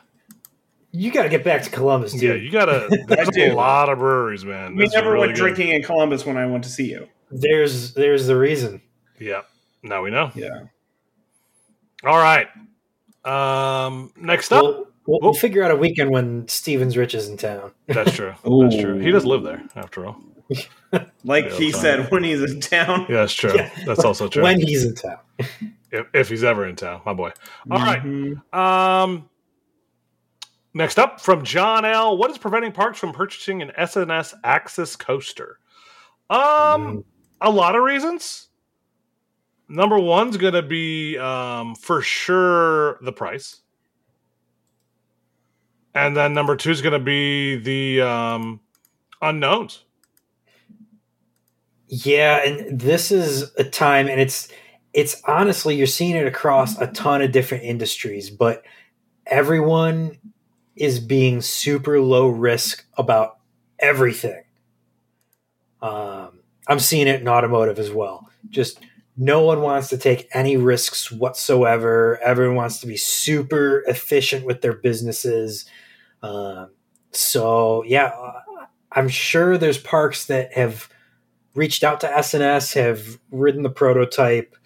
[0.97, 2.23] You got to get back to Columbus, dude.
[2.23, 2.89] Yeah, you gotta.
[3.09, 4.77] There's a lot of breweries, man.
[4.77, 5.41] We It's never really went good.
[5.41, 7.09] drinking in Columbus when I went to see you.
[7.33, 8.81] There's there's the reason.
[9.19, 9.43] Yeah.
[9.83, 10.31] Now we know.
[10.37, 10.67] Yeah.
[12.05, 12.47] All right.
[13.25, 14.13] Um.
[14.17, 14.63] Next up.
[14.63, 17.73] We'll, we'll, we'll figure out a weekend when Stevens Rich is in town.
[17.89, 18.35] That's true.
[18.45, 18.99] That's true.
[19.01, 20.17] He does live there, after all.
[21.25, 21.81] Like Yeah, he fine.
[21.81, 23.07] said when he's in town.
[23.09, 23.53] Yeah, that's true.
[23.57, 23.69] Yeah.
[23.85, 24.45] That's also true.
[24.45, 25.19] When he's in town.
[25.91, 27.33] if, if he's ever in town, my boy.
[27.69, 28.01] All right.
[28.01, 28.55] Mhm.
[28.55, 29.29] Um,
[30.75, 32.17] next up from John L.
[32.19, 35.59] What is preventing Parks from purchasing an S&S Axis coaster?
[36.31, 37.05] Um, Mm.
[37.41, 38.49] a lot of reasons.
[39.69, 43.61] Number one's going to be um, for sure the price,
[45.95, 48.61] and then number two is going to be the um,
[49.23, 49.85] unknowns.
[51.89, 54.49] Yeah, and this is a time, and it's
[54.93, 58.63] it's honestly you're seeing it across a ton of different industries, but
[59.27, 60.19] everyone
[60.77, 63.39] is being super low risk about
[63.79, 64.43] everything.
[65.81, 68.31] Um, I'm seeing it in automotive as well.
[68.49, 68.81] Just
[69.17, 72.19] no one wants to take any risks whatsoever.
[72.23, 75.67] Everyone wants to be super efficient with their businesses.
[76.23, 76.71] Um,
[77.13, 78.13] so yeah,
[78.91, 80.89] I'm sure there's parks that have
[81.55, 84.57] reached out to S&S, have ridden the prototype,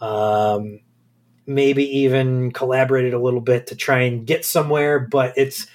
[0.00, 0.80] um,
[1.48, 5.00] maybe even collaborated a little bit to try and get somewhere.
[5.00, 5.66] But it's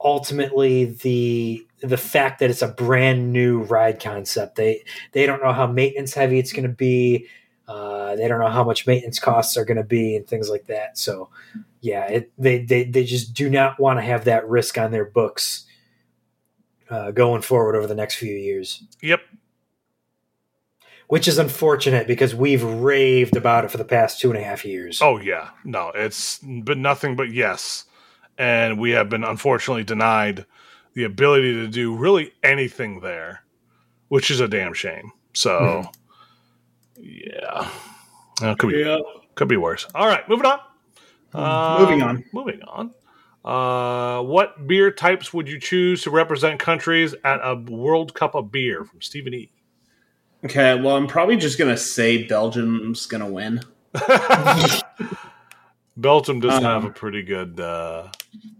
[0.00, 4.56] ultimately the the fact that it's a brand new ride concept.
[4.56, 7.26] They they don't know how maintenance heavy it's going to be.
[7.66, 10.66] Uh, they don't know how much maintenance costs are going to be and things like
[10.68, 10.96] that.
[10.96, 11.28] So,
[11.82, 15.04] yeah, it, they, they they just do not want to have that risk on their
[15.04, 15.66] books
[16.88, 18.82] uh, going forward over the next few years.
[19.02, 19.20] Yep.
[21.08, 24.64] Which is unfortunate because we've raved about it for the past two and a half
[24.64, 25.00] years.
[25.02, 27.84] Oh yeah, no, it's been nothing but yes,
[28.36, 30.44] and we have been unfortunately denied
[30.94, 33.42] the ability to do really anything there,
[34.08, 35.12] which is a damn shame.
[35.34, 35.90] So,
[36.98, 37.70] yeah,
[38.42, 38.98] Uh, could be Yeah.
[39.34, 39.86] could be worse.
[39.94, 40.60] All right, moving on.
[41.32, 42.24] Um, Moving on.
[42.32, 42.92] Moving on.
[43.44, 48.50] Uh, what beer types would you choose to represent countries at a World Cup of
[48.52, 48.84] beer?
[48.84, 49.50] From Stephen E.
[50.44, 53.60] Okay, well, I'm probably just gonna say Belgium's gonna win.
[55.96, 57.58] Belgium does Um, have a pretty good.
[57.58, 58.08] Uh,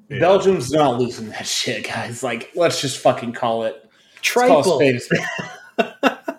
[0.08, 0.18] yeah.
[0.18, 2.22] Belgium's not losing that shit, guys.
[2.22, 3.74] Like, let's just fucking call it.
[4.16, 4.76] Let's call a Triple.
[4.78, 5.00] spade a
[6.20, 6.36] spade.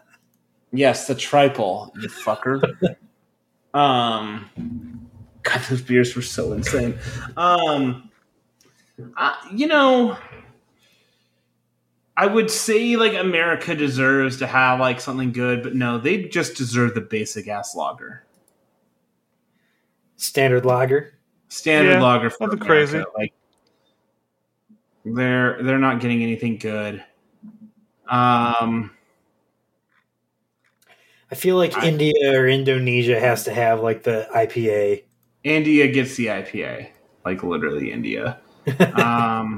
[0.73, 2.61] yes, the triple, you fucker.
[3.73, 4.49] um,
[5.43, 6.97] God, those beers were so insane.
[7.37, 8.09] Um,
[9.15, 10.17] I, you know,
[12.21, 16.57] I would say like America deserves to have like something good, but no, they just
[16.57, 18.25] deserve the basic ass lager.
[20.17, 21.13] Standard lager.
[21.47, 22.91] standard Yeah, lager for nothing America.
[22.91, 23.03] crazy.
[23.17, 23.33] Like
[25.05, 27.01] they're they're not getting anything good.
[28.09, 28.91] Um,
[31.31, 35.03] I feel like I- India or Indonesia has to have like the IPA.
[35.45, 36.89] India gets the IPA,
[37.23, 38.41] like literally India.
[38.95, 39.57] um,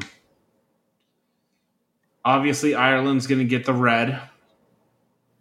[2.25, 4.21] obviously Ireland's going to get the red.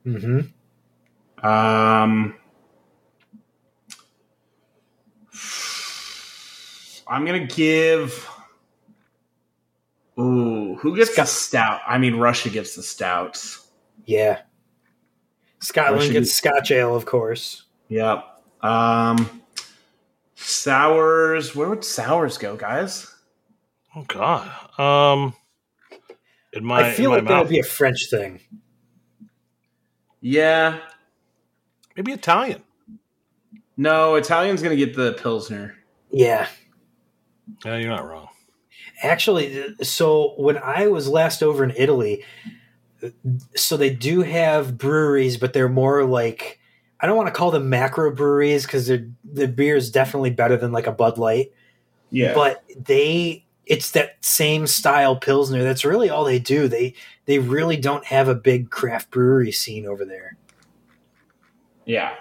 [0.05, 0.40] hmm
[1.43, 2.35] Um,
[7.09, 8.28] I'm gonna give.
[10.19, 11.81] Ooh, who gets the stout?
[11.86, 13.66] I mean, Russia gets the stouts.
[14.05, 14.43] Yeah.
[15.61, 17.65] Scotland Russia gets gets- Scotch ale, of course.
[17.89, 18.24] Yep.
[18.61, 19.43] Um,
[20.36, 21.57] sours.
[21.57, 23.12] Where would sours go, guys?
[23.97, 24.48] Oh God.
[24.78, 25.35] Um,
[26.52, 28.40] in my I feel in my like that would be a French thing.
[30.20, 30.81] Yeah.
[31.97, 32.62] maybe Italian.
[33.77, 35.77] No, Italian's gonna get the pilsner.
[36.10, 36.48] Yeah.
[37.64, 38.28] Yeah, you're not wrong.
[39.02, 42.24] Actually, so when I was last over in Italy,
[43.56, 46.59] so they do have breweries, but they're more like
[47.01, 50.72] I don't want to call them macro breweries because the beer is definitely better than
[50.72, 51.52] like a Bud Light.
[52.10, 52.35] Yeah.
[52.35, 56.92] but they it's that same style pilsner that's really all they do they
[57.24, 60.36] they really don't have a big craft brewery scene over there
[61.86, 62.14] yeah.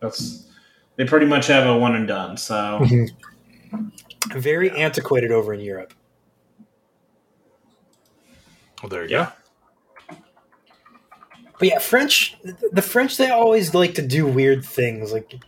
[0.00, 0.48] That's.
[0.96, 2.36] They pretty much have a one and done.
[2.36, 2.80] So.
[2.82, 4.38] Mm-hmm.
[4.38, 5.92] very antiquated over in europe
[8.82, 9.30] Well, there you Yeah.
[11.58, 12.36] but yeah french
[12.72, 15.40] the french they always like to do weird things like shit,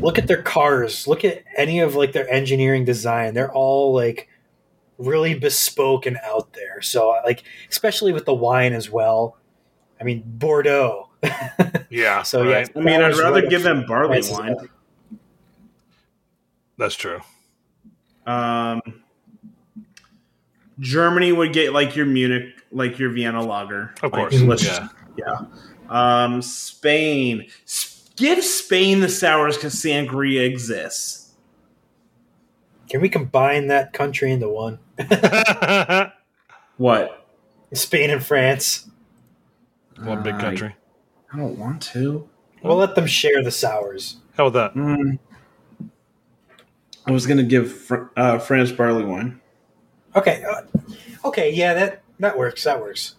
[0.00, 4.28] look at their cars look at any of like their engineering design they're all like
[4.98, 9.36] really bespoke and out there so like especially with the wine as well
[10.00, 11.08] i mean bordeaux.
[11.90, 12.22] Yeah.
[12.22, 12.66] So, so yeah.
[12.74, 14.56] I mean, I'd rather right give them barley wine.
[14.58, 14.66] up.
[16.76, 17.20] That's true.
[18.26, 18.80] Um,
[20.80, 23.94] Germany would get like your Munich, like your Vienna lager.
[24.02, 24.40] Of Like, course.
[24.42, 24.88] let's yeah.
[25.16, 25.44] yeah.
[25.88, 31.32] Um, Spain, S- give Spain the sours because sangria exists.
[32.88, 34.78] Can we combine that country into one?
[36.76, 37.26] What?
[37.72, 38.90] Spain and France.
[40.02, 40.74] One big Uh, country.
[41.32, 42.28] I don't want to.
[42.62, 44.16] We'll let them share the sours.
[44.36, 44.80] How about that?
[44.80, 45.18] Mm.
[47.06, 49.40] I was gonna give Fr- uh, France barley wine.
[50.16, 50.42] Okay.
[50.42, 50.62] Uh,
[51.26, 51.52] okay.
[51.52, 52.64] Yeah, that that works.
[52.64, 53.14] That works.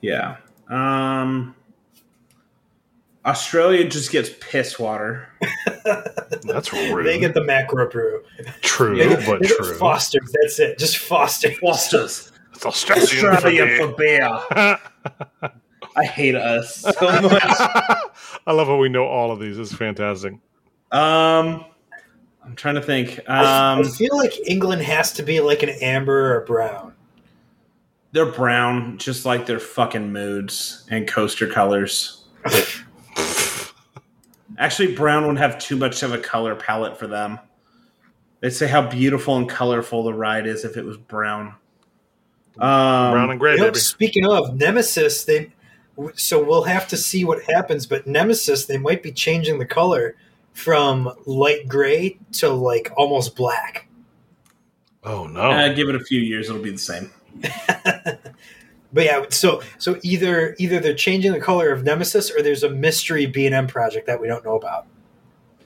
[0.00, 0.36] Yeah.
[0.68, 1.54] Um,
[3.28, 5.28] Australia just gets piss water.
[6.44, 7.04] That's rude.
[7.06, 8.22] They get the macro brew.
[8.62, 9.74] true, They get, but they true.
[9.74, 10.32] Fosters.
[10.40, 10.78] That's it.
[10.78, 11.58] Just Fosters.
[11.58, 12.32] Fosters.
[12.54, 14.78] It's Australian for Australia for beer.
[15.96, 16.90] I hate us so
[17.22, 17.42] much.
[17.44, 19.58] I love how we know all of these.
[19.58, 20.32] It's fantastic.
[20.90, 21.64] Um,
[22.44, 23.20] I'm trying to think.
[23.28, 26.94] I, Um, I feel like England has to be like an amber or a brown.
[28.12, 32.24] They're brown, just like their fucking moods and coaster colors.
[34.58, 37.38] Actually, brown would have too much of a color palette for them.
[38.40, 41.54] They'd say how beautiful and colorful the ride is if it was brown.
[42.58, 43.78] Um, Brown and gray, You know, baby.
[43.78, 45.52] speaking of Nemesis, they
[46.14, 47.86] so we'll have to see what happens.
[47.86, 50.16] But Nemesis, they might be changing the color
[50.52, 53.88] from light gray to like almost black.
[55.04, 55.40] Oh no.
[55.52, 57.10] uh, give it a few years, it'll be the same.
[58.92, 62.70] But yeah, so so either either they're changing the color of Nemesis or there's a
[62.70, 64.86] mystery B and M project that we don't know about.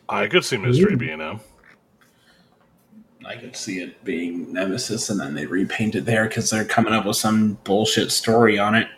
[0.08, 1.40] I could see mystery being them.
[3.24, 6.92] I could see it being Nemesis, and then they repaint it there because they're coming
[6.92, 8.88] up with some bullshit story on it.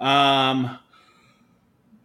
[0.00, 0.76] Um,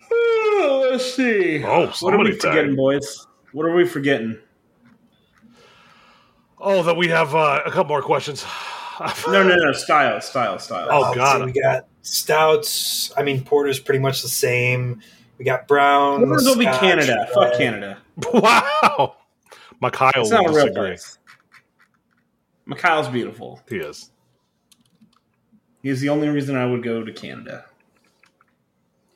[0.11, 1.63] let's see.
[1.63, 2.77] Oh, what are somebody we forgetting, tagged.
[2.77, 3.27] boys?
[3.51, 4.37] What are we forgetting?
[6.59, 8.45] Oh, that we have uh, a couple more questions.
[9.27, 9.71] No, no, no.
[9.73, 10.87] Style, style, style.
[10.89, 11.39] Oh, God.
[11.39, 13.11] see, we got stouts.
[13.17, 15.01] I mean, porter's pretty much the same.
[15.37, 16.23] We got brown.
[16.25, 17.15] Porters will be Canada.
[17.19, 17.29] red.
[17.33, 17.97] Fuck Canada.
[18.33, 19.15] wow.
[19.81, 20.87] Mikhail It's not a will real disagree.
[20.89, 21.17] place.
[22.65, 23.59] Mikhail's beautiful.
[23.69, 24.11] He is.
[25.83, 27.65] He's the only reason I would go to Canada.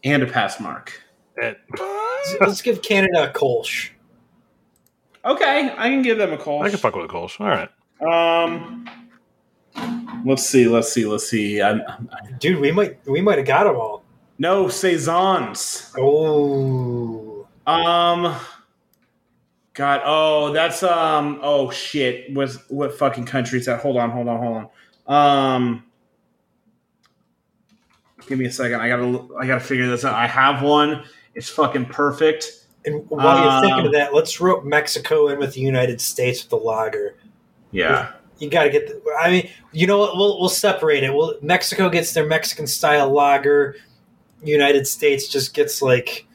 [0.04, 1.02] And a pass mark.
[1.42, 1.56] And-
[2.42, 3.90] Let's give Canada a Kolsch.
[5.26, 6.64] Okay, I can give them a call.
[6.64, 7.40] I can fuck with a Kolsch.
[7.40, 7.70] All right.
[8.46, 8.90] Um,
[10.26, 11.62] let's see, let's see, let's see.
[11.62, 14.04] I'm, I'm, Dude, we might we might have got them all.
[14.38, 15.92] no saisons.
[15.98, 18.36] Oh, Um,
[19.74, 22.34] God, oh, that's um, oh shit.
[22.34, 23.80] Was what fucking country is that?
[23.82, 24.70] Hold on, hold on, hold
[25.08, 25.56] on.
[25.56, 25.84] Um,
[28.28, 28.82] give me a second.
[28.82, 30.14] I gotta, I gotta figure this out.
[30.14, 31.04] I have one.
[31.36, 32.66] It's fucking perfect.
[32.86, 36.42] and while you're thinking Um, of that, let's rope Mexico in with the United States
[36.44, 37.16] with the lager.
[37.72, 38.12] Yeah.
[38.40, 38.88] You got to get.
[38.88, 40.16] The, I mean, you know what?
[40.16, 41.14] We'll we'll separate it.
[41.14, 43.76] We'll, Mexico gets their Mexican style lager.
[44.44, 46.26] United States just gets like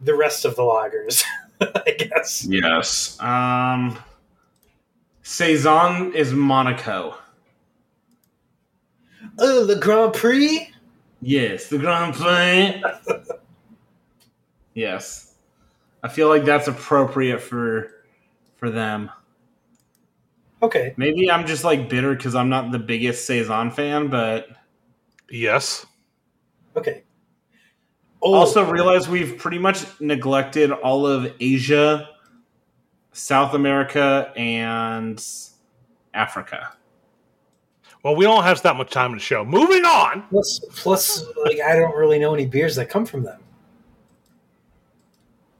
[0.00, 1.22] the rest of the lagers,
[1.60, 2.44] I guess.
[2.44, 3.20] Yes.
[3.20, 3.98] Um,
[5.22, 7.16] saison is Monaco.
[9.38, 10.68] Oh, the Grand Prix.
[11.22, 12.82] Yes, the Grand Prix.
[14.74, 15.34] yes,
[16.02, 17.92] I feel like that's appropriate for
[18.56, 19.10] for them.
[20.62, 24.48] Okay, Maybe I'm just like bitter because I'm not the biggest saison fan, but
[25.30, 25.86] Yes.
[26.76, 27.02] okay.
[28.22, 32.10] Oh, also realize we've pretty much neglected all of Asia,
[33.12, 35.24] South America, and
[36.12, 36.74] Africa.
[38.02, 39.44] Well, we don't have that much time in the show.
[39.44, 40.24] Moving on.
[40.28, 43.40] plus plus like I don't really know any beers that come from them.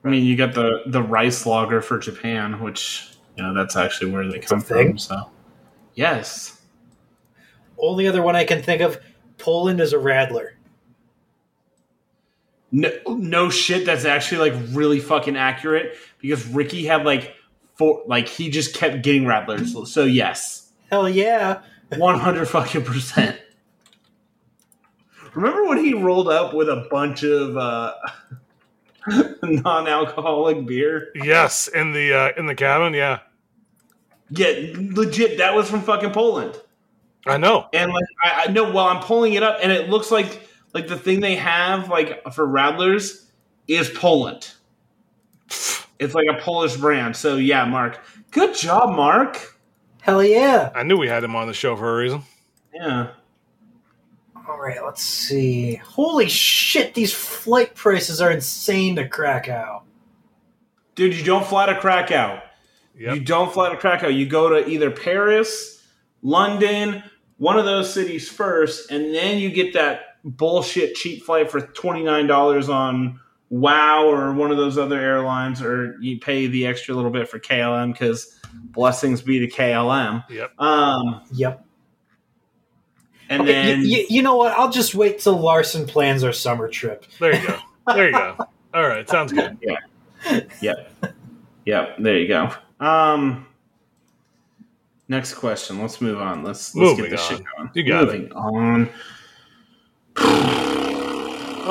[0.04, 4.10] I mean, you got the the rice lager for Japan, which you know that's actually
[4.10, 4.98] where they a come from.
[4.98, 5.30] So,
[5.94, 6.60] yes.
[7.78, 9.00] Only other one I can think of.
[9.38, 10.50] Poland is a Radler.
[12.72, 13.86] No, no shit.
[13.86, 17.34] That's actually like really fucking accurate because Ricky had like
[17.74, 19.68] four, like he just kept getting Radlers.
[19.68, 21.62] So, so yes, Hell yeah!
[21.96, 23.40] one hundred fucking percent.
[25.34, 27.94] Remember when he rolled up with a bunch of uh,
[29.42, 31.08] non-alcoholic beer?
[31.14, 32.94] Yes, in the uh, in the cabin.
[32.94, 33.20] Yeah,
[34.30, 35.38] Yeah, legit.
[35.38, 36.60] That was from fucking Poland.
[37.26, 37.68] I know.
[37.72, 40.42] And like I, I know, while I'm pulling it up, and it looks like
[40.74, 43.26] like the thing they have like for Radlers
[43.68, 44.52] is Poland.
[45.98, 47.16] It's like a Polish brand.
[47.16, 48.00] So yeah, Mark.
[48.30, 49.56] Good job, Mark.
[50.02, 50.70] Hell yeah!
[50.74, 52.22] I knew we had him on the show for a reason.
[52.72, 53.10] Yeah.
[54.48, 55.76] All right, let's see.
[55.76, 56.94] Holy shit!
[56.94, 59.82] These flight prices are insane to Krakow.
[60.94, 62.42] Dude, you don't fly to Krakow.
[62.98, 63.14] Yep.
[63.14, 64.08] You don't fly to Krakow.
[64.08, 65.82] You go to either Paris,
[66.22, 67.02] London,
[67.38, 72.68] one of those cities first, and then you get that bullshit cheap flight for $29
[72.68, 77.28] on WoW or one of those other airlines, or you pay the extra little bit
[77.28, 80.24] for KLM because blessings be to KLM.
[80.28, 80.52] Yep.
[80.58, 81.64] Um, Yep.
[83.30, 84.52] And Okay, then you, you know what?
[84.58, 87.06] I'll just wait till Larson plans our summer trip.
[87.18, 87.58] There you go.
[87.94, 88.36] There you go.
[88.74, 89.56] All right, sounds good.
[89.62, 90.40] Yeah.
[90.60, 91.14] Yep.
[91.64, 91.96] Yep.
[92.00, 92.52] There you go.
[92.78, 93.46] Um.
[95.08, 95.80] Next question.
[95.80, 96.44] Let's move on.
[96.44, 97.36] Let's let's Moving get this on.
[97.38, 97.70] shit going.
[97.74, 98.88] You got Moving on.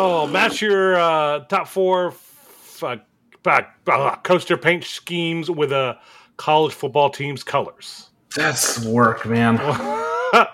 [0.01, 2.97] Oh, match your uh, top four f- uh,
[3.43, 5.97] back, uh, coaster paint schemes with a
[6.37, 8.09] college football team's colors.
[8.33, 9.57] That's work, man.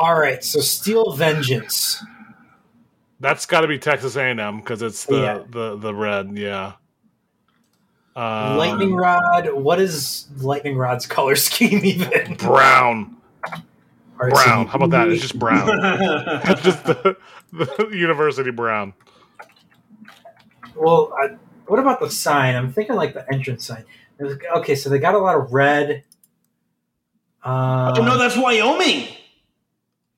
[0.00, 2.02] All right, so Steel Vengeance.
[3.20, 5.42] That's got to be Texas A&M because it's the, Yeah.
[5.50, 6.38] the the red.
[6.38, 6.72] Yeah.
[8.16, 9.52] Um, Lightning Rod.
[9.52, 12.34] What is Lightning Rod's color scheme even?
[12.36, 13.18] brown.
[14.16, 14.66] Brown.
[14.68, 15.08] How about that?
[15.08, 15.68] It's just brown.
[16.44, 17.16] it's just the,
[17.52, 18.94] the university brown.
[20.74, 21.36] Well, I,
[21.66, 22.54] what about the sign?
[22.56, 23.84] I'm thinking like the entrance sign.
[24.18, 26.04] There's- Okay, so they got a lot of red.
[27.44, 29.08] Uh, oh no, that's Wyoming.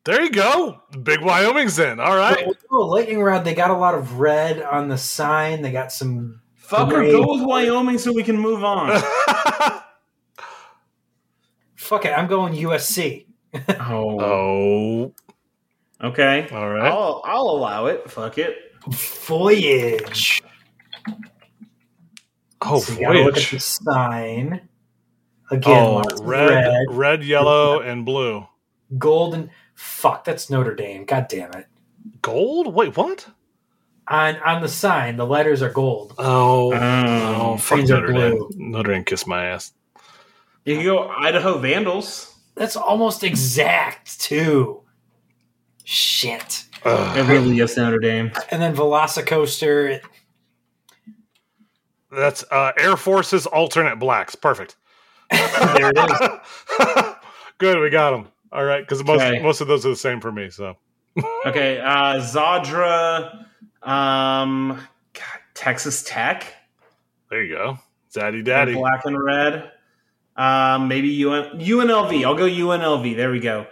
[0.04, 0.80] There you go.
[1.02, 2.00] Big Wyoming's in.
[2.00, 2.44] All right.
[2.70, 3.44] Oh, lightning rod.
[3.44, 5.62] They got a lot of red on the sign.
[5.62, 6.40] They got some.
[6.66, 7.12] Fucker, Great.
[7.12, 9.00] go with Wyoming so we can move on.
[11.76, 13.26] Fuck it, I'm going USC.
[13.80, 15.14] oh, oh.
[16.02, 16.48] okay.
[16.52, 16.90] All right.
[16.90, 18.10] I'll I'll allow it.
[18.10, 18.56] Fuck it.
[18.88, 20.42] Voyage.
[22.62, 23.60] Oh, So you look at the voyage.
[23.60, 24.68] sign.
[25.50, 28.46] Oh, Again, Oh, red, red, red, yellow, and blue.
[28.96, 29.50] golden.
[29.82, 31.04] Fuck, that's Notre Dame.
[31.04, 31.66] God damn it.
[32.22, 32.72] Gold?
[32.72, 33.26] Wait, what?
[34.06, 36.14] On on the sign, the letters are gold.
[36.18, 36.78] Oh, Oh.
[37.52, 38.36] oh, fuck Trains are Notre Dame.
[38.36, 38.50] blue.
[38.56, 39.72] Notre Dame kissed my ass.
[40.64, 42.32] You can go Idaho Vandals.
[42.54, 44.82] That's almost exact too.
[45.84, 46.64] Shit.
[46.84, 47.16] Ugh.
[47.18, 48.30] It really is Notre Dame.
[48.52, 50.00] And then Velocicoaster.
[52.10, 54.34] That's uh, Air Force's alternate blacks.
[54.36, 54.76] Perfect.
[55.30, 57.14] There it is.
[57.58, 58.28] Good, we got them.
[58.52, 59.40] All right, because most Okay.
[59.42, 60.50] most of those are the same for me.
[60.50, 60.76] So
[61.46, 63.46] Okay, uh, Zadra,
[63.82, 64.78] um,
[65.14, 66.52] God, Texas Tech,
[67.30, 67.78] there you go,
[68.14, 68.74] Zaddy Daddy.
[68.74, 69.70] black and red.
[70.36, 72.24] Um, maybe UN, UNLV.
[72.24, 73.16] I'll go UNLV.
[73.16, 73.66] There we go.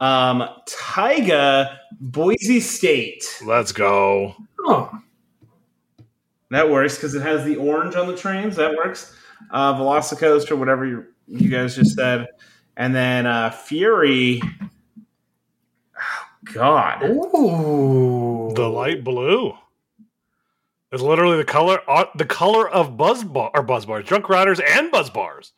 [0.00, 3.24] Um, Taiga, Boise State.
[3.44, 4.34] Let's go.
[4.60, 4.96] Oh,
[6.50, 8.54] That works because it has the orange on the trains.
[8.56, 9.16] That works.
[9.50, 12.26] Uh, Velocicoaster, whatever you, you guys just said,
[12.76, 14.40] and then uh, Fury.
[15.96, 17.02] Oh God.
[17.04, 18.52] ooh.
[18.54, 19.54] The light blue.
[20.92, 24.60] It's literally the color uh, the color of buzz bar or buzz bars, drunk riders
[24.60, 25.52] and buzz bars.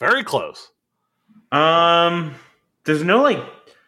[0.00, 0.70] Very close.
[1.52, 2.34] Um,
[2.84, 3.42] there's no like.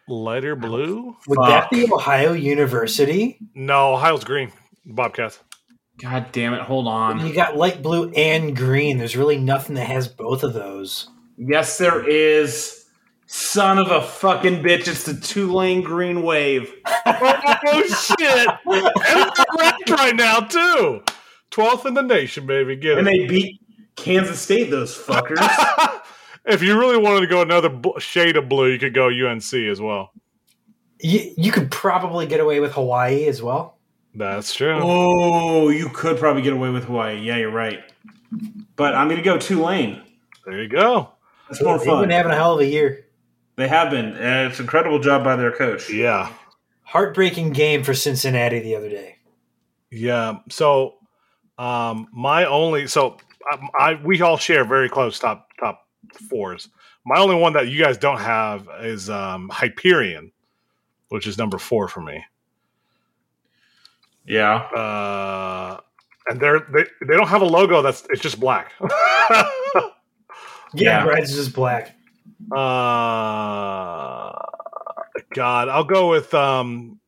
[0.07, 1.15] Lighter blue?
[1.27, 1.47] Would Fuck.
[1.47, 3.37] that be Ohio University?
[3.55, 4.51] No, Ohio's green.
[4.85, 5.39] Bobcats.
[5.97, 6.61] God damn it!
[6.61, 7.25] Hold on.
[7.25, 8.97] You got light blue and green.
[8.97, 11.07] There's really nothing that has both of those.
[11.37, 12.79] Yes, there is.
[13.25, 14.87] Son of a fucking bitch!
[14.87, 16.71] It's the Tulane Green Wave.
[17.05, 18.47] oh shit!
[18.67, 21.01] And they're ranked right now too.
[21.49, 22.75] Twelfth in the nation, baby.
[22.75, 23.11] Get And it.
[23.11, 23.61] they beat
[23.95, 25.39] Kansas State, those fuckers.
[26.45, 29.51] if you really wanted to go another bl- shade of blue, you could go UNC
[29.53, 30.11] as well.
[30.99, 33.79] You, you could probably get away with Hawaii as well.
[34.13, 34.79] That's true.
[34.79, 37.19] oh, you could probably get away with Hawaii.
[37.19, 37.79] Yeah, you're right.
[38.75, 40.03] But I'm going to go Tulane.
[40.45, 41.12] There you go.
[41.53, 43.05] That's more They've been having a hell of a year.
[43.55, 44.05] They have been.
[44.05, 45.89] And it's an incredible job by their coach.
[45.89, 46.31] Yeah.
[46.81, 49.17] Heartbreaking game for Cincinnati the other day.
[49.91, 50.39] Yeah.
[50.49, 50.95] So,
[51.57, 53.17] um, my only so
[53.51, 55.87] I, I we all share very close top top
[56.29, 56.69] fours.
[57.05, 60.31] My only one that you guys don't have is um, Hyperion,
[61.09, 62.23] which is number four for me.
[64.25, 64.55] Yeah.
[64.55, 65.79] Uh,
[66.27, 68.71] and they're they, they don't have a logo that's it's just black.
[70.73, 71.05] Yeah.
[71.05, 71.95] Red's just black.
[72.51, 72.55] uh,
[75.33, 76.99] God, I'll go with um,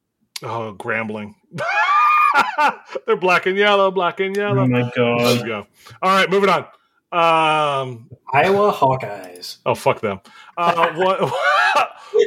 [0.44, 1.34] oh, Grambling.
[3.08, 4.64] they're black and yellow, black and yellow.
[4.64, 5.40] Oh my There god.
[5.40, 5.68] you go.
[6.02, 6.66] All right, moving on.
[7.12, 9.58] Um, Iowa Hawkeyes.
[9.66, 10.20] oh fuck them.
[10.58, 11.32] Uh, what?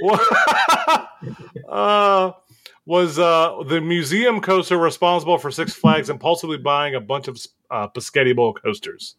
[0.00, 1.08] what
[1.68, 2.32] uh,
[2.86, 7.38] was uh, the museum coaster responsible for Six Flags impulsively buying a bunch of
[7.70, 9.16] uh, Pescetti Bowl coasters?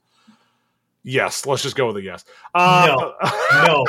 [1.03, 2.25] Yes, let's just go with a yes.
[2.53, 3.11] Uh,
[3.65, 3.85] No,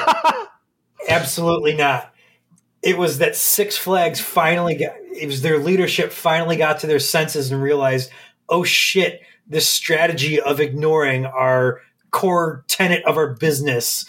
[1.09, 2.13] absolutely not.
[2.83, 4.93] It was that Six Flags finally got.
[5.15, 8.11] It was their leadership finally got to their senses and realized,
[8.49, 11.81] oh shit, this strategy of ignoring our
[12.11, 14.07] core tenet of our business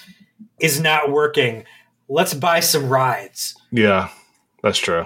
[0.60, 1.66] is not working.
[2.08, 3.56] Let's buy some rides.
[3.72, 4.10] yeah,
[4.64, 5.06] that's true.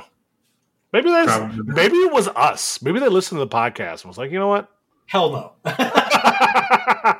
[0.93, 1.73] Maybe that's Probably.
[1.73, 2.81] maybe it was us.
[2.81, 4.69] Maybe they listened to the podcast and was like, you know what?
[5.07, 5.31] Hell
[5.65, 5.73] no.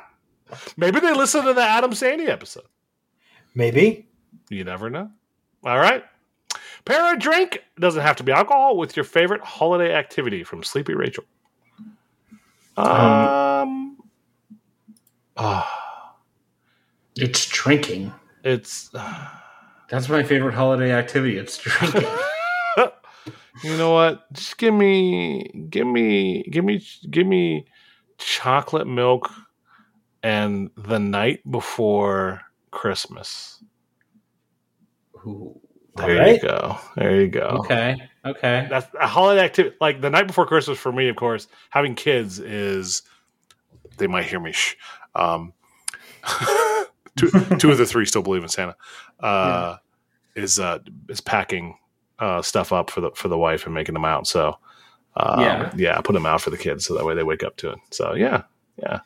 [0.76, 2.64] maybe they listened to the Adam Sandy episode.
[3.54, 4.06] Maybe.
[4.50, 5.10] You never know.
[5.64, 6.04] All right.
[6.84, 10.94] Pair a drink doesn't have to be alcohol with your favorite holiday activity from Sleepy
[10.94, 11.24] Rachel.
[12.76, 13.96] Um,
[15.36, 16.14] ah,
[17.16, 18.12] It's drinking.
[18.44, 18.90] it's
[19.88, 21.38] That's my favorite holiday activity.
[21.38, 22.02] It's drinking.
[23.64, 24.30] you know what?
[24.32, 27.66] Just give me, give me, give me, give me
[28.18, 29.30] chocolate milk
[30.26, 32.40] and the night before
[32.72, 33.62] Christmas.
[35.24, 35.60] Ooh.
[35.94, 36.76] There you go.
[36.96, 37.60] There you go.
[37.60, 37.96] Okay.
[38.24, 38.66] Okay.
[38.68, 39.76] That's a holiday activity.
[39.80, 43.02] Like the night before Christmas for me, of course, having kids is
[43.98, 44.50] they might hear me.
[44.52, 44.74] Shh.
[45.14, 45.52] Um,
[47.16, 48.76] two, two of the three still believe in Santa.
[49.20, 49.76] Uh,
[50.34, 51.78] is uh is packing
[52.18, 54.26] uh stuff up for the for the wife and making them out.
[54.26, 54.58] So
[55.16, 55.72] um, Yeah.
[55.76, 57.78] yeah, put them out for the kids so that way they wake up to it.
[57.90, 58.42] So yeah,
[58.82, 59.00] yeah,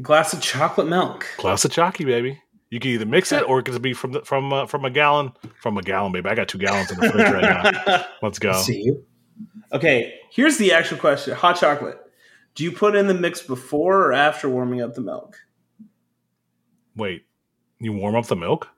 [0.00, 1.26] Glass of chocolate milk.
[1.38, 2.40] glass of chalky, baby.
[2.70, 4.90] You can either mix it or it can be from the, from uh, from a
[4.90, 6.28] gallon from a gallon, baby.
[6.28, 8.04] I got two gallons in the fridge right now.
[8.22, 8.52] Let's go.
[8.52, 9.04] See you.
[9.72, 11.98] okay, here's the actual question: hot chocolate.
[12.54, 15.36] Do you put in the mix before or after warming up the milk?
[16.94, 17.24] Wait,
[17.80, 18.68] you warm up the milk?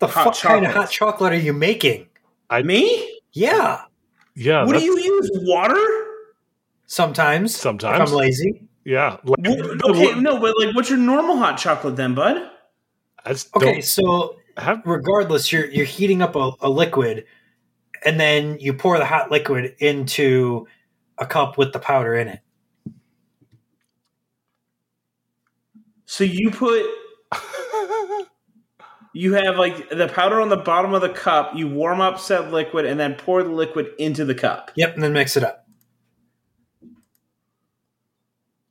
[0.00, 2.08] The Hot fuck kind of hot chocolate are you making?
[2.50, 3.20] I Me?
[3.32, 3.82] Yeah,
[4.34, 5.30] Yeah, what do you use?
[5.34, 6.04] Water?
[6.86, 7.54] sometimes.
[7.54, 8.02] Sometimes.
[8.02, 8.68] if I'm lazy.
[8.88, 9.18] Yeah.
[9.22, 12.50] Like, Wh- Okay, no, but like, what's your normal hot chocolate then, bud?
[13.22, 17.26] I Okay, so have regardless, you're you're heating up a, a liquid,
[18.02, 20.66] and then you pour the hot liquid into
[21.18, 22.40] a cup with the powder in it.
[26.06, 26.86] So you put
[29.12, 31.54] you have like the powder on the bottom of the cup.
[31.54, 34.70] You warm up said liquid and then pour the liquid into the cup.
[34.76, 35.67] Yep, and then mix it up.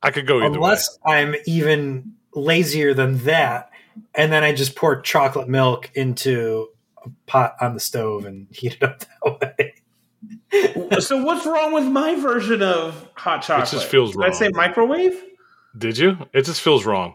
[0.02, 3.70] I could go either Unless I'm even lazier than that,
[4.14, 6.68] and then I just pour chocolate milk into
[7.04, 9.74] a pot on the stove and heat it up that
[10.50, 11.00] way.
[11.00, 13.68] so what's wrong with my version of hot chocolate?
[13.68, 15.22] It just feels Did I say microwave?
[15.76, 16.16] Did you?
[16.32, 17.14] It just feels wrong.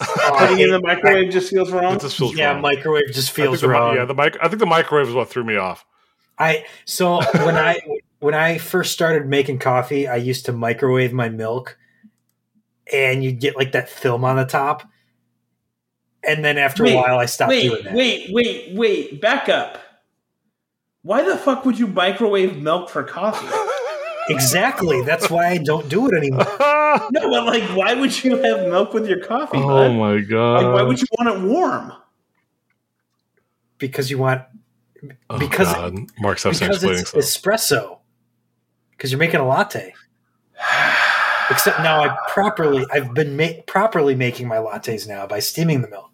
[0.00, 1.96] Putting it in the microwave just feels wrong.
[1.96, 2.62] It just feels yeah, wrong.
[2.62, 3.96] microwave just I think feels the wrong.
[3.96, 4.36] Yeah, the mic.
[4.40, 5.84] I think the microwave is what threw me off.
[6.38, 7.78] I so when I
[8.20, 11.76] when I first started making coffee, I used to microwave my milk,
[12.92, 14.84] and you'd get like that film on the top.
[16.26, 17.94] And then after Wait, a while, I stopped doing that.
[17.94, 19.20] wait, wait, wait.
[19.20, 19.78] Back up.
[21.02, 23.46] Why the fuck would you microwave milk for coffee?
[24.28, 25.02] Exactly.
[25.02, 26.44] That's why I don't do it anymore.
[26.46, 29.56] oh No, but like, why would you have milk with your coffee?
[29.58, 29.92] Oh bud?
[29.96, 30.62] my god!
[30.66, 31.92] Like, why would you want it warm?
[33.78, 34.42] Because you want
[35.30, 35.96] Oh, because- God.
[36.20, 37.42] Mark's upstairs because explaining it's stuff.
[37.44, 37.98] espresso.
[39.00, 39.94] Because you're making a latte.
[41.50, 45.88] Except now I properly I've been ma- properly making my lattes now by steaming the
[45.88, 46.10] milk.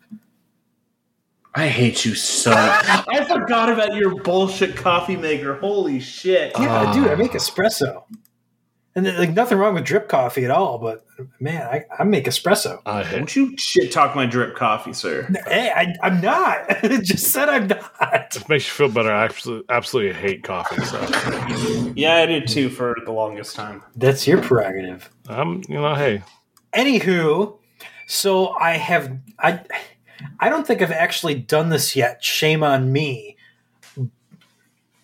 [1.52, 2.52] I hate you so.
[2.54, 5.56] I forgot about your bullshit coffee maker.
[5.56, 6.52] Holy shit.
[6.60, 6.92] Yeah, Ah.
[6.92, 8.04] dude, I make espresso.
[8.96, 11.04] And then, like nothing wrong with drip coffee at all, but
[11.38, 12.80] man, I, I make espresso.
[12.86, 13.16] I hate.
[13.18, 15.28] Don't you shit talk my drip coffee, sir.
[15.46, 16.66] Hey, I, I'm not.
[17.02, 18.34] Just said I'm not.
[18.34, 19.12] It makes you feel better.
[19.12, 20.82] I absolutely, absolutely hate coffee.
[20.82, 20.98] So
[21.94, 23.82] Yeah, I did too for the longest time.
[23.96, 25.10] That's your prerogative.
[25.28, 26.22] I'm, you know, hey,
[26.74, 27.58] Anywho,
[28.06, 29.60] so I have I
[30.40, 32.24] I don't think I've actually done this yet.
[32.24, 33.36] Shame on me.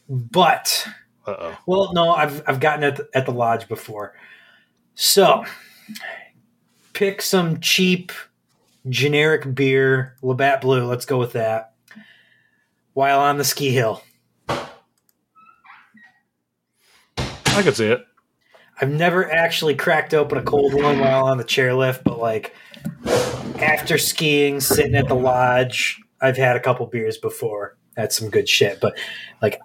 [0.08, 0.86] But
[1.26, 1.58] uh oh.
[1.66, 4.14] well, no, I've I've gotten it at the lodge before.
[4.94, 5.44] So
[6.92, 8.12] pick some cheap
[8.88, 10.84] generic beer, Labatt Blue.
[10.84, 11.74] Let's go with that.
[12.94, 14.02] While on the ski hill,
[17.18, 18.04] I could see it.
[18.80, 22.54] I've never actually cracked open a cold one while on the chairlift, but like
[23.60, 27.76] after skiing, sitting at the lodge, I've had a couple beers before.
[27.94, 28.80] That's some good shit.
[28.80, 28.98] But
[29.40, 29.60] like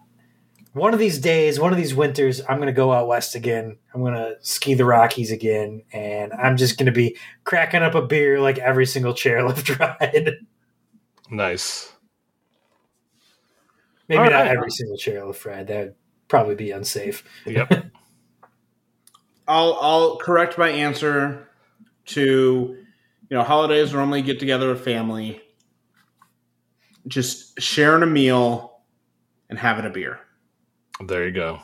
[0.78, 3.78] one of these days, one of these winters, I'm gonna go out west again.
[3.94, 8.40] I'm gonna ski the Rockies again, and I'm just gonna be cracking up a beer
[8.40, 10.36] like every single chairlift ride.
[11.30, 11.92] Nice.
[14.08, 14.48] Maybe All not right.
[14.52, 15.68] every single chairlift ride.
[15.68, 15.96] That would
[16.28, 17.24] probably be unsafe.
[17.46, 17.72] Yep.
[19.48, 21.48] I'll I'll correct my answer
[22.08, 22.78] to
[23.30, 25.42] you know holidays normally get together with family,
[27.08, 28.82] just sharing a meal
[29.50, 30.20] and having a beer.
[31.06, 31.60] There you go.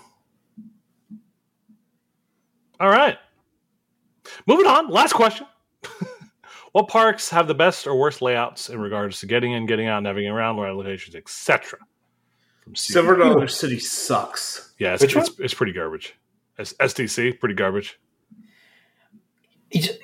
[2.80, 3.18] All right.
[4.47, 4.89] Moving on.
[4.89, 5.47] Last question.
[6.72, 10.03] what parks have the best or worst layouts in regards to getting in, getting out,
[10.03, 11.80] navigating around, where locations, etc.?
[12.73, 14.73] Silver Dollar City sucks.
[14.80, 16.15] Yeah, it's, it's, it's pretty garbage.
[16.57, 17.99] S- SDC, pretty garbage.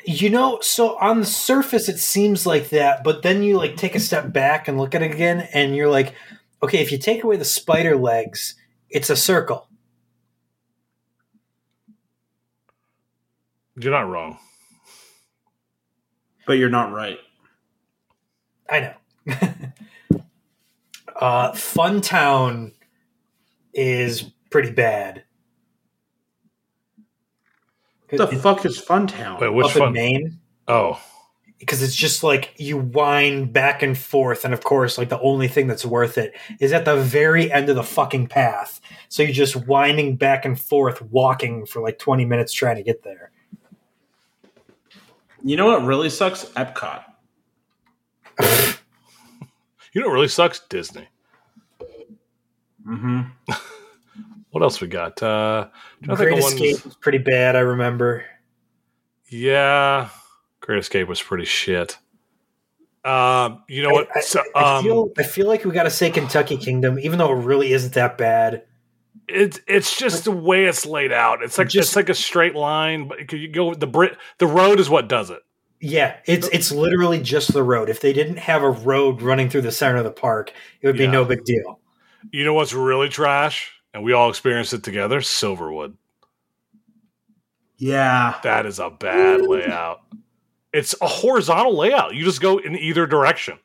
[0.05, 3.93] You know, so on the surface it seems like that, but then you like take
[3.93, 6.15] a step back and look at it again, and you're like,
[6.63, 8.55] okay, if you take away the spider legs,
[8.89, 9.67] it's a circle.
[13.79, 14.37] You're not wrong.
[16.45, 17.19] But you're not right.
[18.69, 18.93] I know.
[21.15, 22.73] uh, Funtown
[23.73, 25.23] is pretty bad.
[28.09, 29.39] What the fuck is Funtown?
[29.39, 29.93] Wait, which Up in?
[29.93, 30.99] Maine, Oh,
[31.59, 35.47] because it's just like you wind back and forth, and of course, like the only
[35.47, 38.79] thing that's worth it is at the very end of the fucking path.
[39.09, 43.03] So you're just winding back and forth, walking for like 20 minutes trying to get
[43.03, 43.31] there.
[45.43, 46.45] You know what really sucks?
[46.45, 47.03] Epcot.
[49.91, 50.59] You know what really sucks?
[50.69, 51.07] Disney.
[52.87, 53.21] Mm-hmm.
[54.51, 55.21] What else we got?
[55.21, 55.67] Uh,
[56.03, 57.55] trying think Great ones- Escape was pretty bad.
[57.55, 58.25] I remember.
[59.27, 60.09] Yeah,
[60.69, 61.97] Great Escape was pretty shit.
[63.03, 64.07] Um, you know what?
[64.15, 67.17] I, So, I um, feel I feel like we got to say Kentucky Kingdom, even
[67.17, 68.65] though it really isn't that bad.
[69.27, 71.41] it's it's just the way it's laid out.
[71.41, 74.15] It's like Just- it's like a straight line, but you go the Brit?
[74.37, 75.39] The road is what does it.
[75.81, 77.89] Yeah, it's it's literally just the road.
[77.89, 80.97] If they didn't have a road running through the center of the park, it would
[80.97, 81.09] be Yeah.
[81.11, 81.79] no big deal.
[82.31, 85.19] You know what's really trash, and we all experienced it together.
[85.21, 85.95] Silverwood.
[87.77, 88.39] Yeah.
[88.43, 90.01] That is a bad layout.
[90.73, 92.13] It's a horizontal layout.
[92.15, 93.57] You just go in either direction.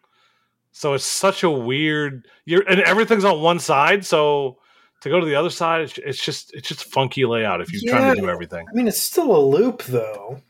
[0.72, 2.26] So it's such a weird.
[2.46, 4.04] You're and everything's on one side.
[4.04, 4.58] So
[5.02, 7.92] to go to the other side, it's, it's just it's just funky layout if you're
[7.92, 8.66] trying to do everything.
[8.68, 10.40] I mean, it's still a loop though.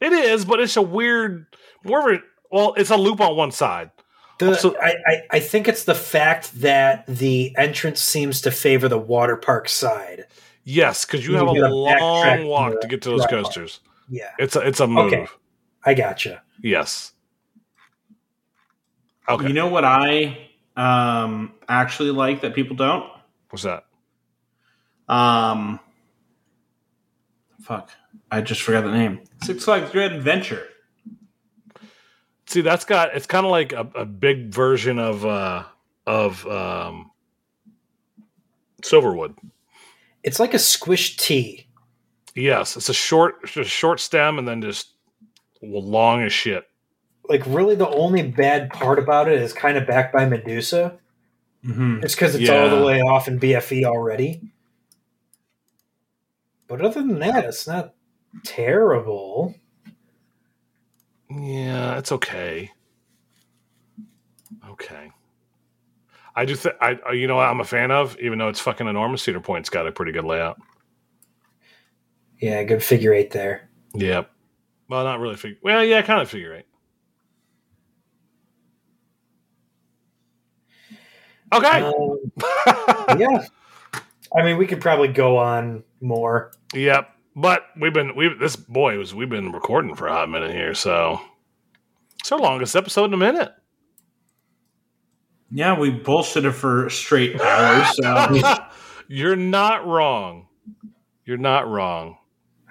[0.00, 1.46] It is, but it's a weird.
[1.84, 3.90] More of a well, it's a loop on one side.
[4.38, 8.88] The, So- I, I, I think it's the fact that the entrance seems to favor
[8.88, 10.24] the water park side.
[10.64, 13.80] Yes, because you You have a long walk to to get to those coasters.
[14.08, 15.12] Yeah, It's a it's a move.
[15.12, 15.26] Okay.
[15.84, 16.42] I gotcha.
[16.62, 17.12] Yes.
[19.28, 19.46] Okay.
[19.46, 23.10] You know what I um actually like that people don't?
[23.50, 23.84] What's that?
[25.08, 25.80] Um
[27.62, 27.90] fuck.
[28.30, 29.20] I just forgot the name.
[29.42, 30.66] Six Flags Great Adventure.
[32.46, 35.64] See, that's got it's kind of like a, a big version of uh
[36.06, 37.10] of um
[38.82, 39.36] Silverwood.
[40.22, 41.68] It's like a squish tea.
[42.34, 44.94] Yes, it's a short it's a short stem and then just
[45.62, 46.64] long as shit.
[47.28, 50.98] Like really, the only bad part about it is kind of backed by Medusa.
[51.64, 52.00] Mm-hmm.
[52.02, 54.40] It's because it's all the way off in BFE already.
[56.66, 57.94] But other than that, it's not
[58.44, 59.54] terrible.
[61.28, 62.70] Yeah, it's okay.
[64.68, 65.10] Okay.
[66.34, 68.60] I do think I uh, you know what I'm a fan of, even though it's
[68.60, 69.22] fucking enormous.
[69.22, 70.58] Cedar Point's got a pretty good layout.
[72.40, 73.68] Yeah, good figure eight there.
[73.94, 74.30] Yep.
[74.90, 75.58] Well, not really figure.
[75.62, 76.66] Well, yeah, kind of figure eight.
[81.52, 81.82] Okay.
[81.82, 82.18] Um,
[83.20, 83.46] yeah.
[84.36, 86.50] I mean, we could probably go on more.
[86.74, 87.08] Yep.
[87.36, 90.74] But we've been we this boy was we've been recording for a hot minute here,
[90.74, 91.20] so
[92.18, 93.52] it's our longest episode in a minute.
[95.52, 97.86] Yeah, we bullshitted for straight hours.
[98.02, 98.58] So
[99.08, 100.48] You're not wrong.
[101.24, 102.16] You're not wrong.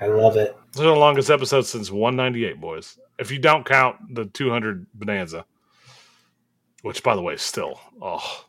[0.02, 0.56] I love it.
[0.72, 2.98] This is the longest episode since 198, boys.
[3.18, 5.46] If you don't count the 200 Bonanza,
[6.82, 8.46] which, by the way, still, oh,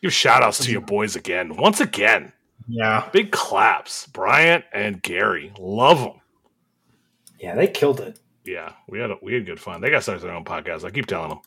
[0.00, 1.56] give shout outs to your boys again.
[1.56, 2.32] Once again,
[2.68, 3.08] yeah.
[3.12, 4.06] big claps.
[4.06, 6.20] Bryant and Gary, love them.
[7.40, 8.20] Yeah, they killed it.
[8.44, 9.80] Yeah, we had a, we had good fun.
[9.80, 10.84] They got to start their own podcast.
[10.84, 11.40] I keep telling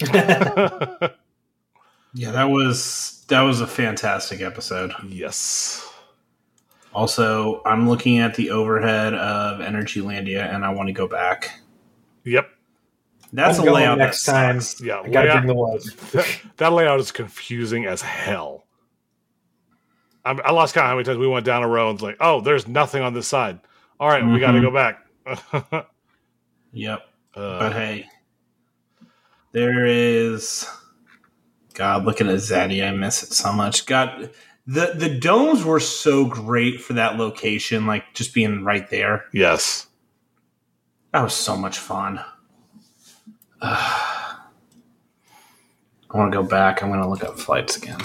[0.00, 1.10] them.
[2.14, 4.92] Yeah, that was that was a fantastic episode.
[5.08, 5.88] yes.
[6.94, 11.58] Also, I'm looking at the overhead of Energylandia and I want to go back.
[12.24, 12.48] Yep.
[13.32, 14.60] That's I'm a layout next that time.
[14.60, 14.80] sucks.
[14.82, 15.00] Yeah.
[15.00, 15.94] I gotta layout- bring the was.
[16.12, 18.66] that, that layout is confusing as hell.
[20.24, 22.18] I, I lost count how many times we went down a row and it's like,
[22.20, 23.58] oh, there's nothing on this side.
[23.98, 24.98] All right, we got to go back.
[26.74, 27.00] Yep.
[27.34, 28.06] Uh, But hey,
[29.52, 30.66] there is.
[31.74, 33.84] God, looking at Zaddy, I miss it so much.
[33.86, 34.30] God,
[34.66, 39.24] the the domes were so great for that location, like just being right there.
[39.32, 39.86] yes.
[41.12, 42.20] That was so much fun.
[43.60, 44.38] I
[46.14, 46.82] want to go back.
[46.82, 48.00] I'm going to look up flights again.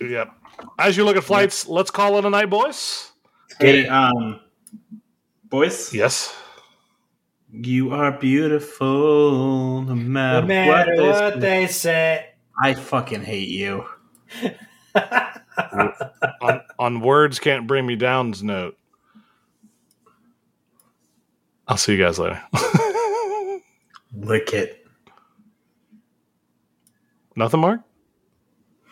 [0.00, 0.30] Yep.
[0.78, 3.10] As you look at flights, let's call it a night, boys.
[3.58, 4.40] Hey, um,
[5.44, 6.34] boys, Yes.
[7.50, 12.26] you are beautiful no matter, No matter what, what they they say.
[12.62, 13.84] I fucking hate you.
[14.94, 18.76] on, on words can't bring me down's note.
[21.66, 22.40] I'll see you guys later.
[24.16, 24.86] Lick it.
[27.36, 27.80] Nothing, Mark?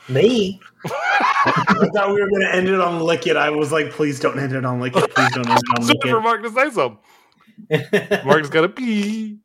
[0.09, 0.61] Me?
[0.85, 3.37] I thought we were going to end it on lick it.
[3.37, 5.15] I was like, please don't end it on lick it.
[5.15, 6.21] Please don't end it on lick waiting for.
[6.21, 6.99] Mark to say something.
[8.25, 9.39] Mark's got to pee.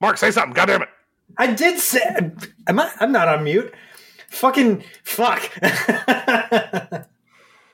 [0.00, 0.52] Mark, say something.
[0.52, 0.88] God damn it.
[1.38, 2.00] I did say.
[2.68, 2.92] Am I?
[3.00, 3.72] I'm not on mute.
[4.32, 5.50] Fucking fuck.